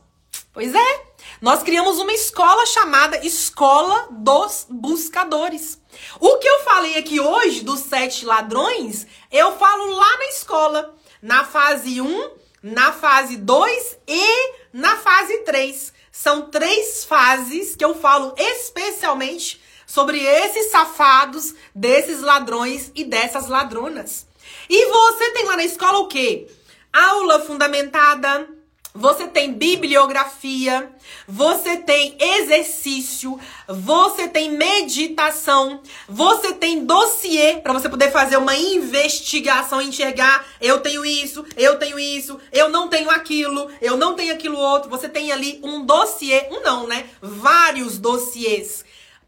Pois 0.51 0.74
é, 0.74 1.03
nós 1.41 1.64
criamos 1.64 1.99
uma 1.99 2.14
escola 2.14 2.66
chamada 2.66 3.26
Escola 3.26 4.07
dos 4.11 4.68
Buscadores. 4.70 5.80
O 6.20 6.38
que 6.38 6.47
eu 6.47 6.59
falei 6.64 6.97
aqui 6.97 7.20
hoje 7.20 7.61
dos 7.61 7.82
sete 7.82 8.26
ladrões, 8.26 9.07
eu 9.32 9.57
falo 9.57 9.88
lá 9.88 10.18
na 10.18 10.26
escola, 10.26 10.95
na 11.22 11.43
fase 11.43 11.99
1, 12.01 12.30
na 12.61 12.91
fase 12.91 13.38
2 13.38 13.97
e 14.07 14.53
na 14.72 14.95
fase 14.97 15.39
3. 15.39 15.93
São 16.11 16.51
três 16.51 17.03
fases 17.03 17.76
que 17.76 17.84
eu 17.84 17.95
falo 17.95 18.34
especialmente 18.38 19.59
sobre 19.94 20.20
esses 20.20 20.72
safados, 20.72 21.54
desses 21.76 22.20
ladrões 22.20 22.91
e 22.96 23.04
dessas 23.04 23.48
ladronas. 23.48 24.26
E 24.68 24.88
você 24.88 25.30
tem 25.34 25.46
lá 25.46 25.56
na 25.56 25.64
escola 25.64 26.00
o 26.00 26.08
quê? 26.08 26.48
Aula 26.91 27.41
fundamentada, 27.41 28.50
você 28.91 29.28
tem 29.28 29.54
bibliografia, 29.54 30.91
você 31.28 31.78
tem 31.78 32.18
exercício, 32.20 33.39
você 33.68 34.28
tem 34.28 34.50
meditação, 34.58 35.80
você 36.10 36.54
tem 36.54 36.86
dossiê 36.86 37.60
para 37.62 37.74
você 37.74 37.88
poder 37.88 38.12
fazer 38.12 38.38
uma 38.38 38.56
investigação, 38.56 39.80
enxergar, 39.80 40.44
eu 40.60 40.80
tenho 40.80 41.06
isso, 41.06 41.46
eu 41.56 41.78
tenho 41.78 42.00
isso, 42.00 42.39
eu 42.52 42.68
não 42.70 42.88
tenho 42.88 43.12
aquilo, 43.12 43.70
eu 43.80 43.96
não 43.96 44.16
tenho 44.16 44.34
aquilo 44.34 44.58
outro. 44.58 44.89
Você 44.89 45.08
tem 45.08 45.32
ali 45.32 45.60
um 45.64 45.86
dossiê, 45.86 46.48
um 46.50 46.62
não, 46.62 46.88
né? 46.88 47.08
Vários 47.22 48.00
dossiês 48.00 48.82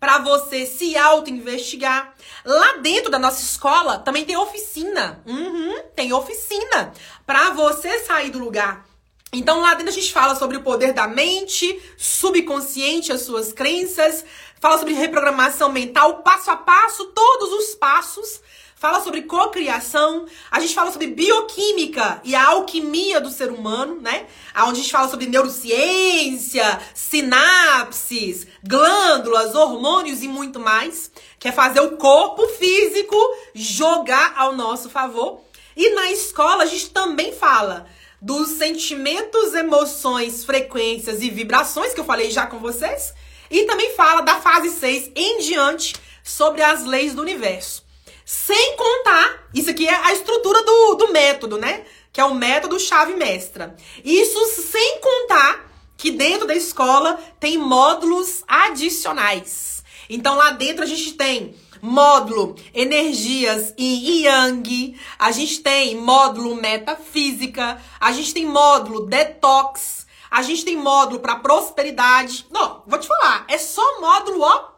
para 0.06 0.20
você 0.20 0.68
se 0.68 0.96
auto-investigar. 0.96 2.14
Lá 2.46 2.78
dentro 2.78 3.10
da 3.10 3.18
nossa 3.18 3.42
escola 3.42 3.98
também 3.98 4.24
tem 4.24 4.38
oficina. 4.38 5.20
Uhum, 5.26 5.82
tem 5.96 6.14
oficina 6.14 6.94
para 7.26 7.50
você 7.50 8.02
sair 8.02 8.30
do 8.30 8.38
lugar. 8.38 8.86
Então 9.34 9.62
lá 9.62 9.74
dentro 9.74 9.90
a 9.90 9.96
gente 9.96 10.14
fala 10.14 10.36
sobre 10.36 10.58
o 10.58 10.62
poder 10.62 10.94
da 10.94 11.08
mente, 11.08 11.82
subconsciente, 11.98 13.12
as 13.12 13.22
suas 13.22 13.52
crenças, 13.52 14.24
fala 14.62 14.78
sobre 14.78 14.94
reprogramação 14.94 15.72
mental, 15.72 16.22
passo 16.22 16.52
a 16.52 16.56
passo, 16.56 17.08
todos 17.08 17.52
os 17.54 17.74
passos 17.74 18.42
fala 18.76 19.00
sobre 19.02 19.24
cocriação, 19.24 20.26
a 20.52 20.60
gente 20.60 20.76
fala 20.76 20.92
sobre 20.92 21.08
bioquímica 21.08 22.22
e 22.24 22.36
a 22.36 22.50
alquimia 22.50 23.22
do 23.22 23.32
ser 23.32 23.50
humano, 23.50 24.02
né? 24.02 24.28
Onde 24.58 24.72
a 24.72 24.84
gente 24.84 24.92
fala 24.92 25.08
sobre 25.08 25.28
neurociência, 25.28 26.80
sinapses, 26.94 28.46
glândulas, 28.62 29.56
hormônios 29.56 30.22
e 30.22 30.28
muito 30.28 30.60
mais, 30.60 31.10
que 31.40 31.48
é 31.48 31.52
fazer 31.52 31.80
o 31.80 31.98
corpo 31.98 32.46
físico 32.50 33.16
jogar 33.54 34.34
ao 34.36 34.54
nosso 34.54 34.90
favor. 34.90 35.42
E 35.76 35.90
na 35.92 36.12
escola 36.12 36.64
a 36.64 36.68
gente 36.68 36.90
também 36.90 37.34
fala 37.34 37.88
dos 38.22 38.50
sentimentos, 38.50 39.54
emoções, 39.54 40.44
frequências 40.44 41.22
e 41.22 41.30
vibrações, 41.30 41.94
que 41.94 42.00
eu 42.00 42.06
falei 42.06 42.30
já 42.30 42.46
com 42.46 42.60
vocês. 42.60 43.14
E 43.50 43.64
também 43.64 43.96
fala 43.96 44.22
da 44.22 44.42
fase 44.42 44.70
6 44.70 45.12
em 45.16 45.40
diante 45.40 45.96
sobre 46.24 46.62
as 46.62 46.84
leis 46.84 47.14
do 47.14 47.22
universo. 47.22 47.85
Sem 48.26 48.76
contar, 48.76 49.48
isso 49.54 49.70
aqui 49.70 49.88
é 49.88 49.94
a 49.94 50.12
estrutura 50.12 50.64
do, 50.64 50.96
do 50.96 51.14
método, 51.14 51.60
né? 51.60 51.86
Que 52.12 52.20
é 52.20 52.26
o 52.26 52.34
método 52.34 52.80
chave 52.80 53.14
mestra. 53.14 53.76
Isso 54.04 54.44
sem 54.72 55.00
contar 55.00 55.72
que 55.96 56.10
dentro 56.10 56.48
da 56.48 56.56
escola 56.56 57.20
tem 57.40 57.56
módulos 57.56 58.44
adicionais. 58.48 59.84
Então 60.10 60.36
lá 60.36 60.52
dentro 60.52 60.84
a 60.84 60.88
gente 60.88 61.14
tem 61.14 61.56
módulo 61.80 62.56
energias 62.74 63.76
e 63.78 64.24
yang, 64.24 65.00
a 65.20 65.32
gente 65.32 65.60
tem 65.60 65.96
módulo 65.96 66.56
metafísica, 66.56 67.80
a 68.00 68.12
gente 68.12 68.34
tem 68.34 68.48
módulo 68.48 69.06
detox, 69.06 70.08
a 70.32 70.42
gente 70.42 70.66
tem 70.66 70.76
módulo 70.76 71.20
para 71.20 71.36
prosperidade. 71.36 72.48
Não, 72.50 72.82
vou 72.88 72.98
te 72.98 73.08
falar, 73.08 73.46
é 73.48 73.60
só 73.60 74.02
módulo 74.02 74.42
ó, 74.42 74.70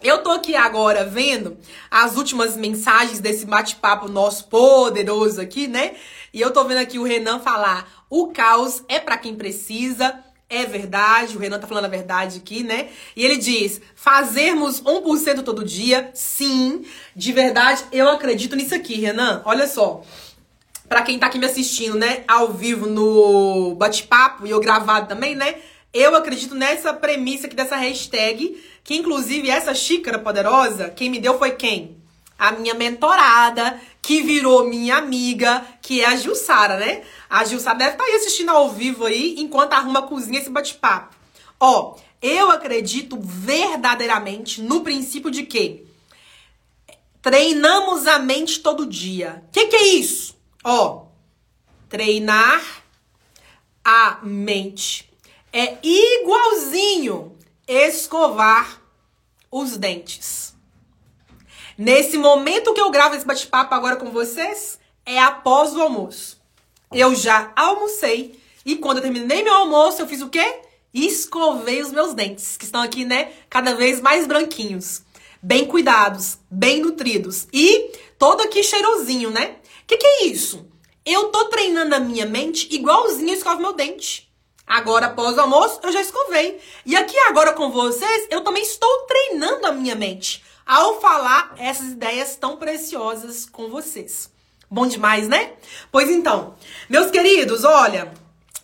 Eu 0.00 0.22
tô 0.22 0.30
aqui 0.30 0.54
agora 0.54 1.04
vendo 1.04 1.58
as 1.90 2.16
últimas 2.16 2.56
mensagens 2.56 3.18
desse 3.18 3.44
bate-papo 3.44 4.06
nosso 4.06 4.46
poderoso 4.48 5.40
aqui, 5.40 5.66
né? 5.66 5.96
E 6.32 6.40
eu 6.40 6.52
tô 6.52 6.62
vendo 6.64 6.78
aqui 6.78 6.98
o 6.98 7.04
Renan 7.04 7.40
falar: 7.40 8.06
o 8.08 8.28
caos 8.28 8.84
é 8.86 9.00
para 9.00 9.18
quem 9.18 9.34
precisa. 9.34 10.22
É 10.50 10.64
verdade, 10.64 11.36
o 11.36 11.38
Renan 11.38 11.58
tá 11.58 11.66
falando 11.66 11.84
a 11.84 11.88
verdade 11.88 12.38
aqui, 12.38 12.62
né? 12.62 12.88
E 13.14 13.22
ele 13.22 13.36
diz: 13.36 13.82
fazermos 13.94 14.80
1% 14.80 15.42
todo 15.42 15.62
dia, 15.62 16.10
sim, 16.14 16.86
de 17.14 17.32
verdade, 17.32 17.84
eu 17.92 18.08
acredito 18.08 18.56
nisso 18.56 18.74
aqui, 18.74 18.94
Renan. 18.94 19.42
Olha 19.44 19.66
só. 19.66 20.02
Para 20.88 21.02
quem 21.02 21.18
tá 21.18 21.26
aqui 21.26 21.38
me 21.38 21.44
assistindo, 21.44 21.98
né, 21.98 22.24
ao 22.26 22.50
vivo 22.50 22.86
no 22.86 23.74
bate-papo 23.74 24.46
e 24.46 24.50
eu 24.50 24.58
gravado 24.58 25.06
também, 25.06 25.36
né? 25.36 25.56
Eu 25.92 26.16
acredito 26.16 26.54
nessa 26.54 26.94
premissa 26.94 27.46
aqui 27.46 27.54
dessa 27.54 27.76
hashtag, 27.76 28.58
que 28.82 28.96
inclusive 28.96 29.50
essa 29.50 29.74
xícara 29.74 30.18
poderosa, 30.18 30.88
quem 30.88 31.10
me 31.10 31.20
deu 31.20 31.38
foi 31.38 31.50
quem? 31.50 31.97
A 32.38 32.52
minha 32.52 32.74
mentorada, 32.74 33.80
que 34.00 34.22
virou 34.22 34.68
minha 34.68 34.96
amiga, 34.96 35.66
que 35.82 36.00
é 36.00 36.06
a 36.06 36.16
Gilsara, 36.16 36.78
né? 36.78 37.02
A 37.28 37.44
Gilsara 37.44 37.76
deve 37.76 37.92
estar 37.92 38.04
tá 38.04 38.10
aí 38.10 38.16
assistindo 38.16 38.50
ao 38.50 38.70
vivo 38.70 39.04
aí, 39.04 39.34
enquanto 39.38 39.72
arruma 39.72 39.98
a 39.98 40.02
cozinha 40.02 40.38
esse 40.38 40.48
bate-papo. 40.48 41.16
Ó, 41.58 41.96
eu 42.22 42.50
acredito 42.50 43.18
verdadeiramente 43.20 44.62
no 44.62 44.82
princípio 44.82 45.30
de 45.30 45.42
que 45.42 45.86
treinamos 47.20 48.06
a 48.06 48.18
mente 48.18 48.60
todo 48.60 48.86
dia. 48.86 49.42
O 49.48 49.52
que, 49.52 49.66
que 49.66 49.76
é 49.76 49.86
isso? 49.88 50.36
Ó, 50.64 51.06
treinar 51.88 52.62
a 53.84 54.18
mente 54.22 55.08
é 55.52 55.78
igualzinho 55.82 57.36
escovar 57.66 58.80
os 59.50 59.76
dentes. 59.76 60.54
Nesse 61.78 62.18
momento 62.18 62.74
que 62.74 62.80
eu 62.80 62.90
gravo 62.90 63.14
esse 63.14 63.24
bate-papo 63.24 63.72
agora 63.72 63.94
com 63.94 64.10
vocês, 64.10 64.80
é 65.06 65.16
após 65.20 65.76
o 65.76 65.80
almoço. 65.80 66.36
Eu 66.92 67.14
já 67.14 67.52
almocei 67.54 68.36
e 68.66 68.74
quando 68.74 68.96
eu 68.96 69.02
terminei 69.04 69.44
meu 69.44 69.54
almoço, 69.54 70.02
eu 70.02 70.08
fiz 70.08 70.20
o 70.20 70.28
quê? 70.28 70.58
Escovei 70.92 71.80
os 71.80 71.92
meus 71.92 72.14
dentes, 72.14 72.56
que 72.56 72.64
estão 72.64 72.82
aqui, 72.82 73.04
né, 73.04 73.30
cada 73.48 73.76
vez 73.76 74.00
mais 74.00 74.26
branquinhos, 74.26 75.02
bem 75.40 75.66
cuidados, 75.66 76.38
bem 76.50 76.80
nutridos 76.80 77.46
e 77.52 77.92
todo 78.18 78.40
aqui 78.40 78.60
cheirosinho, 78.64 79.30
né? 79.30 79.58
O 79.84 79.86
que, 79.86 79.98
que 79.98 80.06
é 80.06 80.24
isso? 80.24 80.66
Eu 81.06 81.28
tô 81.28 81.44
treinando 81.44 81.94
a 81.94 82.00
minha 82.00 82.26
mente 82.26 82.66
igualzinho 82.74 83.28
eu 83.28 83.34
escovo 83.34 83.60
meu 83.60 83.72
dente. 83.72 84.28
Agora, 84.66 85.06
após 85.06 85.36
o 85.36 85.40
almoço, 85.42 85.78
eu 85.84 85.92
já 85.92 86.00
escovei. 86.00 86.58
E 86.84 86.96
aqui 86.96 87.16
agora 87.20 87.52
com 87.52 87.70
vocês, 87.70 88.26
eu 88.30 88.42
também 88.42 88.64
estou 88.64 89.06
treinando 89.06 89.64
a 89.64 89.72
minha 89.72 89.94
mente 89.94 90.47
ao 90.68 91.00
falar 91.00 91.54
essas 91.56 91.92
ideias 91.92 92.36
tão 92.36 92.58
preciosas 92.58 93.46
com 93.46 93.70
vocês. 93.70 94.30
Bom 94.70 94.86
demais, 94.86 95.26
né? 95.26 95.54
Pois 95.90 96.10
então, 96.10 96.56
meus 96.90 97.10
queridos, 97.10 97.64
olha, 97.64 98.12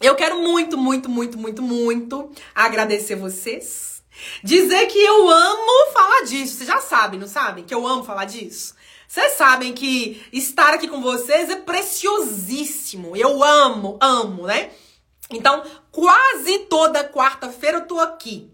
eu 0.02 0.14
quero 0.14 0.42
muito, 0.42 0.76
muito, 0.76 1.08
muito, 1.08 1.38
muito, 1.38 1.62
muito 1.62 2.30
agradecer 2.54 3.14
vocês. 3.14 4.02
Dizer 4.42 4.86
que 4.86 4.98
eu 4.98 5.30
amo 5.30 5.92
falar 5.94 6.24
disso. 6.26 6.56
Vocês 6.56 6.68
já 6.68 6.78
sabem, 6.78 7.18
não 7.18 7.26
sabem? 7.26 7.64
Que 7.64 7.74
eu 7.74 7.86
amo 7.86 8.04
falar 8.04 8.26
disso. 8.26 8.74
Vocês 9.08 9.32
sabem 9.32 9.72
que 9.72 10.22
estar 10.30 10.74
aqui 10.74 10.86
com 10.86 11.00
vocês 11.00 11.48
é 11.48 11.56
preciosíssimo. 11.56 13.16
Eu 13.16 13.42
amo, 13.42 13.96
amo, 14.00 14.46
né? 14.46 14.70
Então, 15.30 15.64
quase 15.90 16.58
toda 16.70 17.08
quarta-feira 17.08 17.78
eu 17.78 17.86
tô 17.86 17.98
aqui. 17.98 18.53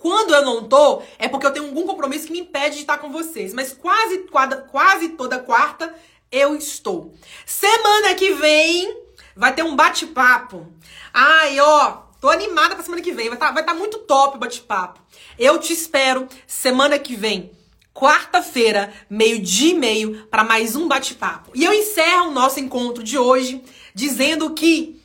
Quando 0.00 0.34
eu 0.34 0.42
não 0.42 0.64
tô, 0.64 1.02
é 1.18 1.28
porque 1.28 1.46
eu 1.46 1.52
tenho 1.52 1.66
algum 1.66 1.86
compromisso 1.86 2.26
que 2.26 2.32
me 2.32 2.40
impede 2.40 2.76
de 2.76 2.80
estar 2.80 2.96
com 2.96 3.12
vocês. 3.12 3.52
Mas 3.52 3.74
quase, 3.74 4.26
quase 4.70 5.10
toda 5.10 5.38
quarta 5.38 5.94
eu 6.32 6.56
estou. 6.56 7.14
Semana 7.44 8.14
que 8.14 8.32
vem 8.32 8.96
vai 9.36 9.54
ter 9.54 9.62
um 9.62 9.76
bate-papo. 9.76 10.66
Ai, 11.12 11.60
ó, 11.60 11.98
tô 12.18 12.30
animada 12.30 12.74
pra 12.74 12.82
semana 12.82 13.02
que 13.02 13.12
vem. 13.12 13.28
Vai 13.28 13.36
estar 13.36 13.48
tá, 13.48 13.52
vai 13.52 13.62
tá 13.62 13.74
muito 13.74 13.98
top 13.98 14.36
o 14.36 14.40
bate-papo. 14.40 15.00
Eu 15.38 15.58
te 15.58 15.74
espero 15.74 16.26
semana 16.46 16.98
que 16.98 17.14
vem. 17.14 17.52
Quarta-feira, 17.92 18.90
meio-dia 19.10 19.72
e 19.72 19.78
meio, 19.78 20.26
para 20.28 20.44
mais 20.44 20.76
um 20.76 20.88
bate-papo. 20.88 21.50
E 21.54 21.62
eu 21.62 21.74
encerro 21.74 22.28
o 22.28 22.32
nosso 22.32 22.58
encontro 22.58 23.02
de 23.02 23.18
hoje 23.18 23.62
dizendo 23.94 24.54
que 24.54 24.99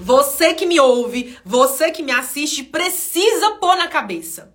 você 0.00 0.54
que 0.54 0.66
me 0.66 0.80
ouve, 0.80 1.38
você 1.44 1.90
que 1.90 2.02
me 2.02 2.12
assiste, 2.12 2.64
precisa 2.64 3.52
pôr 3.52 3.76
na 3.76 3.88
cabeça 3.88 4.52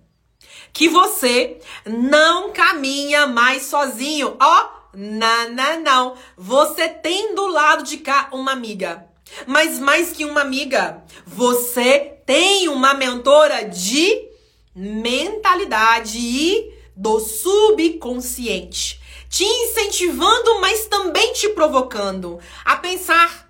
que 0.76 0.90
você 0.90 1.58
não 1.86 2.52
caminha 2.52 3.26
mais 3.26 3.62
sozinho. 3.62 4.36
Ó, 4.38 4.62
oh, 4.62 4.68
não, 4.94 5.80
não. 5.80 6.14
Você 6.36 6.86
tem 6.86 7.34
do 7.34 7.46
lado 7.46 7.82
de 7.82 7.96
cá 7.96 8.28
uma 8.30 8.52
amiga. 8.52 9.06
Mas 9.46 9.78
mais 9.78 10.12
que 10.12 10.26
uma 10.26 10.42
amiga, 10.42 11.02
você 11.26 12.18
tem 12.26 12.68
uma 12.68 12.92
mentora 12.92 13.64
de 13.64 14.28
mentalidade 14.74 16.18
e 16.18 16.74
do 16.94 17.20
subconsciente, 17.20 19.00
te 19.30 19.44
incentivando, 19.44 20.60
mas 20.60 20.86
também 20.86 21.32
te 21.32 21.48
provocando 21.50 22.38
a 22.66 22.76
pensar 22.76 23.45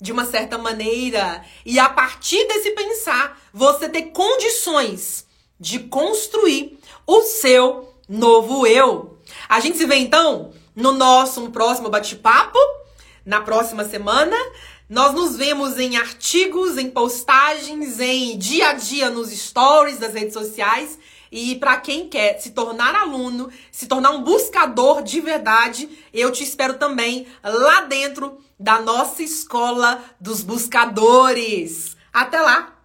de 0.00 0.12
uma 0.12 0.24
certa 0.24 0.56
maneira. 0.56 1.44
E 1.64 1.78
a 1.78 1.88
partir 1.88 2.46
desse 2.48 2.70
pensar, 2.70 3.38
você 3.52 3.88
ter 3.88 4.10
condições 4.12 5.26
de 5.58 5.80
construir 5.80 6.78
o 7.06 7.22
seu 7.22 7.92
novo 8.08 8.66
eu. 8.66 9.18
A 9.48 9.60
gente 9.60 9.76
se 9.76 9.84
vê 9.84 9.96
então 9.96 10.52
no 10.74 10.92
nosso 10.92 11.50
próximo 11.50 11.90
bate-papo, 11.90 12.58
na 13.24 13.40
próxima 13.40 13.84
semana. 13.84 14.36
Nós 14.88 15.14
nos 15.14 15.36
vemos 15.36 15.78
em 15.78 15.96
artigos, 15.96 16.76
em 16.76 16.90
postagens, 16.90 18.00
em 18.00 18.36
dia 18.36 18.70
a 18.70 18.72
dia 18.72 19.10
nos 19.10 19.30
stories 19.30 19.98
das 19.98 20.14
redes 20.14 20.32
sociais. 20.32 20.98
E 21.30 21.54
para 21.56 21.76
quem 21.76 22.08
quer 22.08 22.40
se 22.40 22.50
tornar 22.50 22.94
aluno, 22.96 23.50
se 23.70 23.86
tornar 23.86 24.10
um 24.10 24.24
buscador 24.24 25.02
de 25.02 25.20
verdade, 25.20 25.88
eu 26.12 26.32
te 26.32 26.42
espero 26.42 26.74
também 26.74 27.26
lá 27.44 27.82
dentro 27.82 28.38
da 28.60 28.82
nossa 28.82 29.22
escola 29.22 30.04
dos 30.20 30.42
buscadores. 30.42 31.96
Até 32.12 32.38
lá! 32.42 32.79